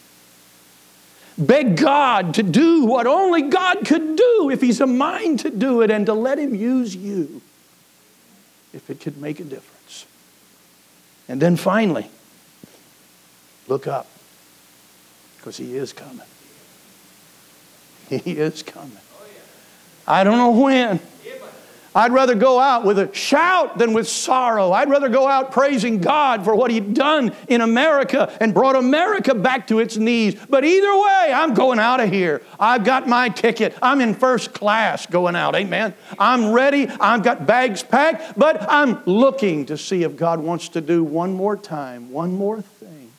Beg 1.42 1.76
God 1.76 2.36
to 2.36 2.44
do 2.44 2.86
what 2.86 3.08
only 3.08 3.42
God 3.44 3.86
could 3.86 4.16
do 4.16 4.50
if 4.52 4.62
He's 4.62 4.80
a 4.80 4.88
mind 4.88 5.40
to 5.40 5.50
do 5.50 5.82
it 5.82 5.90
and 5.90 6.06
to 6.06 6.14
let 6.14 6.38
Him 6.38 6.54
use 6.54 6.96
you 6.96 7.42
if 8.74 8.90
it 8.90 9.02
could 9.02 9.18
make 9.18 9.40
a 9.40 9.44
difference. 9.44 10.06
And 11.28 11.42
then 11.42 11.56
finally, 11.56 12.10
look 13.68 13.88
up 13.88 14.08
because 15.38 15.58
He 15.58 15.76
is 15.76 15.94
coming. 15.94 16.28
He 18.10 18.32
is 18.32 18.62
coming. 18.62 18.98
I 20.06 20.26
don't 20.26 20.38
know 20.38 20.52
when. 20.52 21.00
I'd 21.94 22.14
rather 22.14 22.36
go 22.36 22.58
out 22.60 22.86
with 22.86 23.00
a 23.00 23.14
shout 23.14 23.78
than 23.78 23.92
with 23.92 24.08
sorrow. 24.08 24.72
I'd 24.72 24.90
rather 24.90 25.10
go 25.10 25.28
out 25.28 25.52
praising 25.52 26.00
God 26.00 26.46
for 26.46 26.56
what 26.56 26.72
He'd 26.72 26.94
done 26.94 27.34
in 27.50 27.60
America 27.60 28.36
and 28.40 28.54
brought 28.54 28.78
America 28.78 29.36
back 29.36 29.68
to 29.68 29.80
its 29.80 29.98
knees. 29.98 30.36
But 30.50 30.64
either 30.64 30.94
way, 30.94 31.32
I'm 31.36 31.54
going 31.54 31.80
out 31.80 32.00
of 32.00 32.10
here. 32.10 32.42
I've 32.60 32.86
got 32.86 33.10
my 33.10 33.28
ticket. 33.28 33.78
I'm 33.82 34.00
in 34.00 34.14
first 34.14 34.54
class 34.54 35.06
going 35.06 35.36
out. 35.36 35.54
Amen. 35.56 35.94
I'm 36.18 36.52
ready. 36.52 36.88
I've 36.88 37.24
got 37.24 37.46
bags 37.46 37.84
packed, 37.84 38.40
but 38.40 38.66
I'm 38.70 39.04
looking 39.06 39.66
to 39.66 39.78
see 39.78 40.04
if 40.04 40.16
God 40.16 40.40
wants 40.40 40.70
to 40.70 40.82
do 40.82 41.04
one 41.04 41.34
more 41.34 41.58
time, 41.58 42.12
one 42.12 42.34
more 42.34 42.62
thing 42.62 43.12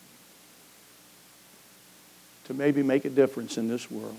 to 2.45 2.55
maybe 2.55 2.83
make 2.83 3.05
a 3.05 3.11
difference 3.11 3.59
in 3.59 3.69
this 3.69 3.91
world. 3.91 4.19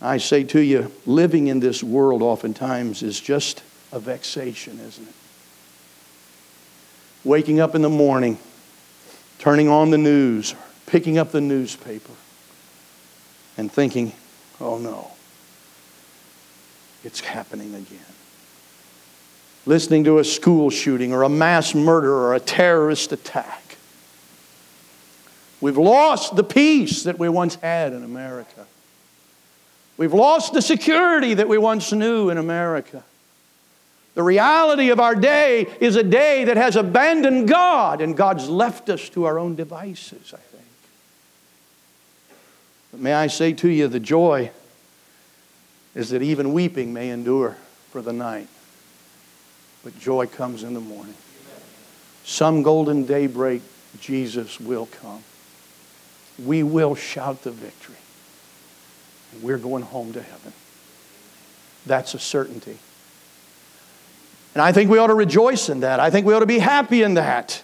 I 0.00 0.18
say 0.18 0.44
to 0.44 0.60
you, 0.60 0.92
living 1.06 1.46
in 1.46 1.60
this 1.60 1.82
world 1.82 2.22
oftentimes 2.22 3.02
is 3.02 3.18
just 3.18 3.62
a 3.92 3.98
vexation, 3.98 4.78
isn't 4.78 5.08
it? 5.08 5.14
Waking 7.24 7.60
up 7.60 7.74
in 7.74 7.82
the 7.82 7.88
morning, 7.88 8.38
turning 9.38 9.68
on 9.68 9.90
the 9.90 9.98
news, 9.98 10.54
picking 10.86 11.18
up 11.18 11.32
the 11.32 11.40
newspaper, 11.40 12.12
and 13.56 13.72
thinking, 13.72 14.12
oh 14.60 14.78
no, 14.78 15.10
it's 17.02 17.20
happening 17.20 17.74
again. 17.74 17.98
Listening 19.64 20.04
to 20.04 20.18
a 20.18 20.24
school 20.24 20.70
shooting 20.70 21.12
or 21.12 21.22
a 21.22 21.28
mass 21.28 21.74
murder 21.74 22.12
or 22.12 22.34
a 22.34 22.40
terrorist 22.40 23.12
attack. 23.12 23.76
We've 25.60 25.78
lost 25.78 26.36
the 26.36 26.44
peace 26.44 27.04
that 27.04 27.18
we 27.18 27.28
once 27.28 27.56
had 27.56 27.92
in 27.92 28.04
America. 28.04 28.66
We've 29.96 30.12
lost 30.12 30.52
the 30.52 30.62
security 30.62 31.34
that 31.34 31.48
we 31.48 31.58
once 31.58 31.92
knew 31.92 32.28
in 32.28 32.36
America. 32.36 33.02
The 34.14 34.22
reality 34.22 34.90
of 34.90 35.00
our 35.00 35.14
day 35.14 35.66
is 35.80 35.96
a 35.96 36.02
day 36.02 36.44
that 36.44 36.56
has 36.56 36.76
abandoned 36.76 37.48
God, 37.48 38.00
and 38.00 38.16
God's 38.16 38.48
left 38.48 38.88
us 38.88 39.08
to 39.10 39.24
our 39.24 39.38
own 39.38 39.56
devices, 39.56 40.32
I 40.34 40.38
think. 40.38 40.64
But 42.92 43.00
may 43.00 43.14
I 43.14 43.26
say 43.26 43.52
to 43.54 43.68
you, 43.68 43.88
the 43.88 44.00
joy 44.00 44.50
is 45.94 46.10
that 46.10 46.22
even 46.22 46.52
weeping 46.52 46.92
may 46.92 47.10
endure 47.10 47.56
for 47.90 48.02
the 48.02 48.12
night, 48.12 48.48
but 49.82 49.98
joy 49.98 50.26
comes 50.26 50.62
in 50.62 50.74
the 50.74 50.80
morning. 50.80 51.14
Some 52.24 52.62
golden 52.62 53.06
daybreak, 53.06 53.62
Jesus 54.00 54.60
will 54.60 54.86
come. 54.86 55.22
We 56.44 56.62
will 56.62 56.94
shout 56.94 57.42
the 57.42 57.50
victory 57.50 57.96
we're 59.42 59.58
going 59.58 59.82
home 59.82 60.12
to 60.12 60.22
heaven. 60.22 60.52
That's 61.86 62.14
a 62.14 62.18
certainty. 62.18 62.78
And 64.54 64.62
I 64.62 64.72
think 64.72 64.90
we 64.90 64.98
ought 64.98 65.08
to 65.08 65.14
rejoice 65.14 65.68
in 65.68 65.80
that. 65.80 66.00
I 66.00 66.10
think 66.10 66.26
we 66.26 66.34
ought 66.34 66.40
to 66.40 66.46
be 66.46 66.58
happy 66.58 67.02
in 67.02 67.14
that. 67.14 67.62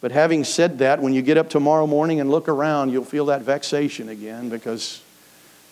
But 0.00 0.12
having 0.12 0.44
said 0.44 0.78
that, 0.78 1.00
when 1.00 1.12
you 1.12 1.22
get 1.22 1.38
up 1.38 1.48
tomorrow 1.48 1.86
morning 1.86 2.20
and 2.20 2.30
look 2.30 2.48
around, 2.48 2.90
you'll 2.90 3.04
feel 3.04 3.26
that 3.26 3.42
vexation 3.42 4.08
again 4.08 4.48
because, 4.48 5.00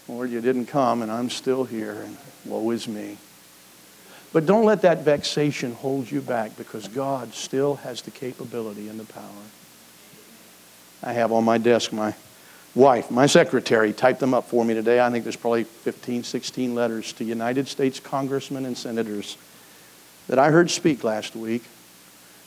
Lord, 0.08 0.30
you 0.30 0.40
didn't 0.40 0.66
come 0.66 1.02
and 1.02 1.10
I'm 1.10 1.30
still 1.30 1.64
here 1.64 2.02
and 2.02 2.16
woe 2.46 2.70
is 2.70 2.88
me. 2.88 3.18
But 4.32 4.46
don't 4.46 4.64
let 4.64 4.82
that 4.82 4.98
vexation 4.98 5.74
hold 5.74 6.10
you 6.10 6.20
back 6.20 6.56
because 6.56 6.86
God 6.86 7.34
still 7.34 7.76
has 7.76 8.02
the 8.02 8.12
capability 8.12 8.88
and 8.88 9.00
the 9.00 9.12
power. 9.12 9.24
I 11.02 11.12
have 11.12 11.32
on 11.32 11.44
my 11.44 11.58
desk 11.58 11.92
my 11.92 12.14
wife, 12.74 13.10
my 13.10 13.26
secretary, 13.26 13.92
typed 13.92 14.20
them 14.20 14.34
up 14.34 14.48
for 14.48 14.64
me 14.64 14.74
today. 14.74 15.00
I 15.00 15.10
think 15.10 15.24
there's 15.24 15.36
probably 15.36 15.64
15, 15.64 16.24
16 16.24 16.74
letters 16.74 17.12
to 17.14 17.24
United 17.24 17.68
States 17.68 18.00
congressmen 18.00 18.64
and 18.66 18.76
senators 18.76 19.36
that 20.28 20.38
I 20.38 20.50
heard 20.50 20.70
speak 20.70 21.04
last 21.04 21.34
week. 21.34 21.64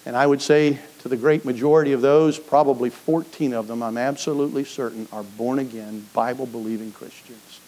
And 0.06 0.18
I 0.18 0.28
would 0.28 0.42
say 0.42 0.80
to 1.00 1.10
the 1.10 1.16
great 1.16 1.46
majority 1.46 1.94
of 1.94 2.02
those, 2.02 2.38
probably 2.38 2.90
14 2.90 3.54
of 3.54 3.68
them, 3.68 3.82
I'm 3.82 3.98
absolutely 3.98 4.66
certain, 4.66 5.08
are 5.12 5.24
born 5.24 5.60
again, 5.60 6.06
Bible 6.14 6.46
believing 6.46 6.92
Christians. 6.92 7.60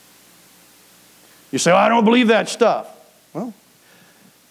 You 1.51 1.59
say, 1.59 1.71
well, 1.71 1.79
I 1.79 1.87
don't 1.87 2.03
believe 2.03 2.27
that 2.27 2.49
stuff. 2.49 2.89
Well, 3.33 3.53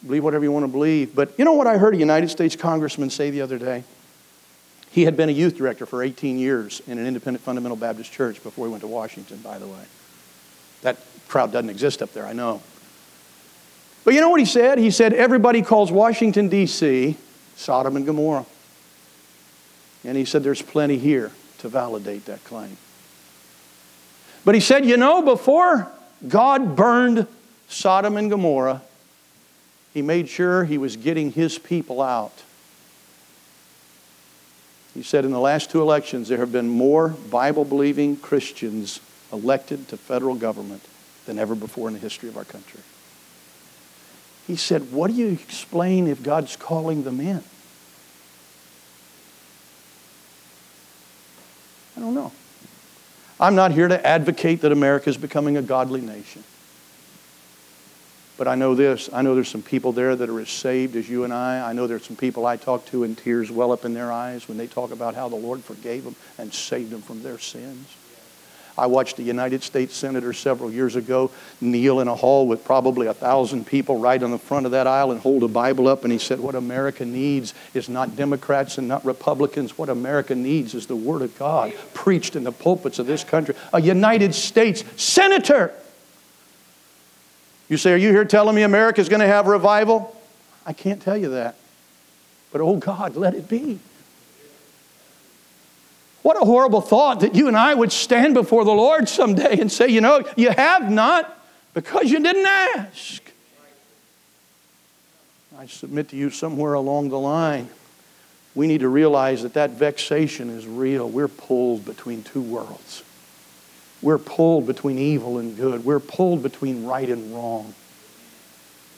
believe 0.06 0.24
whatever 0.24 0.44
you 0.44 0.52
want 0.52 0.64
to 0.64 0.72
believe. 0.72 1.14
But 1.14 1.38
you 1.38 1.44
know 1.44 1.52
what 1.52 1.66
I 1.66 1.76
heard 1.76 1.94
a 1.94 1.98
United 1.98 2.30
States 2.30 2.56
congressman 2.56 3.10
say 3.10 3.30
the 3.30 3.42
other 3.42 3.58
day? 3.58 3.84
He 4.94 5.06
had 5.06 5.16
been 5.16 5.28
a 5.28 5.32
youth 5.32 5.56
director 5.56 5.86
for 5.86 6.04
18 6.04 6.38
years 6.38 6.80
in 6.86 6.98
an 6.98 7.06
independent 7.08 7.44
fundamental 7.44 7.74
Baptist 7.74 8.12
church 8.12 8.40
before 8.44 8.66
he 8.66 8.70
went 8.70 8.82
to 8.82 8.86
Washington, 8.86 9.38
by 9.38 9.58
the 9.58 9.66
way. 9.66 9.84
That 10.82 10.98
crowd 11.26 11.50
doesn't 11.50 11.68
exist 11.68 12.00
up 12.00 12.12
there, 12.12 12.24
I 12.24 12.32
know. 12.32 12.62
But 14.04 14.14
you 14.14 14.20
know 14.20 14.28
what 14.28 14.38
he 14.38 14.46
said? 14.46 14.78
He 14.78 14.92
said, 14.92 15.12
Everybody 15.12 15.62
calls 15.62 15.90
Washington, 15.90 16.48
D.C. 16.48 17.16
Sodom 17.56 17.96
and 17.96 18.06
Gomorrah. 18.06 18.46
And 20.04 20.16
he 20.16 20.24
said, 20.24 20.44
There's 20.44 20.62
plenty 20.62 20.96
here 20.96 21.32
to 21.58 21.68
validate 21.68 22.26
that 22.26 22.44
claim. 22.44 22.76
But 24.44 24.54
he 24.54 24.60
said, 24.60 24.84
You 24.84 24.96
know, 24.96 25.22
before 25.22 25.90
God 26.28 26.76
burned 26.76 27.26
Sodom 27.66 28.16
and 28.16 28.30
Gomorrah, 28.30 28.80
he 29.92 30.02
made 30.02 30.28
sure 30.28 30.62
he 30.62 30.78
was 30.78 30.94
getting 30.94 31.32
his 31.32 31.58
people 31.58 32.00
out 32.00 32.44
he 34.94 35.02
said 35.02 35.24
in 35.24 35.32
the 35.32 35.40
last 35.40 35.70
two 35.70 35.82
elections, 35.82 36.28
there 36.28 36.38
have 36.38 36.52
been 36.52 36.68
more 36.68 37.08
Bible 37.08 37.64
believing 37.64 38.16
Christians 38.16 39.00
elected 39.32 39.88
to 39.88 39.96
federal 39.96 40.36
government 40.36 40.82
than 41.26 41.38
ever 41.38 41.56
before 41.56 41.88
in 41.88 41.94
the 41.94 42.00
history 42.00 42.28
of 42.28 42.36
our 42.36 42.44
country. 42.44 42.80
He 44.46 44.56
said, 44.56 44.92
What 44.92 45.10
do 45.10 45.14
you 45.14 45.28
explain 45.28 46.06
if 46.06 46.22
God's 46.22 46.54
calling 46.54 47.02
them 47.02 47.20
in? 47.20 47.42
I 51.96 52.00
don't 52.00 52.14
know. 52.14 52.32
I'm 53.40 53.56
not 53.56 53.72
here 53.72 53.88
to 53.88 54.06
advocate 54.06 54.60
that 54.60 54.70
America 54.70 55.10
is 55.10 55.16
becoming 55.16 55.56
a 55.56 55.62
godly 55.62 56.00
nation. 56.00 56.44
But 58.36 58.48
I 58.48 58.56
know 58.56 58.74
this 58.74 59.08
I 59.12 59.22
know 59.22 59.34
there's 59.34 59.48
some 59.48 59.62
people 59.62 59.92
there 59.92 60.16
that 60.16 60.28
are 60.28 60.40
as 60.40 60.50
saved 60.50 60.96
as 60.96 61.08
you 61.08 61.24
and 61.24 61.32
I. 61.32 61.68
I 61.68 61.72
know 61.72 61.86
there's 61.86 62.04
some 62.04 62.16
people 62.16 62.46
I 62.46 62.56
talk 62.56 62.84
to 62.86 63.04
and 63.04 63.16
tears 63.16 63.50
well 63.50 63.72
up 63.72 63.84
in 63.84 63.94
their 63.94 64.10
eyes 64.10 64.48
when 64.48 64.58
they 64.58 64.66
talk 64.66 64.90
about 64.90 65.14
how 65.14 65.28
the 65.28 65.36
Lord 65.36 65.62
forgave 65.62 66.04
them 66.04 66.16
and 66.38 66.52
saved 66.52 66.90
them 66.90 67.02
from 67.02 67.22
their 67.22 67.38
sins. 67.38 67.94
I 68.76 68.86
watched 68.86 69.20
a 69.20 69.22
United 69.22 69.62
States 69.62 69.94
Senator 69.94 70.32
several 70.32 70.72
years 70.72 70.96
ago 70.96 71.30
kneel 71.60 72.00
in 72.00 72.08
a 72.08 72.14
hall 72.14 72.48
with 72.48 72.64
probably 72.64 73.06
a 73.06 73.14
thousand 73.14 73.68
people 73.68 74.00
right 74.00 74.20
on 74.20 74.32
the 74.32 74.38
front 74.38 74.66
of 74.66 74.72
that 74.72 74.88
aisle 74.88 75.12
and 75.12 75.20
hold 75.20 75.44
a 75.44 75.48
Bible 75.48 75.86
up, 75.86 76.02
and 76.02 76.12
he 76.12 76.18
said, 76.18 76.40
What 76.40 76.56
America 76.56 77.04
needs 77.04 77.54
is 77.72 77.88
not 77.88 78.16
Democrats 78.16 78.78
and 78.78 78.88
not 78.88 79.04
Republicans. 79.04 79.78
What 79.78 79.88
America 79.90 80.34
needs 80.34 80.74
is 80.74 80.88
the 80.88 80.96
Word 80.96 81.22
of 81.22 81.38
God 81.38 81.72
preached 81.94 82.34
in 82.34 82.42
the 82.42 82.50
pulpits 82.50 82.98
of 82.98 83.06
this 83.06 83.22
country. 83.22 83.54
A 83.72 83.80
United 83.80 84.34
States 84.34 84.82
Senator 85.00 85.72
you 87.68 87.76
say, 87.76 87.92
Are 87.92 87.96
you 87.96 88.10
here 88.10 88.24
telling 88.24 88.54
me 88.54 88.62
America 88.62 89.00
is 89.00 89.08
going 89.08 89.20
to 89.20 89.26
have 89.26 89.46
revival? 89.46 90.20
I 90.66 90.72
can't 90.72 91.00
tell 91.00 91.16
you 91.16 91.30
that. 91.30 91.56
But 92.52 92.60
oh 92.60 92.76
God, 92.76 93.16
let 93.16 93.34
it 93.34 93.48
be. 93.48 93.78
What 96.22 96.40
a 96.40 96.44
horrible 96.44 96.80
thought 96.80 97.20
that 97.20 97.34
you 97.34 97.48
and 97.48 97.56
I 97.56 97.74
would 97.74 97.92
stand 97.92 98.32
before 98.32 98.64
the 98.64 98.72
Lord 98.72 99.08
someday 99.08 99.60
and 99.60 99.70
say, 99.70 99.88
You 99.88 100.00
know, 100.00 100.24
you 100.36 100.50
have 100.50 100.90
not 100.90 101.38
because 101.74 102.10
you 102.10 102.20
didn't 102.20 102.46
ask. 102.46 103.22
I 105.58 105.66
submit 105.66 106.08
to 106.10 106.16
you 106.16 106.30
somewhere 106.30 106.74
along 106.74 107.10
the 107.10 107.18
line, 107.18 107.68
we 108.54 108.66
need 108.66 108.80
to 108.80 108.88
realize 108.88 109.42
that 109.42 109.54
that 109.54 109.70
vexation 109.70 110.50
is 110.50 110.66
real. 110.66 111.08
We're 111.08 111.28
pulled 111.28 111.84
between 111.84 112.22
two 112.22 112.42
worlds. 112.42 113.02
We're 114.04 114.18
pulled 114.18 114.66
between 114.66 114.98
evil 114.98 115.38
and 115.38 115.56
good. 115.56 115.82
We're 115.82 115.98
pulled 115.98 116.42
between 116.42 116.84
right 116.84 117.08
and 117.08 117.34
wrong. 117.34 117.74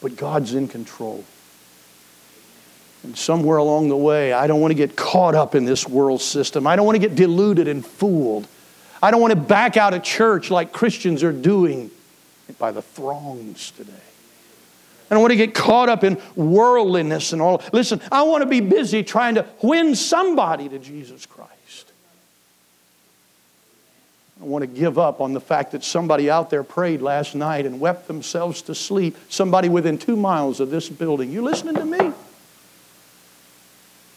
But 0.01 0.17
God's 0.17 0.53
in 0.53 0.67
control. 0.67 1.23
And 3.03 3.17
somewhere 3.17 3.55
along 3.55 3.87
the 3.87 3.95
way, 3.95 4.33
I 4.33 4.47
don't 4.47 4.59
want 4.59 4.71
to 4.71 4.75
get 4.75 4.97
caught 4.97 5.33
up 5.33 5.55
in 5.55 5.63
this 5.63 5.87
world 5.87 6.19
system. 6.19 6.67
I 6.67 6.75
don't 6.75 6.85
want 6.85 6.97
to 6.97 6.99
get 6.99 7.15
deluded 7.15 7.69
and 7.69 7.85
fooled. 7.85 8.49
I 9.01 9.09
don't 9.09 9.21
want 9.21 9.31
to 9.31 9.39
back 9.39 9.77
out 9.77 9.93
of 9.93 10.03
church 10.03 10.51
like 10.51 10.73
Christians 10.73 11.23
are 11.23 11.31
doing 11.31 11.89
by 12.59 12.73
the 12.73 12.81
throngs 12.81 13.71
today. 13.71 13.93
I 15.09 15.13
don't 15.15 15.21
want 15.21 15.31
to 15.31 15.37
get 15.37 15.55
caught 15.55 15.87
up 15.87 16.03
in 16.03 16.21
worldliness 16.35 17.31
and 17.31 17.41
all. 17.41 17.63
Listen, 17.71 18.01
I 18.11 18.23
want 18.23 18.41
to 18.41 18.45
be 18.45 18.59
busy 18.59 19.03
trying 19.03 19.35
to 19.35 19.45
win 19.61 19.95
somebody 19.95 20.67
to 20.67 20.79
Jesus 20.79 21.25
Christ. 21.25 21.53
I 24.39 24.45
want 24.45 24.61
to 24.61 24.67
give 24.67 24.99
up 24.99 25.19
on 25.19 25.33
the 25.33 25.41
fact 25.41 25.71
that 25.71 25.83
somebody 25.83 26.29
out 26.29 26.49
there 26.49 26.63
prayed 26.63 27.01
last 27.01 27.33
night 27.33 27.65
and 27.65 27.79
wept 27.79 28.07
themselves 28.07 28.61
to 28.63 28.75
sleep. 28.75 29.17
Somebody 29.29 29.67
within 29.67 29.97
two 29.97 30.15
miles 30.15 30.59
of 30.59 30.69
this 30.69 30.89
building. 30.89 31.31
You 31.31 31.41
listening 31.41 31.75
to 31.75 31.85
me? 31.85 32.13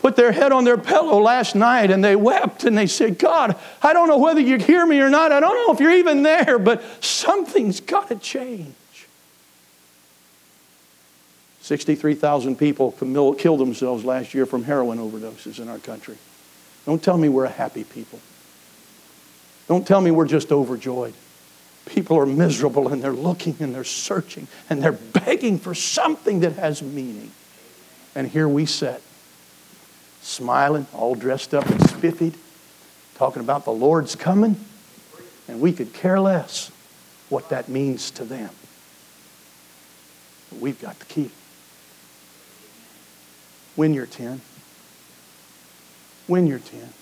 Put 0.00 0.16
their 0.16 0.32
head 0.32 0.52
on 0.52 0.64
their 0.64 0.78
pillow 0.78 1.20
last 1.20 1.54
night 1.54 1.90
and 1.90 2.02
they 2.02 2.16
wept 2.16 2.64
and 2.64 2.76
they 2.76 2.86
said, 2.86 3.18
God, 3.18 3.56
I 3.82 3.92
don't 3.92 4.08
know 4.08 4.18
whether 4.18 4.40
you 4.40 4.58
hear 4.58 4.86
me 4.86 5.00
or 5.00 5.10
not. 5.10 5.32
I 5.32 5.40
don't 5.40 5.54
know 5.54 5.74
if 5.74 5.80
you're 5.80 5.96
even 5.96 6.22
there, 6.22 6.58
but 6.58 6.82
something's 7.04 7.80
got 7.80 8.08
to 8.08 8.16
change. 8.16 8.74
63,000 11.62 12.56
people 12.56 12.92
killed 12.92 13.60
themselves 13.60 14.04
last 14.04 14.34
year 14.34 14.46
from 14.46 14.64
heroin 14.64 14.98
overdoses 14.98 15.60
in 15.60 15.68
our 15.68 15.78
country. 15.78 16.16
Don't 16.86 17.02
tell 17.02 17.18
me 17.18 17.28
we're 17.28 17.44
a 17.44 17.50
happy 17.50 17.84
people. 17.84 18.18
Don't 19.70 19.86
tell 19.86 20.00
me 20.00 20.10
we're 20.10 20.26
just 20.26 20.50
overjoyed. 20.50 21.14
People 21.86 22.18
are 22.18 22.26
miserable 22.26 22.88
and 22.88 23.00
they're 23.00 23.12
looking 23.12 23.54
and 23.60 23.72
they're 23.72 23.84
searching 23.84 24.48
and 24.68 24.82
they're 24.82 24.90
begging 24.90 25.60
for 25.60 25.76
something 25.76 26.40
that 26.40 26.54
has 26.54 26.82
meaning. 26.82 27.30
And 28.16 28.26
here 28.26 28.48
we 28.48 28.66
sit, 28.66 29.00
smiling, 30.22 30.88
all 30.92 31.14
dressed 31.14 31.54
up 31.54 31.66
and 31.66 31.78
spiffied, 31.82 32.34
talking 33.14 33.42
about 33.42 33.64
the 33.64 33.70
Lord's 33.70 34.16
coming, 34.16 34.56
and 35.46 35.60
we 35.60 35.72
could 35.72 35.92
care 35.92 36.18
less 36.18 36.72
what 37.28 37.50
that 37.50 37.68
means 37.68 38.10
to 38.10 38.24
them. 38.24 38.50
But 40.50 40.58
we've 40.58 40.80
got 40.80 40.98
the 40.98 41.04
key. 41.04 41.30
Win 43.76 43.94
your 43.94 44.06
10. 44.06 44.40
Win 46.26 46.48
your 46.48 46.58
10. 46.58 46.92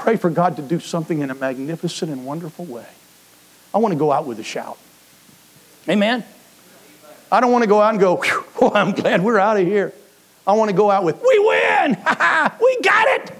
Pray 0.00 0.16
for 0.16 0.30
God 0.30 0.56
to 0.56 0.62
do 0.62 0.80
something 0.80 1.20
in 1.20 1.30
a 1.30 1.34
magnificent 1.34 2.10
and 2.10 2.24
wonderful 2.24 2.64
way. 2.64 2.86
I 3.74 3.78
want 3.78 3.92
to 3.92 3.98
go 3.98 4.10
out 4.10 4.24
with 4.24 4.40
a 4.40 4.42
shout. 4.42 4.78
Amen. 5.90 6.24
I 7.30 7.40
don't 7.40 7.52
want 7.52 7.64
to 7.64 7.68
go 7.68 7.82
out 7.82 7.90
and 7.90 8.00
go, 8.00 8.16
"Whew, 8.16 8.44
boy, 8.58 8.70
I'm 8.74 8.92
glad 8.92 9.22
we're 9.22 9.38
out 9.38 9.58
of 9.58 9.66
here. 9.66 9.92
I 10.46 10.54
want 10.54 10.70
to 10.70 10.76
go 10.76 10.90
out 10.90 11.04
with, 11.04 11.16
we 11.16 11.38
win! 11.38 11.90
we 12.62 12.80
got 12.80 13.08
it! 13.08 13.32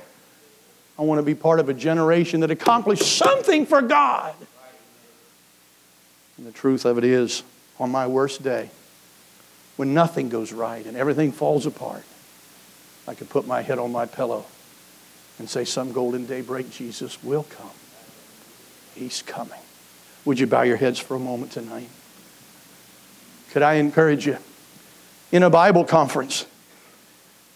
I 0.98 1.02
want 1.02 1.18
to 1.18 1.22
be 1.22 1.34
part 1.34 1.60
of 1.60 1.70
a 1.70 1.74
generation 1.74 2.40
that 2.40 2.50
accomplished 2.50 3.04
something 3.04 3.64
for 3.64 3.80
God. 3.80 4.34
And 6.36 6.46
the 6.46 6.52
truth 6.52 6.84
of 6.84 6.98
it 6.98 7.04
is, 7.04 7.42
on 7.78 7.90
my 7.90 8.06
worst 8.06 8.42
day, 8.42 8.68
when 9.76 9.94
nothing 9.94 10.28
goes 10.28 10.52
right 10.52 10.84
and 10.84 10.94
everything 10.94 11.32
falls 11.32 11.64
apart, 11.64 12.04
I 13.08 13.14
can 13.14 13.26
put 13.28 13.46
my 13.46 13.62
head 13.62 13.78
on 13.78 13.90
my 13.92 14.04
pillow 14.04 14.44
and 15.40 15.50
say, 15.50 15.64
Some 15.64 15.92
golden 15.92 16.26
daybreak, 16.26 16.70
Jesus 16.70 17.22
will 17.24 17.44
come. 17.44 17.70
He's 18.94 19.22
coming. 19.22 19.58
Would 20.24 20.38
you 20.38 20.46
bow 20.46 20.62
your 20.62 20.76
heads 20.76 20.98
for 20.98 21.14
a 21.14 21.18
moment 21.18 21.52
tonight? 21.52 21.88
Could 23.50 23.62
I 23.62 23.74
encourage 23.74 24.26
you 24.26 24.36
in 25.32 25.42
a 25.42 25.50
Bible 25.50 25.84
conference 25.84 26.46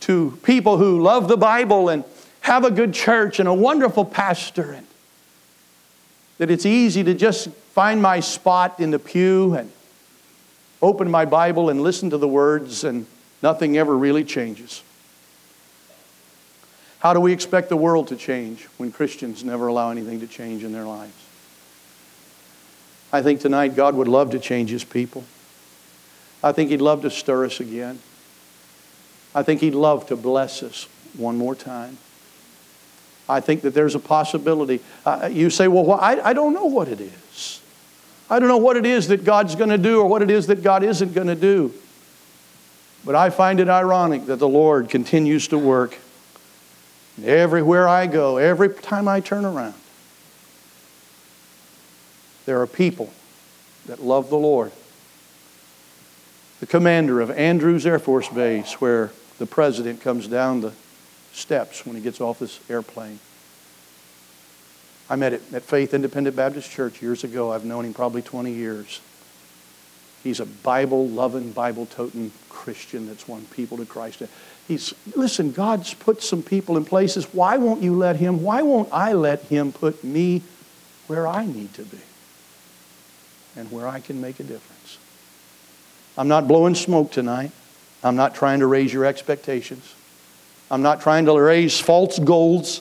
to 0.01 0.39
people 0.43 0.79
who 0.79 1.01
love 1.01 1.29
the 1.29 1.37
Bible 1.37 1.89
and 1.89 2.05
have 2.41 2.65
a 2.65 2.71
good 2.71 2.93
church 2.93 3.39
and 3.39 3.49
a 3.49 3.55
wonderful 3.55 4.05
pastor 4.05 4.73
and 4.73 4.87
that 6.39 6.51
it's 6.51 6.67
easy 6.67 7.05
to 7.05 7.15
just 7.15 7.49
find 7.73 8.03
my 8.03 8.21
spot 8.21 8.81
in 8.81 8.91
the 8.91 8.99
pew 8.99 9.55
and 9.55 9.71
open 10.83 11.11
my 11.11 11.25
Bible 11.25 11.71
and 11.71 11.83
listen 11.83 12.11
to 12.11 12.19
the 12.19 12.29
words 12.29 12.83
and 12.83 13.07
nothing 13.43 13.77
ever 13.77 13.97
really 13.97 14.25
changes. 14.25 14.83
How 17.05 17.13
do 17.13 17.21
we 17.21 17.35
expect 17.35 17.69
the 17.69 17.77
world 17.77 18.09
to 18.09 18.17
change 18.17 18.65
when 18.79 18.91
Christians 18.91 19.45
never 19.45 19.67
allow 19.67 19.91
anything 19.91 20.21
to 20.21 20.27
change 20.27 20.65
in 20.65 20.73
their 20.73 20.87
lives? 20.87 21.13
I 23.13 23.21
think 23.21 23.41
tonight 23.41 23.77
God 23.77 23.95
would 23.95 24.09
love 24.09 24.31
to 24.31 24.39
change 24.39 24.71
His 24.71 24.85
people. 24.85 25.23
I 26.43 26.53
think 26.53 26.71
He'd 26.71 26.81
love 26.81 27.03
to 27.03 27.11
stir 27.11 27.45
us 27.45 27.61
again. 27.61 27.99
I 29.35 29.43
think 29.43 29.61
He'd 29.61 29.75
love 29.75 30.07
to 30.07 30.17
bless 30.17 30.63
us 30.63 30.89
one 31.15 31.37
more 31.37 31.55
time. 31.55 31.99
I 33.29 33.41
think 33.41 33.61
that 33.61 33.75
there's 33.75 33.95
a 33.95 34.01
possibility. 34.01 34.81
Uh, 35.05 35.29
you 35.31 35.51
say, 35.51 35.69
well, 35.69 35.85
wh- 35.85 36.03
I, 36.03 36.31
I 36.31 36.33
don't 36.33 36.55
know 36.55 36.65
what 36.65 36.89
it 36.89 37.03
is. 37.03 37.61
I 38.31 38.39
don't 38.39 38.49
know 38.49 38.57
what 38.57 38.79
it 38.79 38.87
is 38.87 39.09
that 39.09 39.27
God's 39.27 39.57
going 39.57 39.69
to 39.69 39.77
do 39.77 40.01
or 40.01 40.09
what 40.09 40.23
it 40.23 40.31
is 40.31 40.47
that 40.47 40.63
God 40.63 40.83
isn't 40.83 41.13
going 41.13 41.27
to 41.27 41.35
do. 41.35 41.75
But 43.05 43.15
I 43.15 43.29
find 43.29 43.61
it 43.61 43.69
ironic 43.69 44.25
that 44.25 44.37
the 44.37 44.49
Lord 44.49 44.89
continues 44.89 45.49
to 45.49 45.59
work 45.59 45.99
everywhere 47.23 47.89
I 47.89 48.07
go, 48.07 48.39
every 48.39 48.71
time 48.71 49.09
I 49.09 49.21
turn 49.21 49.45
around. 49.45 49.75
There 52.47 52.61
are 52.61 52.67
people 52.67 53.13
that 53.87 54.03
love 54.03 54.31
the 54.31 54.37
Lord. 54.37 54.73
The 56.61 56.67
commander 56.67 57.21
of 57.21 57.31
Andrews 57.31 57.87
Air 57.87 57.99
Force 57.99 58.29
Base, 58.29 58.81
where 58.81 59.11
the 59.39 59.47
president 59.47 60.01
comes 60.01 60.27
down 60.27 60.61
the 60.61 60.73
steps 61.33 61.85
when 61.85 61.97
he 61.97 62.03
gets 62.03 62.21
off 62.21 62.39
this 62.39 62.61
airplane. 62.71 63.19
I 65.11 65.17
met 65.17 65.35
him 65.35 65.43
at 65.53 65.63
Faith 65.63 65.93
Independent 65.93 66.35
Baptist 66.35 66.71
Church 66.71 67.03
years 67.03 67.25
ago. 67.25 67.53
I've 67.53 67.65
known 67.65 67.85
him 67.85 67.93
probably 67.93 68.23
20 68.23 68.53
years. 68.53 69.01
He's 70.25 70.41
a 70.41 70.47
Bible 70.47 71.07
loving, 71.07 71.53
Bible 71.53 71.85
toting 71.85 72.33
Christian 72.49 73.07
that's 73.07 73.29
won 73.29 73.45
people 73.47 73.77
to 73.77 73.85
Christ. 73.85 74.23
He's, 74.67 74.95
listen, 75.15 75.53
God's 75.53 75.93
put 75.93 76.23
some 76.23 76.43
people 76.43 76.79
in 76.79 76.87
places. 76.87 77.27
Why 77.35 77.59
won't 77.59 77.83
you 77.83 77.95
let 77.95 78.17
him? 78.17 78.43
Why 78.43 78.63
won't 78.63 78.89
I 78.91 79.13
let 79.13 79.43
him 79.43 79.71
put 79.71 80.03
me 80.03 80.41
where 81.09 81.27
I 81.27 81.45
need 81.45 81.75
to 81.75 81.83
be 81.83 81.99
and 83.55 83.71
where 83.71 83.87
I 83.87 84.01
can 84.01 84.23
make 84.23 84.41
a 84.41 84.45
difference? 84.45 84.99
I'm 86.17 86.29
not 86.29 86.49
blowing 86.49 86.75
smoke 86.75 87.13
tonight. 87.13 87.51
I'm 88.03 88.17
not 88.17 88.35
trying 88.35 88.61
to 88.61 88.67
raise 88.67 88.95
your 88.95 89.05
expectations. 89.05 89.95
I'm 90.71 90.81
not 90.81 91.03
trying 91.03 91.27
to 91.27 91.39
raise 91.39 91.79
false 91.79 92.19
goals. 92.19 92.81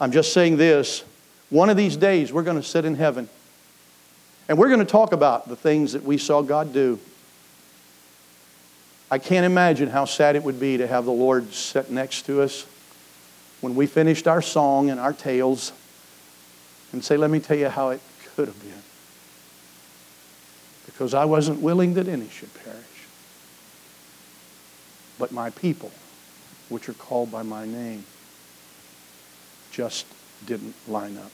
I'm 0.00 0.10
just 0.10 0.32
saying 0.32 0.56
this. 0.56 1.04
One 1.50 1.70
of 1.70 1.76
these 1.76 1.96
days, 1.96 2.32
we're 2.32 2.42
going 2.42 2.60
to 2.60 2.66
sit 2.66 2.84
in 2.84 2.96
heaven 2.96 3.28
and 4.48 4.58
we're 4.58 4.68
going 4.68 4.80
to 4.80 4.84
talk 4.84 5.12
about 5.12 5.48
the 5.48 5.56
things 5.56 5.92
that 5.92 6.02
we 6.02 6.18
saw 6.18 6.42
God 6.42 6.72
do. 6.72 6.98
I 9.10 9.18
can't 9.18 9.46
imagine 9.46 9.88
how 9.88 10.04
sad 10.04 10.36
it 10.36 10.42
would 10.42 10.58
be 10.58 10.76
to 10.78 10.86
have 10.86 11.04
the 11.04 11.12
Lord 11.12 11.52
sit 11.52 11.90
next 11.90 12.26
to 12.26 12.42
us 12.42 12.66
when 13.60 13.74
we 13.74 13.86
finished 13.86 14.26
our 14.26 14.42
song 14.42 14.90
and 14.90 14.98
our 14.98 15.12
tales 15.12 15.72
and 16.92 17.04
say, 17.04 17.16
Let 17.16 17.30
me 17.30 17.40
tell 17.40 17.56
you 17.56 17.68
how 17.68 17.90
it 17.90 18.00
could 18.34 18.48
have 18.48 18.60
been. 18.60 18.82
Because 20.86 21.14
I 21.14 21.24
wasn't 21.24 21.60
willing 21.60 21.94
that 21.94 22.08
any 22.08 22.28
should 22.28 22.52
perish. 22.62 22.84
But 25.18 25.32
my 25.32 25.50
people, 25.50 25.90
which 26.68 26.88
are 26.88 26.94
called 26.94 27.30
by 27.30 27.42
my 27.42 27.66
name, 27.66 28.04
just 29.70 30.06
didn't 30.46 30.74
line 30.88 31.16
up. 31.16 31.30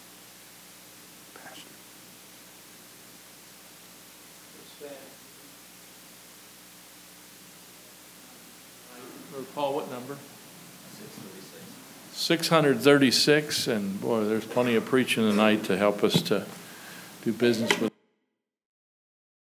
Paul, 9.54 9.74
what 9.74 9.90
number? 9.90 10.16
636, 12.12 13.66
and 13.68 14.00
boy, 14.00 14.24
there's 14.24 14.44
plenty 14.44 14.74
of 14.74 14.84
preaching 14.84 15.28
tonight 15.28 15.64
to 15.64 15.76
help 15.76 16.04
us 16.04 16.20
to 16.22 16.44
do 17.24 17.32
business 17.32 17.70
with 17.80 17.89